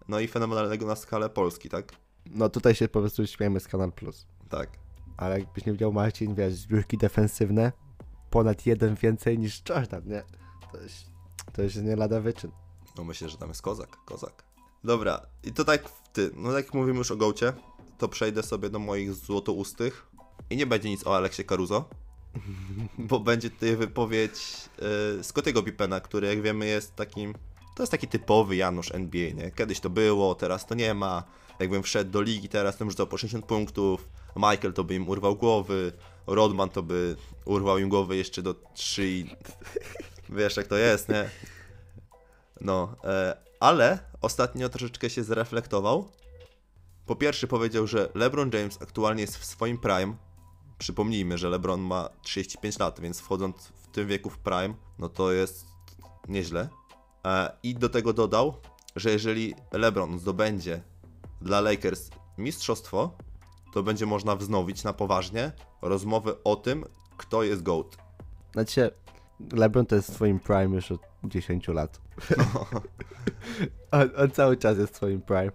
no 0.09 0.21
i 0.21 0.29
fenomenalnego 0.29 0.87
na 0.87 0.97
skalę 0.97 1.31
Polski, 1.31 1.69
tak? 1.69 1.93
No 2.27 2.49
tutaj 2.49 2.75
się 2.75 2.89
po 2.89 3.01
prostu 3.01 3.27
śmiejemy 3.27 3.61
z 3.61 3.69
Kanal 3.69 3.93
Plus. 3.93 4.27
Tak. 4.49 4.82
Ale 5.17 5.41
jakbyś 5.41 5.67
nie 5.67 5.73
widział 5.73 5.93
Marcin, 5.93 6.35
wiesz, 6.35 6.55
zbiórki 6.55 6.99
defensywne, 6.99 7.73
ponad 8.31 8.67
jeden 8.67 8.95
więcej 8.95 9.39
niż 9.39 9.63
Jordan, 9.69 10.03
nie? 10.07 10.23
To 10.73 10.79
jest, 10.79 11.07
to 11.53 11.63
jest 11.63 11.83
nie 11.83 11.97
lada 11.97 12.21
wyczyn. 12.21 12.51
No 12.99 13.05
myślę, 13.05 13.29
że 13.29 13.37
tam 13.37 13.49
jest 13.49 13.63
kozak, 13.63 13.97
kozak. 14.05 14.45
Dobra, 14.85 15.27
i 15.45 15.53
to 15.53 15.65
tak 15.65 15.89
w 15.89 16.09
ty, 16.13 16.31
no 16.35 16.53
jak 16.53 16.75
mówimy 16.75 16.99
już 16.99 17.11
o 17.11 17.17
Gołcie, 17.17 17.53
to 17.99 18.09
przejdę 18.09 18.43
sobie 18.43 18.71
do 18.71 18.79
moich 18.79 19.15
złotoustych 19.15 20.07
i 20.51 20.57
nie 20.57 20.67
będzie 20.67 20.89
nic 20.89 21.07
o 21.07 21.17
Aleksie 21.17 21.45
Caruso, 21.45 21.85
bo 22.99 23.21
będzie 23.21 23.51
tutaj 23.51 23.77
wypowiedź 23.77 24.69
yy, 25.17 25.25
Scottiego 25.25 25.63
Pippena, 25.63 26.01
który 26.01 26.27
jak 26.27 26.43
wiemy 26.43 26.67
jest 26.67 26.97
takim, 26.97 27.35
to 27.77 27.83
jest 27.83 27.91
taki 27.91 28.09
typowy 28.09 28.57
Janusz 28.57 28.95
NBA, 28.95 29.31
nie? 29.31 29.51
Kiedyś 29.51 29.81
to 29.81 29.91
było, 29.91 30.35
teraz 30.35 30.67
to 30.67 30.75
nie 30.75 30.95
ma, 30.95 31.25
jakbym 31.59 31.83
wszedł 31.83 32.11
do 32.11 32.23
ligi 32.23 32.49
teraz, 32.49 32.77
to 32.77 32.85
rzucał 32.85 33.07
po 33.07 33.19
60 33.19 33.47
punktów, 33.47 34.09
Michael 34.37 34.73
to 34.73 34.85
by 34.85 34.95
im 34.95 35.09
urwał 35.09 35.37
głowy, 35.37 35.93
Rodman 36.27 36.69
to 36.69 36.83
by 36.83 37.17
urwał 37.45 37.79
im 37.79 37.89
głowy 37.89 38.17
jeszcze 38.17 38.43
do 38.43 38.55
3 38.75 39.09
i 39.09 39.37
wiesz 40.39 40.57
jak 40.57 40.67
to 40.67 40.77
jest, 40.77 41.09
nie? 41.09 41.31
No, 42.61 42.97
e, 43.05 43.37
ale 43.61 43.99
ostatnio 44.21 44.69
troszeczkę 44.69 45.11
się 45.11 45.25
zreflektował. 45.25 46.09
Po 47.07 47.17
pierwsze 47.17 47.47
powiedział, 47.47 47.87
że 47.87 48.09
LeBron 48.15 48.51
James 48.55 48.83
aktualnie 48.83 49.21
jest 49.21 49.37
w 49.37 49.45
swoim 49.45 49.79
prime. 49.79 50.17
Przypomnijmy, 50.79 51.39
że 51.39 51.49
LeBron 51.49 51.81
ma 51.81 52.09
35 52.23 52.79
lat, 52.79 53.01
więc 53.01 53.21
wchodząc 53.21 53.57
w 53.57 53.87
tym 53.87 54.09
wieku 54.09 54.31
w 54.31 54.39
prime, 54.39 54.75
no 54.99 55.09
to 55.09 55.33
jest 55.33 55.67
nieźle. 56.29 56.69
E, 57.27 57.57
I 57.63 57.75
do 57.75 57.89
tego 57.89 58.13
dodał, 58.13 58.55
że 58.97 59.11
jeżeli 59.11 59.55
LeBron 59.73 60.19
zdobędzie 60.19 60.83
dla 61.41 61.61
Lakers 61.61 62.11
mistrzostwo, 62.39 63.17
to 63.73 63.83
będzie 63.83 64.07
można 64.07 64.37
wznowić 64.37 64.85
na 64.85 64.93
poważnie 64.93 65.53
rozmowy 65.83 66.43
o 66.45 66.57
tym, 66.57 66.85
kto 67.17 67.43
jest 67.43 67.63
GOAT. 67.63 67.97
Znaczy, 68.53 68.91
LeBron 69.53 69.87
to 69.87 69.97
jest 69.97 70.11
w 70.11 70.15
swoim 70.15 70.41
prime 70.41 70.75
już 70.75 70.93
od 70.93 71.01
10 71.25 71.69
lat. 71.69 72.01
on, 73.91 74.11
on 74.17 74.31
cały 74.31 74.57
czas 74.57 74.79
jest 74.79 74.93
w 74.93 74.97
swoim 74.97 75.23
prime. 75.23 75.53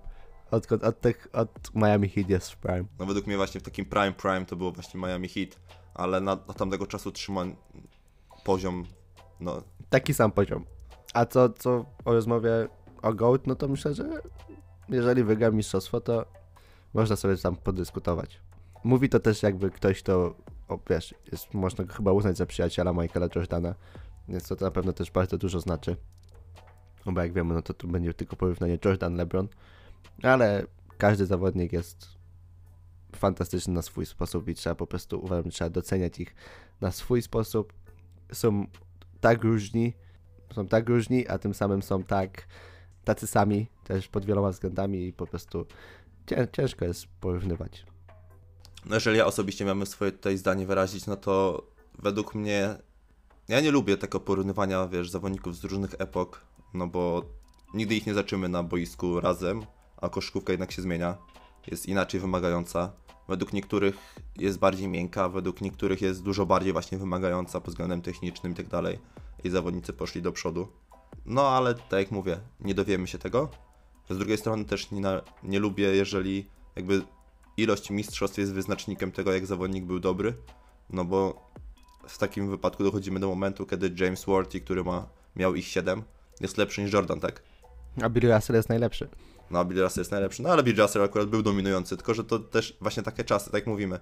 Odkąd, 0.51 0.83
od, 0.83 1.01
tych, 1.01 1.27
od 1.33 1.75
Miami 1.75 2.09
Heat 2.09 2.29
jest 2.29 2.51
w 2.51 2.57
prime. 2.57 2.85
No 2.99 3.05
według 3.05 3.27
mnie 3.27 3.37
właśnie 3.37 3.61
w 3.61 3.63
takim 3.63 3.85
prime 3.85 4.11
prime 4.11 4.45
to 4.45 4.55
było 4.55 4.71
właśnie 4.71 4.99
Miami 4.99 5.27
Heat, 5.27 5.59
ale 5.93 6.21
na, 6.21 6.35
na 6.35 6.53
tamtego 6.53 6.87
czasu 6.87 7.11
trzyma 7.11 7.45
poziom, 8.43 8.85
no 9.39 9.61
Taki 9.89 10.13
sam 10.13 10.31
poziom. 10.31 10.65
A 11.13 11.25
co, 11.25 11.49
co 11.49 11.85
o 12.05 12.13
rozmowie 12.13 12.49
o 13.01 13.13
GOAT, 13.13 13.47
no 13.47 13.55
to 13.55 13.67
myślę, 13.67 13.93
że 13.93 14.21
jeżeli 14.89 15.23
wygra 15.23 15.51
mistrzostwo, 15.51 16.01
to 16.01 16.25
można 16.97 17.15
sobie 17.15 17.37
tam 17.37 17.55
podyskutować. 17.55 18.41
Mówi 18.83 19.09
to 19.09 19.19
też 19.19 19.43
jakby 19.43 19.71
ktoś, 19.71 20.03
kto, 20.03 20.35
o, 20.67 20.79
wiesz, 20.89 21.15
jest, 21.31 21.53
można 21.53 21.83
go 21.83 21.93
chyba 21.93 22.11
uznać 22.11 22.37
za 22.37 22.45
przyjaciela 22.45 22.93
Michaela 22.93 23.27
Jordana, 23.35 23.75
więc 24.27 24.47
to 24.47 24.55
na 24.65 24.71
pewno 24.71 24.93
też 24.93 25.11
bardzo 25.11 25.37
dużo 25.37 25.59
znaczy. 25.59 25.95
No 27.05 27.11
bo 27.11 27.21
jak 27.21 27.33
wiemy, 27.33 27.53
no 27.53 27.61
to 27.61 27.73
tu 27.73 27.87
będzie 27.87 28.13
tylko 28.13 28.35
porównanie 28.35 28.77
Jordan-LeBron, 28.77 29.47
ale 30.23 30.65
każdy 30.97 31.25
zawodnik 31.25 31.73
jest 31.73 32.07
fantastyczny 33.15 33.73
na 33.73 33.81
swój 33.81 34.05
sposób 34.05 34.47
i 34.47 34.55
trzeba 34.55 34.75
po 34.75 34.87
prostu, 34.87 35.19
uważam, 35.23 35.51
trzeba 35.51 35.69
doceniać 35.69 36.19
ich 36.19 36.35
na 36.81 36.91
swój 36.91 37.21
sposób. 37.21 37.73
Są 38.31 38.65
tak 39.19 39.43
różni, 39.43 39.93
są 40.55 40.67
tak 40.67 40.89
różni, 40.89 41.27
a 41.27 41.37
tym 41.37 41.53
samym 41.53 41.81
są 41.81 42.03
tak 42.03 42.47
tacy 43.03 43.27
sami 43.27 43.67
też 43.83 44.07
pod 44.07 44.25
wieloma 44.25 44.49
względami 44.49 45.07
i 45.07 45.13
po 45.13 45.27
prostu 45.27 45.65
ciężko 46.51 46.85
jest 46.85 47.07
porównywać. 47.19 47.85
No 48.85 48.95
jeżeli 48.95 49.17
ja 49.17 49.25
osobiście 49.25 49.65
miałbym 49.65 49.85
swoje 49.85 50.11
tutaj 50.11 50.37
zdanie 50.37 50.65
wyrazić, 50.65 51.05
no 51.05 51.15
to 51.15 51.63
według 51.99 52.35
mnie 52.35 52.75
ja 53.47 53.61
nie 53.61 53.71
lubię 53.71 53.97
tego 53.97 54.19
porównywania, 54.19 54.87
wiesz, 54.87 55.09
zawodników 55.09 55.55
z 55.55 55.63
różnych 55.63 55.95
epok, 55.99 56.41
no 56.73 56.87
bo 56.87 57.25
nigdy 57.73 57.95
ich 57.95 58.07
nie 58.07 58.13
zaczymy 58.13 58.49
na 58.49 58.63
boisku 58.63 59.19
razem, 59.19 59.65
a 59.97 60.09
koszykówka 60.09 60.53
jednak 60.53 60.71
się 60.71 60.81
zmienia, 60.81 61.17
jest 61.67 61.85
inaczej 61.85 62.19
wymagająca. 62.19 62.91
Według 63.27 63.53
niektórych 63.53 64.15
jest 64.35 64.59
bardziej 64.59 64.87
miękka, 64.87 65.29
według 65.29 65.61
niektórych 65.61 66.01
jest 66.01 66.23
dużo 66.23 66.45
bardziej 66.45 66.73
właśnie 66.73 66.97
wymagająca 66.97 67.61
pod 67.61 67.69
względem 67.69 68.01
technicznym 68.01 68.51
i 68.51 68.55
tak 68.55 68.67
dalej. 68.67 68.99
I 69.43 69.49
zawodnicy 69.49 69.93
poszli 69.93 70.21
do 70.21 70.31
przodu. 70.31 70.67
No 71.25 71.47
ale 71.47 71.75
tak 71.75 71.99
jak 71.99 72.11
mówię, 72.11 72.39
nie 72.59 72.73
dowiemy 72.73 73.07
się 73.07 73.17
tego. 73.17 73.49
Z 74.09 74.17
drugiej 74.17 74.37
strony 74.37 74.65
też 74.65 74.91
nie, 74.91 75.01
na, 75.01 75.21
nie 75.43 75.59
lubię, 75.59 75.85
jeżeli 75.85 76.49
jakby 76.75 77.01
ilość 77.57 77.89
mistrzostw 77.89 78.37
jest 78.37 78.53
wyznacznikiem 78.53 79.11
tego, 79.11 79.33
jak 79.33 79.45
zawodnik 79.45 79.85
był 79.85 79.99
dobry, 79.99 80.33
no 80.89 81.05
bo 81.05 81.47
w 82.07 82.17
takim 82.17 82.49
wypadku 82.49 82.83
dochodzimy 82.83 83.19
do 83.19 83.27
momentu, 83.27 83.65
kiedy 83.65 84.03
James 84.05 84.25
Worthy, 84.25 84.61
który 84.61 84.83
ma, 84.83 85.07
miał 85.35 85.55
ich 85.55 85.67
7, 85.67 86.03
jest 86.41 86.57
lepszy 86.57 86.81
niż 86.81 86.93
Jordan, 86.93 87.19
tak? 87.19 87.43
A 88.01 88.09
Bill 88.09 88.33
Russell 88.33 88.55
jest 88.55 88.69
najlepszy. 88.69 89.09
No 89.51 89.59
a 89.59 89.65
Bill 89.65 89.81
Russell 89.81 90.01
jest 90.01 90.11
najlepszy, 90.11 90.43
no 90.43 90.49
ale 90.49 90.63
Bill 90.63 90.77
Russell 90.77 91.03
akurat 91.03 91.29
był 91.29 91.43
dominujący, 91.43 91.97
tylko 91.97 92.13
że 92.13 92.23
to 92.23 92.39
też 92.39 92.77
właśnie 92.81 93.03
takie 93.03 93.23
czasy, 93.23 93.45
tak 93.45 93.53
jak 93.53 93.67
mówimy. 93.67 93.99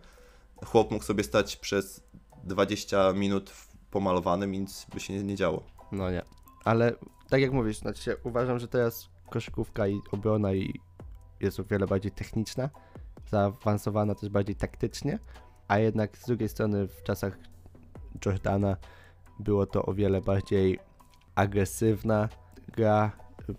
Chłop 0.66 0.92
mógł 0.92 1.04
sobie 1.04 1.24
stać 1.24 1.56
przez 1.56 2.04
20 2.44 3.14
minut 3.14 3.52
pomalowanym 3.92 4.54
i 4.54 4.60
nic 4.60 4.86
by 4.94 5.00
się 5.00 5.14
nie, 5.14 5.24
nie 5.24 5.36
działo. 5.36 5.64
No 5.92 6.12
nie. 6.12 6.26
Ale 6.64 6.96
tak 7.30 7.42
jak 7.42 7.52
mówisz, 7.52 7.78
znaczy 7.78 8.18
uważam, 8.24 8.60
że 8.60 8.68
teraz 8.68 9.10
koszykówka 9.30 9.88
i 9.88 10.02
obrona 10.12 10.54
i 10.54 10.80
jest 11.40 11.60
o 11.60 11.64
wiele 11.64 11.88
bardziej 11.88 12.12
techniczna, 12.12 12.70
zaawansowana 13.32 14.16
też 14.16 14.30
bardziej 14.30 14.56
taktycznie, 14.56 15.20
a 15.68 15.80
jednak 15.80 16.18
z 16.18 16.26
drugiej 16.26 16.50
strony 16.50 16.88
w 16.88 17.04
czasach 17.04 17.38
Jordana 18.26 18.78
było 19.40 19.66
to 19.66 19.86
o 19.86 19.94
wiele 19.94 20.22
bardziej 20.22 20.80
agresywna 21.36 22.30
gra, 22.68 23.12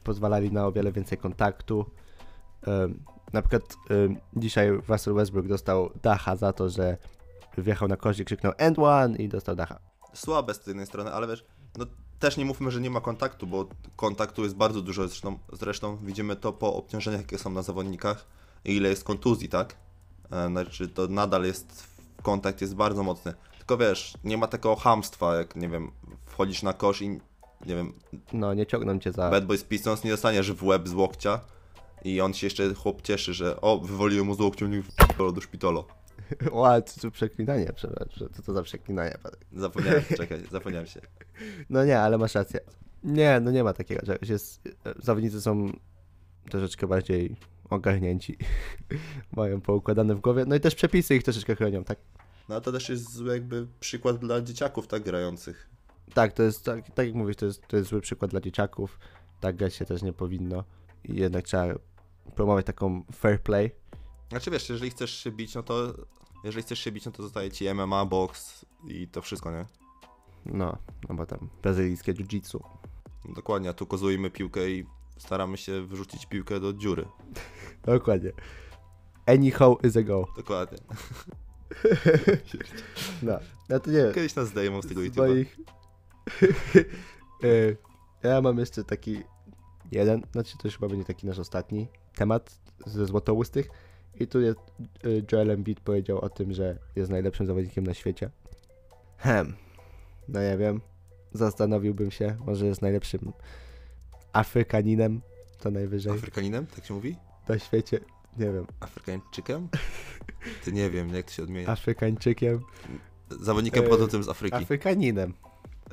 pozwalali 0.04 0.52
na 0.52 0.66
o 0.66 0.72
wiele 0.72 0.92
więcej 0.92 1.18
kontaktu. 1.18 1.90
Na 3.32 3.42
przykład 3.42 3.76
dzisiaj 4.36 4.70
Russell 4.88 5.14
Westbrook 5.14 5.46
dostał 5.46 5.90
dacha 6.02 6.36
za 6.36 6.52
to, 6.52 6.68
że 6.68 6.96
wjechał 7.58 7.88
na 7.88 7.96
kość 7.96 8.20
i 8.20 8.24
krzyknął 8.24 8.52
end 8.56 8.78
one 8.78 9.16
i 9.16 9.28
dostał 9.28 9.56
dacha. 9.56 9.78
Słabe 10.14 10.54
z 10.54 10.66
jednej 10.66 10.86
strony, 10.86 11.12
ale 11.12 11.26
wiesz, 11.26 11.44
no 11.78 11.86
też 12.18 12.36
nie 12.36 12.44
mówmy, 12.44 12.70
że 12.70 12.80
nie 12.80 12.90
ma 12.90 13.00
kontaktu, 13.00 13.46
bo 13.46 13.66
kontaktu 13.96 14.42
jest 14.42 14.56
bardzo 14.56 14.82
dużo, 14.82 15.08
zresztą, 15.08 15.38
zresztą 15.52 15.96
widzimy 15.96 16.36
to 16.36 16.52
po 16.52 16.74
obciążeniach, 16.74 17.20
jakie 17.20 17.38
są 17.38 17.50
na 17.50 17.62
zawodnikach 17.62 18.26
i 18.64 18.76
ile 18.76 18.88
jest 18.88 19.04
kontuzji, 19.04 19.48
tak? 19.48 19.76
E, 20.32 20.48
Znaczy 20.48 20.88
to 20.88 21.06
nadal 21.08 21.44
jest 21.44 21.84
kontakt 22.22 22.60
jest 22.60 22.74
bardzo 22.74 23.02
mocny. 23.02 23.34
Tylko 23.58 23.76
wiesz, 23.76 24.14
nie 24.24 24.38
ma 24.38 24.46
takiego 24.46 24.76
hamstwa, 24.76 25.36
jak 25.36 25.56
nie 25.56 25.68
wiem, 25.68 25.90
wchodzisz 26.26 26.62
na 26.62 26.72
kosz 26.72 27.02
i 27.02 27.08
nie 27.66 27.74
wiem, 27.76 27.92
No, 28.32 28.54
nie 28.54 28.66
ciągną 28.66 28.98
cię 28.98 29.12
za... 29.12 29.30
Bad 29.30 29.46
Boys 29.46 29.64
Pistons 29.64 30.04
nie 30.04 30.10
dostaniesz 30.10 30.52
w 30.52 30.64
łeb 30.64 30.88
z 30.88 30.92
łokcia 30.92 31.40
i 32.04 32.20
on 32.20 32.34
się 32.34 32.46
jeszcze 32.46 32.74
chłop 32.74 33.02
cieszy, 33.02 33.34
że 33.34 33.60
o, 33.60 33.78
wywoliłem 33.78 34.26
mu 34.26 34.34
z 34.34 34.40
łokcia, 34.40 34.66
nie 34.66 34.82
w 34.82 35.32
do 35.32 35.40
szpitala. 35.40 35.82
Ła, 36.52 36.82
co 36.82 37.00
to 37.00 37.10
przeklinanie, 37.10 37.72
przepraszam. 37.74 38.28
Co 38.32 38.42
to 38.42 38.52
za 38.52 38.62
przeklinanie, 38.62 39.14
Patryk? 39.22 39.46
Zapomniałem, 39.52 40.02
czekaj, 40.16 40.42
zapomniałem 40.50 40.86
się. 40.86 41.00
No 41.70 41.84
nie, 41.84 42.00
ale 42.00 42.18
masz 42.18 42.34
rację. 42.34 42.60
Nie, 43.04 43.40
no 43.40 43.50
nie 43.50 43.64
ma 43.64 43.72
takiego 43.72 44.06
czegoś. 44.06 44.28
Jest, 44.28 44.66
e, 44.66 44.94
zawodnicy 45.02 45.40
są 45.40 45.72
troszeczkę 46.50 46.86
bardziej 46.86 47.36
ogarnięci. 47.70 48.38
Mają 49.36 49.60
poukładane 49.60 50.14
w 50.14 50.20
głowie. 50.20 50.44
No 50.46 50.54
i 50.54 50.60
też 50.60 50.74
przepisy 50.74 51.16
ich 51.16 51.22
troszeczkę 51.22 51.56
chronią, 51.56 51.84
tak? 51.84 51.98
No 52.48 52.60
to 52.60 52.72
też 52.72 52.88
jest 52.88 53.12
zły 53.12 53.32
jakby 53.32 53.66
przykład 53.80 54.16
dla 54.16 54.40
dzieciaków 54.40 54.86
tak 54.86 55.02
grających. 55.02 55.68
Tak, 56.14 56.32
to 56.32 56.42
jest, 56.42 56.64
tak, 56.64 56.90
tak 56.90 57.06
jak 57.06 57.14
mówisz, 57.14 57.36
to 57.36 57.46
jest, 57.46 57.66
to 57.68 57.76
jest 57.76 57.88
zły 57.88 58.00
przykład 58.00 58.30
dla 58.30 58.40
dzieciaków. 58.40 58.98
Tak 59.40 59.56
grać 59.56 59.74
się 59.74 59.84
też 59.84 60.02
nie 60.02 60.12
powinno. 60.12 60.64
I 61.04 61.16
jednak 61.16 61.44
trzeba 61.44 61.74
promować 62.34 62.66
taką 62.66 63.02
fair 63.12 63.42
play. 63.42 63.70
Znaczy 64.28 64.50
wiesz, 64.50 64.68
jeżeli 64.68 64.90
chcesz 64.90 65.10
się 65.10 65.30
bić, 65.30 65.54
no 65.54 65.62
to 65.62 65.94
jeżeli 66.46 66.62
chcesz 66.62 66.78
się 66.78 66.92
bić, 66.92 67.04
no 67.06 67.12
to 67.12 67.22
zostaje 67.22 67.50
ci 67.50 67.74
MMA, 67.74 68.04
box 68.04 68.66
i 68.88 69.08
to 69.08 69.22
wszystko, 69.22 69.50
nie? 69.50 69.66
No, 70.46 70.78
no 71.08 71.14
bo 71.14 71.26
tam 71.26 71.48
brazylijskie 71.62 72.14
jiu-jitsu. 72.14 72.60
Dokładnie, 73.34 73.70
a 73.70 73.72
tu 73.72 73.86
kozujemy 73.86 74.30
piłkę 74.30 74.70
i 74.70 74.86
staramy 75.18 75.56
się 75.56 75.82
wyrzucić 75.86 76.26
piłkę 76.26 76.60
do 76.60 76.72
dziury. 76.72 77.06
Dokładnie. 77.86 78.32
Anyhow 79.26 79.84
is 79.84 79.96
a 79.96 80.02
go. 80.02 80.26
Dokładnie. 80.36 80.78
No, 83.22 83.38
no 83.68 83.80
to 83.80 83.90
nie 83.90 84.12
Kiedyś 84.14 84.34
nas 84.34 84.48
zdejmą 84.48 84.82
z 84.82 84.86
tego 84.86 85.00
z 85.00 85.04
YouTube'a. 85.04 85.28
moich... 85.28 85.56
E, 88.22 88.28
ja 88.28 88.40
mam 88.40 88.58
jeszcze 88.58 88.84
taki 88.84 89.22
jeden, 89.92 90.22
znaczy 90.32 90.58
to 90.58 90.68
już 90.68 90.74
chyba 90.74 90.88
będzie 90.88 91.04
taki 91.04 91.26
nasz 91.26 91.38
ostatni 91.38 91.88
temat 92.14 92.58
ze 92.86 93.06
złotołystych. 93.06 93.68
I 94.20 94.26
tu 94.26 94.40
jest 94.40 94.58
e, 95.04 95.08
Joel 95.32 95.50
Embiid 95.50 95.80
powiedział 95.80 96.18
o 96.18 96.28
tym, 96.28 96.52
że 96.52 96.78
jest 96.96 97.10
najlepszym 97.10 97.46
zawodnikiem 97.46 97.86
na 97.86 97.94
świecie. 97.94 98.30
Hem. 99.16 99.54
No 100.28 100.40
nie 100.40 100.56
wiem. 100.58 100.80
Zastanowiłbym 101.32 102.10
się, 102.10 102.36
może 102.46 102.66
jest 102.66 102.82
najlepszym 102.82 103.32
Afrykaninem, 104.32 105.20
to 105.60 105.70
najwyżej 105.70 106.12
Afrykaninem, 106.12 106.66
tak 106.66 106.84
się 106.84 106.94
mówi? 106.94 107.16
na 107.48 107.58
świecie. 107.58 108.00
Nie 108.38 108.52
wiem, 108.52 108.66
Afrykańczykiem? 108.80 109.68
Ty 110.64 110.72
nie 110.72 110.90
wiem, 110.90 111.14
jak 111.14 111.26
to 111.26 111.32
się 111.32 111.42
odmienia. 111.42 111.68
Afrykańczykiem. 111.68 112.60
Zawodnikiem 113.40 113.84
e, 113.84 113.86
pochodzącym 113.86 114.22
z 114.22 114.28
Afryki. 114.28 114.56
Afrykaninem. 114.56 115.34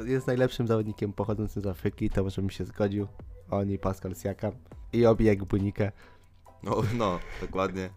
Jest 0.06 0.28
najlepszym 0.28 0.68
zawodnikiem 0.68 1.14
pochodzącym 1.14 1.62
z 1.62 1.66
Afryki, 1.66 2.10
to 2.10 2.24
może 2.24 2.42
bym 2.42 2.50
się 2.50 2.66
zgodził. 2.66 3.08
On 3.50 3.72
i 3.72 3.78
Pascal 3.78 4.16
Siakam. 4.16 4.52
I 4.94 5.06
Obieg 5.06 5.44
Bunikę. 5.44 5.92
No, 6.64 6.84
no, 6.94 7.20
dokładnie. 7.42 7.90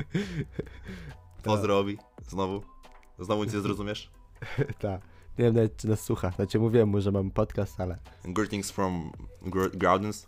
Pozdrowi. 1.43 1.99
Znowu. 2.29 2.63
Znowu 3.19 3.45
nic 3.45 3.55
nie 3.55 3.61
zrozumiesz? 3.61 4.11
tak. 4.79 5.01
Nie 5.39 5.45
wiem 5.45 5.55
nawet, 5.55 5.77
czy 5.77 5.89
nas 5.89 6.01
słucha. 6.01 6.31
Znaczy 6.31 6.59
mówiłem 6.59 6.89
mu, 6.89 7.01
że 7.01 7.13
mamy 7.13 7.31
podcast, 7.31 7.81
ale... 7.81 7.99
Greetings 8.25 8.71
from 8.71 9.13
Gr- 9.43 9.77
Groudens. 9.77 10.27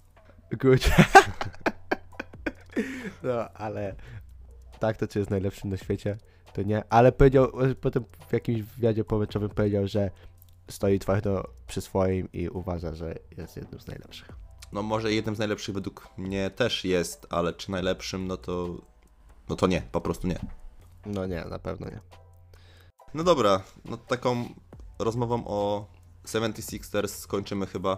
Good. 0.50 0.90
no, 3.22 3.50
ale... 3.54 3.94
Tak, 4.78 4.96
to 4.96 5.08
czy 5.08 5.18
jest 5.18 5.30
najlepszym 5.30 5.70
na 5.70 5.76
świecie, 5.76 6.16
to 6.52 6.62
nie. 6.62 6.82
Ale 6.90 7.12
powiedział, 7.12 7.52
potem 7.80 8.04
w 8.28 8.32
jakimś 8.32 8.62
wywiadzie 8.62 9.04
pomyczowym 9.04 9.48
powiedział, 9.48 9.86
że 9.86 10.10
stoi 10.70 10.98
twardo 10.98 11.44
przy 11.66 11.80
swoim 11.80 12.32
i 12.32 12.48
uważa, 12.48 12.94
że 12.94 13.14
jest 13.36 13.56
jednym 13.56 13.80
z 13.80 13.86
najlepszych. 13.86 14.47
No 14.72 14.82
może 14.82 15.12
jednym 15.12 15.36
z 15.36 15.38
najlepszych 15.38 15.74
według 15.74 16.08
mnie 16.16 16.50
też 16.50 16.84
jest, 16.84 17.26
ale 17.30 17.52
czy 17.52 17.70
najlepszym, 17.70 18.26
no 18.26 18.36
to... 18.36 18.76
No 19.48 19.56
to 19.56 19.66
nie, 19.66 19.82
po 19.92 20.00
prostu 20.00 20.26
nie. 20.26 20.38
No 21.06 21.26
nie, 21.26 21.44
na 21.44 21.58
pewno 21.58 21.86
nie. 21.86 22.00
No 23.14 23.24
dobra, 23.24 23.62
no 23.84 23.96
taką 23.96 24.48
rozmową 24.98 25.44
o 25.46 25.86
76ers 26.24 27.08
skończymy 27.08 27.66
chyba, 27.66 27.96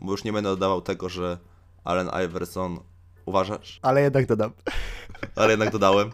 bo 0.00 0.12
już 0.12 0.24
nie 0.24 0.32
będę 0.32 0.50
dodawał 0.50 0.82
tego, 0.82 1.08
że 1.08 1.38
Allen 1.84 2.10
Iverson 2.24 2.80
uważasz, 3.26 3.80
Ale 3.82 4.02
jednak 4.02 4.26
dodam. 4.26 4.52
ale 5.36 5.50
jednak 5.50 5.72
dodałem. 5.72 6.10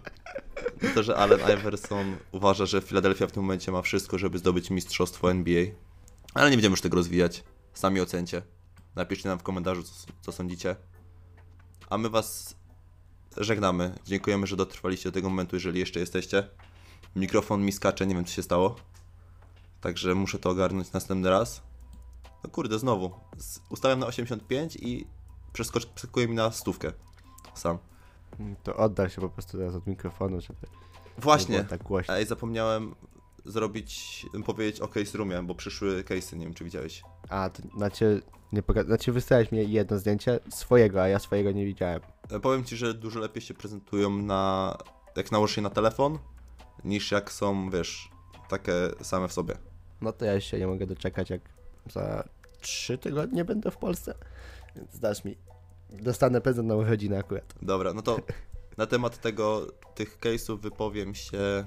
To, 0.94 1.02
że 1.02 1.16
Allen 1.16 1.40
Iverson 1.58 2.16
uważa, 2.32 2.66
że 2.66 2.80
Philadelphia 2.80 3.26
w 3.26 3.32
tym 3.32 3.42
momencie 3.42 3.72
ma 3.72 3.82
wszystko, 3.82 4.18
żeby 4.18 4.38
zdobyć 4.38 4.70
mistrzostwo 4.70 5.30
NBA. 5.30 5.64
Ale 6.34 6.50
nie 6.50 6.56
będziemy 6.56 6.72
już 6.72 6.80
tego 6.80 6.96
rozwijać. 6.96 7.44
Sami 7.72 8.00
ocencie. 8.00 8.42
Napiszcie 8.94 9.28
nam 9.28 9.38
w 9.38 9.42
komentarzu, 9.42 9.82
co, 9.82 9.92
co 10.20 10.32
sądzicie. 10.32 10.76
A 11.90 11.98
my 11.98 12.10
Was 12.10 12.56
żegnamy. 13.36 13.94
Dziękujemy, 14.04 14.46
że 14.46 14.56
dotrwaliście 14.56 15.08
do 15.08 15.14
tego 15.14 15.30
momentu, 15.30 15.56
jeżeli 15.56 15.80
jeszcze 15.80 16.00
jesteście. 16.00 16.48
Mikrofon 17.16 17.64
mi 17.64 17.72
skacze, 17.72 18.06
nie 18.06 18.14
wiem 18.14 18.24
co 18.24 18.32
się 18.32 18.42
stało. 18.42 18.76
Także 19.80 20.14
muszę 20.14 20.38
to 20.38 20.50
ogarnąć 20.50 20.92
następny 20.92 21.30
raz. 21.30 21.62
No 22.44 22.50
kurde, 22.50 22.78
znowu. 22.78 23.10
Ustawiam 23.70 23.98
na 23.98 24.06
85 24.06 24.76
i 24.76 25.06
przeskakuje 25.52 26.28
mi 26.28 26.34
na 26.34 26.50
stówkę. 26.50 26.92
Sam. 27.54 27.78
To 28.62 28.76
oddal 28.76 29.10
się 29.10 29.20
po 29.20 29.28
prostu 29.28 29.58
teraz 29.58 29.74
od 29.74 29.86
mikrofonu, 29.86 30.40
żeby 30.40 30.58
nie 30.62 31.22
Właśnie. 31.22 31.64
tak 31.64 31.82
głośno. 31.82 32.14
Ej, 32.16 32.26
zapomniałem 32.26 32.94
zrobić, 33.44 34.26
powiedzieć 34.46 34.80
o 34.80 34.88
case 34.88 35.18
roomie, 35.18 35.42
bo 35.42 35.54
przyszły 35.54 36.02
case'y, 36.02 36.36
nie 36.36 36.44
wiem 36.44 36.54
czy 36.54 36.64
widziałeś. 36.64 37.02
A, 37.28 37.50
to 37.50 37.62
znaczy, 37.76 38.22
nie 38.52 38.62
poka- 38.62 38.84
znaczy 38.86 39.12
wysłałeś 39.12 39.52
mi 39.52 39.72
jedno 39.72 39.98
zdjęcie 39.98 40.40
swojego, 40.50 41.02
a 41.02 41.08
ja 41.08 41.18
swojego 41.18 41.52
nie 41.52 41.64
widziałem. 41.66 42.00
E, 42.30 42.40
Powiem 42.40 42.64
ci, 42.64 42.76
że 42.76 42.94
dużo 42.94 43.20
lepiej 43.20 43.42
się 43.42 43.54
prezentują 43.54 44.10
na, 44.10 44.76
jak 45.16 45.32
nałożysz 45.32 45.56
je 45.56 45.62
na 45.62 45.70
telefon, 45.70 46.18
niż 46.84 47.10
jak 47.12 47.32
są, 47.32 47.70
wiesz, 47.70 48.10
takie 48.48 48.72
same 49.02 49.28
w 49.28 49.32
sobie. 49.32 49.54
No 50.00 50.12
to 50.12 50.24
ja 50.24 50.40
się 50.40 50.58
nie 50.58 50.66
mogę 50.66 50.86
doczekać, 50.86 51.30
jak 51.30 51.40
za 51.92 52.24
trzy 52.60 52.98
tygodnie 52.98 53.44
będę 53.44 53.70
w 53.70 53.76
Polsce. 53.76 54.14
Więc 54.76 54.98
dasz 54.98 55.24
mi. 55.24 55.36
Dostanę 55.90 56.40
prezent 56.40 56.68
na 56.68 56.74
urodziny 56.74 57.18
akurat. 57.18 57.54
Dobra, 57.62 57.92
no 57.94 58.02
to 58.02 58.16
na 58.78 58.86
temat 58.86 59.20
tego, 59.20 59.66
tych 59.94 60.18
case'ów 60.20 60.60
wypowiem 60.60 61.14
się 61.14 61.64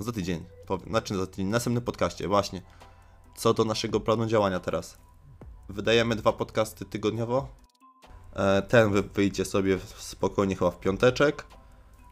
za 0.00 0.12
tydzień. 0.12 0.44
Powiem, 0.66 0.88
znaczy 0.88 1.16
za 1.16 1.26
tydzień, 1.26 1.46
w 1.46 1.50
następnym 1.50 1.84
podcaście, 1.84 2.28
właśnie. 2.28 2.62
Co 3.36 3.54
do 3.54 3.64
naszego 3.64 4.00
planu 4.00 4.26
działania 4.26 4.60
teraz. 4.60 4.98
Wydajemy 5.68 6.16
dwa 6.16 6.32
podcasty 6.32 6.84
tygodniowo. 6.84 7.48
E, 8.36 8.62
Ten 8.62 8.92
wy- 8.92 9.02
wyjdzie 9.02 9.44
sobie 9.44 9.78
spokojnie 9.96 10.56
chyba 10.56 10.70
w 10.70 10.80
piąteczek. 10.80 11.44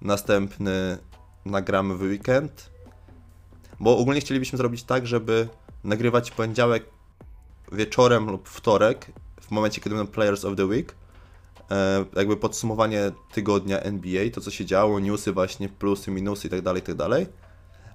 Następny 0.02 0.98
nagramy 1.44 1.94
w 1.96 2.02
weekend. 2.02 2.70
Bo 3.80 3.98
ogólnie 3.98 4.20
chcielibyśmy 4.20 4.58
zrobić 4.58 4.82
tak, 4.82 5.06
żeby 5.06 5.48
nagrywać 5.84 6.30
poniedziałek 6.30 6.84
wieczorem 7.72 8.30
lub 8.30 8.48
wtorek, 8.48 9.12
w 9.40 9.50
momencie, 9.50 9.80
kiedy 9.80 9.96
będą 9.96 10.12
Players 10.12 10.44
of 10.44 10.56
the 10.56 10.66
Week 10.66 10.94
e, 11.70 12.04
jakby 12.16 12.36
podsumowanie 12.36 13.12
tygodnia 13.32 13.80
NBA, 13.80 14.30
to 14.34 14.40
co 14.40 14.50
się 14.50 14.64
działo, 14.64 15.00
newsy 15.00 15.32
właśnie, 15.32 15.68
plusy, 15.68 16.10
minusy 16.10 16.46
i 16.46 16.50
tak 16.50 16.60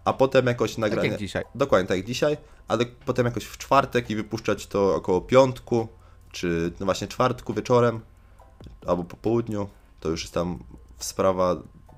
A 0.05 0.13
potem 0.13 0.47
jakoś 0.47 0.71
Tak 0.71 0.79
nagranie. 0.79 1.09
jak 1.09 1.19
dzisiaj. 1.19 1.43
Dokładnie 1.55 1.87
tak 1.87 1.97
jak 1.97 2.05
dzisiaj, 2.05 2.37
ale 2.67 2.85
potem 2.85 3.25
jakoś 3.25 3.43
w 3.43 3.57
czwartek 3.57 4.09
i 4.09 4.15
wypuszczać 4.15 4.67
to 4.67 4.95
około 4.95 5.21
piątku, 5.21 5.87
czy 6.31 6.71
no 6.79 6.85
właśnie 6.85 7.07
czwartku 7.07 7.53
wieczorem, 7.53 7.99
albo 8.87 9.03
po 9.03 9.17
południu. 9.17 9.69
To 9.99 10.09
już 10.09 10.21
jest 10.21 10.33
tam 10.33 10.59
sprawa 10.97 11.55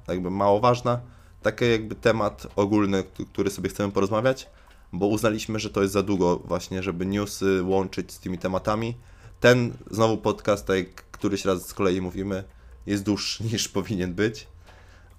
jakby 0.08 0.32
mało 0.32 0.60
ważna. 0.60 1.02
Taki 1.42 1.72
jakby 1.72 1.96
temat 1.96 2.48
ogólny, 2.56 3.04
który 3.34 3.50
sobie 3.50 3.70
chcemy 3.70 3.92
porozmawiać, 3.92 4.50
bo 4.94 5.08
uznaliśmy, 5.08 5.60
że 5.60 5.70
to 5.70 5.82
jest 5.82 5.94
za 5.94 6.04
długo 6.04 6.40
właśnie, 6.46 6.84
żeby 6.84 7.06
newsy 7.06 7.64
łączyć 7.64 8.12
z 8.12 8.20
tymi 8.20 8.38
tematami. 8.38 8.98
Ten 9.40 9.74
znowu 9.92 10.18
podcast, 10.18 10.66
tak 10.66 10.78
jak 10.78 10.94
któryś 10.96 11.46
raz 11.46 11.68
z 11.68 11.74
kolei 11.74 12.02
mówimy, 12.02 12.44
jest 12.86 13.04
dłuższy 13.04 13.44
niż 13.52 13.70
powinien 13.70 14.14
być. 14.14 14.48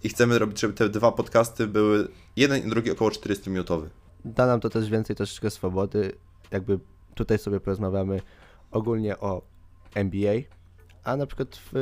I 0.04 0.08
chcemy 0.08 0.38
robić, 0.38 0.60
żeby 0.60 0.74
te 0.74 0.88
dwa 0.88 1.12
podcasty 1.12 1.66
były 1.66 2.08
jeden 2.36 2.66
i 2.66 2.70
drugi 2.70 2.90
około 2.90 3.10
40-minutowy. 3.10 3.88
Da 4.24 4.46
nam 4.46 4.60
to 4.60 4.70
też 4.70 4.90
więcej 4.90 5.16
troszeczkę 5.16 5.50
swobody. 5.50 6.12
Jakby 6.50 6.78
tutaj 7.14 7.38
sobie 7.38 7.60
porozmawiamy 7.60 8.20
ogólnie 8.70 9.18
o 9.18 9.42
NBA, 9.94 10.34
a 11.04 11.16
na 11.16 11.26
przykład 11.26 11.56
w, 11.56 11.72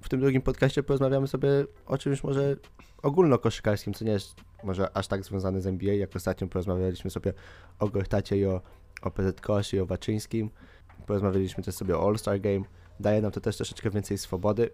w 0.00 0.08
tym 0.08 0.20
drugim 0.20 0.42
podcaście 0.42 0.82
porozmawiamy 0.82 1.28
sobie 1.28 1.48
o 1.86 1.98
czymś 1.98 2.24
może 2.24 2.56
ogólnokoszykarskim, 3.02 3.94
co 3.94 4.04
nie 4.04 4.12
jest 4.12 4.34
może 4.64 4.96
aż 4.96 5.06
tak 5.06 5.24
związane 5.24 5.60
z 5.60 5.66
NBA, 5.66 5.94
jak 5.94 6.16
ostatnio 6.16 6.48
porozmawialiśmy 6.48 7.10
sobie 7.10 7.32
o 7.78 7.88
Gortacie 7.88 8.38
i 8.38 8.46
o, 8.46 8.60
o 9.02 9.10
PZ 9.10 9.40
i 9.72 9.78
o 9.78 9.86
Waczyńskim. 9.86 10.50
Porozmawialiśmy 11.06 11.64
też 11.64 11.74
sobie 11.74 11.98
o 11.98 12.08
All-Star 12.08 12.40
Game. 12.40 12.64
Daje 13.00 13.22
nam 13.22 13.30
to 13.30 13.40
też 13.40 13.56
troszeczkę 13.56 13.90
więcej 13.90 14.18
swobody 14.18 14.70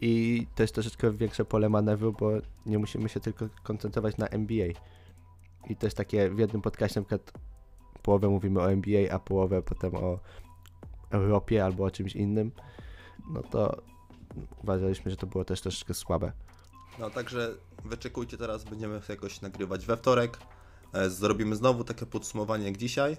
i 0.00 0.46
też 0.54 0.72
troszeczkę 0.72 1.12
większe 1.12 1.44
pole 1.44 1.68
manewru, 1.68 2.12
bo 2.12 2.30
nie 2.66 2.78
musimy 2.78 3.08
się 3.08 3.20
tylko 3.20 3.48
koncentrować 3.62 4.16
na 4.16 4.28
NBA. 4.28 4.68
i 5.70 5.76
też 5.76 5.94
takie 5.94 6.30
w 6.30 6.38
jednym 6.38 6.62
podcaście 6.62 7.00
na 7.00 7.06
przykład 7.06 7.32
połowę 8.02 8.28
mówimy 8.28 8.60
o 8.60 8.72
NBA, 8.72 9.14
a 9.14 9.18
połowę 9.18 9.62
potem 9.62 9.94
o 9.94 10.18
Europie 11.10 11.64
albo 11.64 11.84
o 11.84 11.90
czymś 11.90 12.16
innym, 12.16 12.52
no 13.30 13.42
to 13.42 13.82
uważaliśmy, 14.62 15.10
że 15.10 15.16
to 15.16 15.26
było 15.26 15.44
też 15.44 15.60
troszeczkę 15.60 15.94
słabe. 15.94 16.32
No 16.98 17.10
także 17.10 17.54
wyczekujcie 17.84 18.38
teraz, 18.38 18.64
będziemy 18.64 19.00
jakoś 19.08 19.40
nagrywać 19.40 19.86
we 19.86 19.96
wtorek. 19.96 20.38
E, 20.92 21.10
Zrobimy 21.10 21.56
znowu 21.56 21.84
takie 21.84 22.06
podsumowanie 22.06 22.64
jak 22.64 22.76
dzisiaj, 22.76 23.16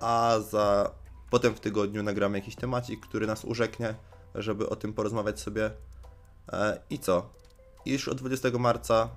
a 0.00 0.36
za 0.50 0.90
potem 1.30 1.54
w 1.54 1.60
tygodniu 1.60 2.02
nagramy 2.02 2.38
jakiś 2.38 2.56
temacik, 2.56 3.00
który 3.00 3.26
nas 3.26 3.44
urzeknie, 3.44 3.94
żeby 4.34 4.68
o 4.68 4.76
tym 4.76 4.92
porozmawiać 4.92 5.40
sobie. 5.40 5.70
E, 6.52 6.80
I 6.90 6.98
co? 6.98 7.30
Już 7.86 8.08
od 8.08 8.18
20 8.18 8.48
marca 8.58 9.08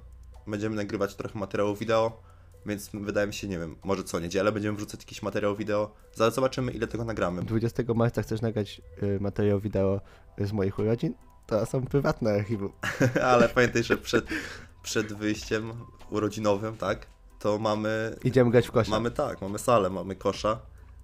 będziemy 0.48 0.76
nagrywać 0.76 1.16
trochę 1.16 1.40
materiałów 1.40 1.80
wideo, 1.80 2.22
więc 2.66 2.90
wydaje 2.94 3.28
mi 3.28 3.34
się, 3.34 3.48
nie 3.48 3.60
wiem, 3.60 3.76
może 3.84 4.04
co 4.04 4.20
niedzielę 4.20 4.52
będziemy 4.52 4.78
wrzucać 4.78 5.00
jakiś 5.00 5.22
materiał 5.22 5.56
wideo. 5.56 5.92
Zaraz 6.14 6.36
zobaczymy 6.36 6.72
ile 6.72 6.88
tego 6.88 7.06
nagramy. 7.06 7.44
20 7.44 7.84
marca 7.96 8.22
chcesz 8.22 8.42
nagrać 8.42 8.82
y, 9.04 9.20
materiał 9.22 9.60
wideo 9.60 10.02
z 10.38 10.52
moich 10.52 10.80
urodzin? 10.80 11.14
To 11.48 11.66
są 11.66 11.86
prywatne 11.86 12.34
archiwum. 12.34 12.72
Ale 13.32 13.50
pamiętaj, 13.50 13.84
że 13.84 13.98
przed, 13.98 14.26
przed 14.84 15.14
wyjściem 15.14 15.74
urodzinowym, 16.10 16.78
tak, 16.78 17.08
to 17.40 17.60
mamy 17.60 18.16
Idziemy 18.24 18.52
grać 18.52 18.68
w 18.68 18.72
kosza. 18.72 18.92
Mamy 18.92 19.12
tak, 19.12 19.42
mamy 19.42 19.60
salę, 19.60 19.90
mamy 19.90 20.16
kosza. 20.16 20.60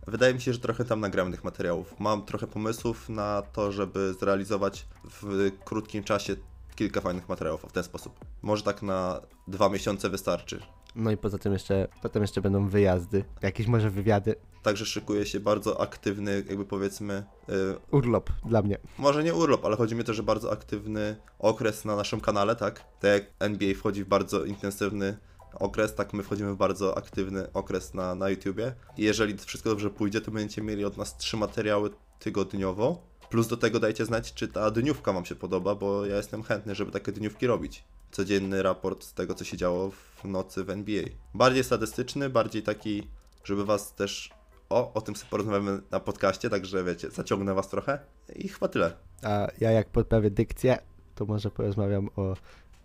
Wydaje 0.07 0.33
mi 0.33 0.41
się, 0.41 0.53
że 0.53 0.59
trochę 0.59 0.85
tam 0.85 0.99
nagramy 0.99 1.31
tych 1.31 1.43
materiałów. 1.43 1.95
Mam 1.99 2.25
trochę 2.25 2.47
pomysłów 2.47 3.09
na 3.09 3.41
to, 3.41 3.71
żeby 3.71 4.13
zrealizować 4.19 4.85
w 5.21 5.51
krótkim 5.65 6.03
czasie 6.03 6.35
kilka 6.75 7.01
fajnych 7.01 7.29
materiałów 7.29 7.61
w 7.61 7.71
ten 7.71 7.83
sposób. 7.83 8.19
Może 8.41 8.63
tak 8.63 8.81
na 8.81 9.21
dwa 9.47 9.69
miesiące 9.69 10.09
wystarczy. 10.09 10.59
No 10.95 11.11
i 11.11 11.17
poza 11.17 11.37
tym 11.37 11.53
jeszcze, 11.53 11.87
potem 12.01 12.21
jeszcze 12.21 12.41
będą 12.41 12.67
wyjazdy, 12.67 13.23
jakieś 13.41 13.67
może 13.67 13.89
wywiady. 13.89 14.35
Także 14.63 14.85
szykuje 14.85 15.25
się 15.25 15.39
bardzo 15.39 15.81
aktywny, 15.81 16.43
jakby 16.49 16.65
powiedzmy, 16.65 17.23
y, 17.49 17.53
Urlop 17.91 18.29
dla 18.45 18.61
mnie. 18.61 18.77
może 18.97 19.23
nie 19.23 19.33
urlop, 19.33 19.65
ale 19.65 19.75
chodzi 19.77 19.95
mi 19.95 20.03
też, 20.03 20.15
że 20.15 20.23
bardzo 20.23 20.51
aktywny 20.51 21.15
okres 21.39 21.85
na 21.85 21.95
naszym 21.95 22.21
kanale, 22.21 22.55
tak? 22.55 22.79
Tak 22.99 23.11
jak 23.11 23.23
NBA 23.39 23.75
wchodzi 23.75 24.03
w 24.03 24.07
bardzo 24.07 24.45
intensywny 24.45 25.17
okres, 25.59 25.95
tak 25.95 26.13
my 26.13 26.23
wchodzimy 26.23 26.53
w 26.53 26.57
bardzo 26.57 26.97
aktywny 26.97 27.53
okres 27.53 27.93
na, 27.93 28.15
na 28.15 28.29
YouTubie. 28.29 28.75
I 28.97 29.03
jeżeli 29.03 29.37
wszystko 29.37 29.69
dobrze 29.69 29.89
pójdzie, 29.89 30.21
to 30.21 30.31
będziecie 30.31 30.61
mieli 30.61 30.85
od 30.85 30.97
nas 30.97 31.17
trzy 31.17 31.37
materiały 31.37 31.89
tygodniowo. 32.19 33.13
Plus 33.29 33.47
do 33.47 33.57
tego 33.57 33.79
dajcie 33.79 34.05
znać, 34.05 34.33
czy 34.33 34.47
ta 34.47 34.71
dniówka 34.71 35.13
Wam 35.13 35.25
się 35.25 35.35
podoba, 35.35 35.75
bo 35.75 36.05
ja 36.05 36.15
jestem 36.17 36.43
chętny, 36.43 36.75
żeby 36.75 36.91
takie 36.91 37.11
dniówki 37.11 37.47
robić. 37.47 37.83
Codzienny 38.11 38.63
raport 38.63 39.03
z 39.03 39.13
tego, 39.13 39.33
co 39.33 39.43
się 39.43 39.57
działo 39.57 39.91
w 39.91 40.23
nocy 40.23 40.63
w 40.63 40.69
NBA. 40.69 41.03
Bardziej 41.33 41.63
statystyczny, 41.63 42.29
bardziej 42.29 42.63
taki, 42.63 43.07
żeby 43.43 43.65
Was 43.65 43.95
też... 43.95 44.29
O, 44.69 44.93
o 44.93 45.01
tym 45.01 45.15
sobie 45.15 45.29
porozmawiamy 45.29 45.81
na 45.91 45.99
podcaście, 45.99 46.49
także 46.49 46.83
wiecie, 46.83 47.11
zaciągnę 47.11 47.53
Was 47.53 47.69
trochę. 47.69 47.99
I 48.35 48.47
chyba 48.47 48.67
tyle. 48.67 48.93
A 49.23 49.47
ja 49.59 49.71
jak 49.71 49.89
podprawię 49.89 50.31
dykcję, 50.31 50.77
to 51.15 51.25
może 51.25 51.51
porozmawiam 51.51 52.09
o, 52.15 52.35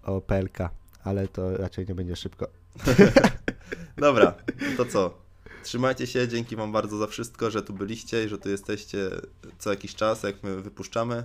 o 0.02 0.20
PLK, 0.20 0.58
ale 1.04 1.28
to 1.28 1.56
raczej 1.56 1.86
nie 1.86 1.94
będzie 1.94 2.16
szybko. 2.16 2.48
Dobra, 3.96 4.34
to 4.76 4.84
co? 4.84 5.14
Trzymajcie 5.62 6.06
się, 6.06 6.28
dzięki 6.28 6.56
Wam 6.56 6.72
bardzo 6.72 6.98
za 6.98 7.06
wszystko, 7.06 7.50
że 7.50 7.62
tu 7.62 7.72
byliście 7.72 8.24
i 8.24 8.28
że 8.28 8.38
tu 8.38 8.48
jesteście 8.48 9.10
co 9.58 9.70
jakiś 9.70 9.94
czas, 9.94 10.22
jak 10.22 10.42
my 10.42 10.62
wypuszczamy. 10.62 11.24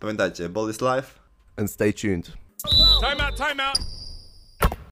Pamiętajcie, 0.00 0.48
ball 0.48 0.70
is 0.70 0.80
life. 0.80 1.10
And 1.56 1.70
stay 1.70 1.94
tuned. 1.94 2.32
Time 3.00 3.26
out, 3.26 3.36
time 3.36 3.68
out. 3.68 4.05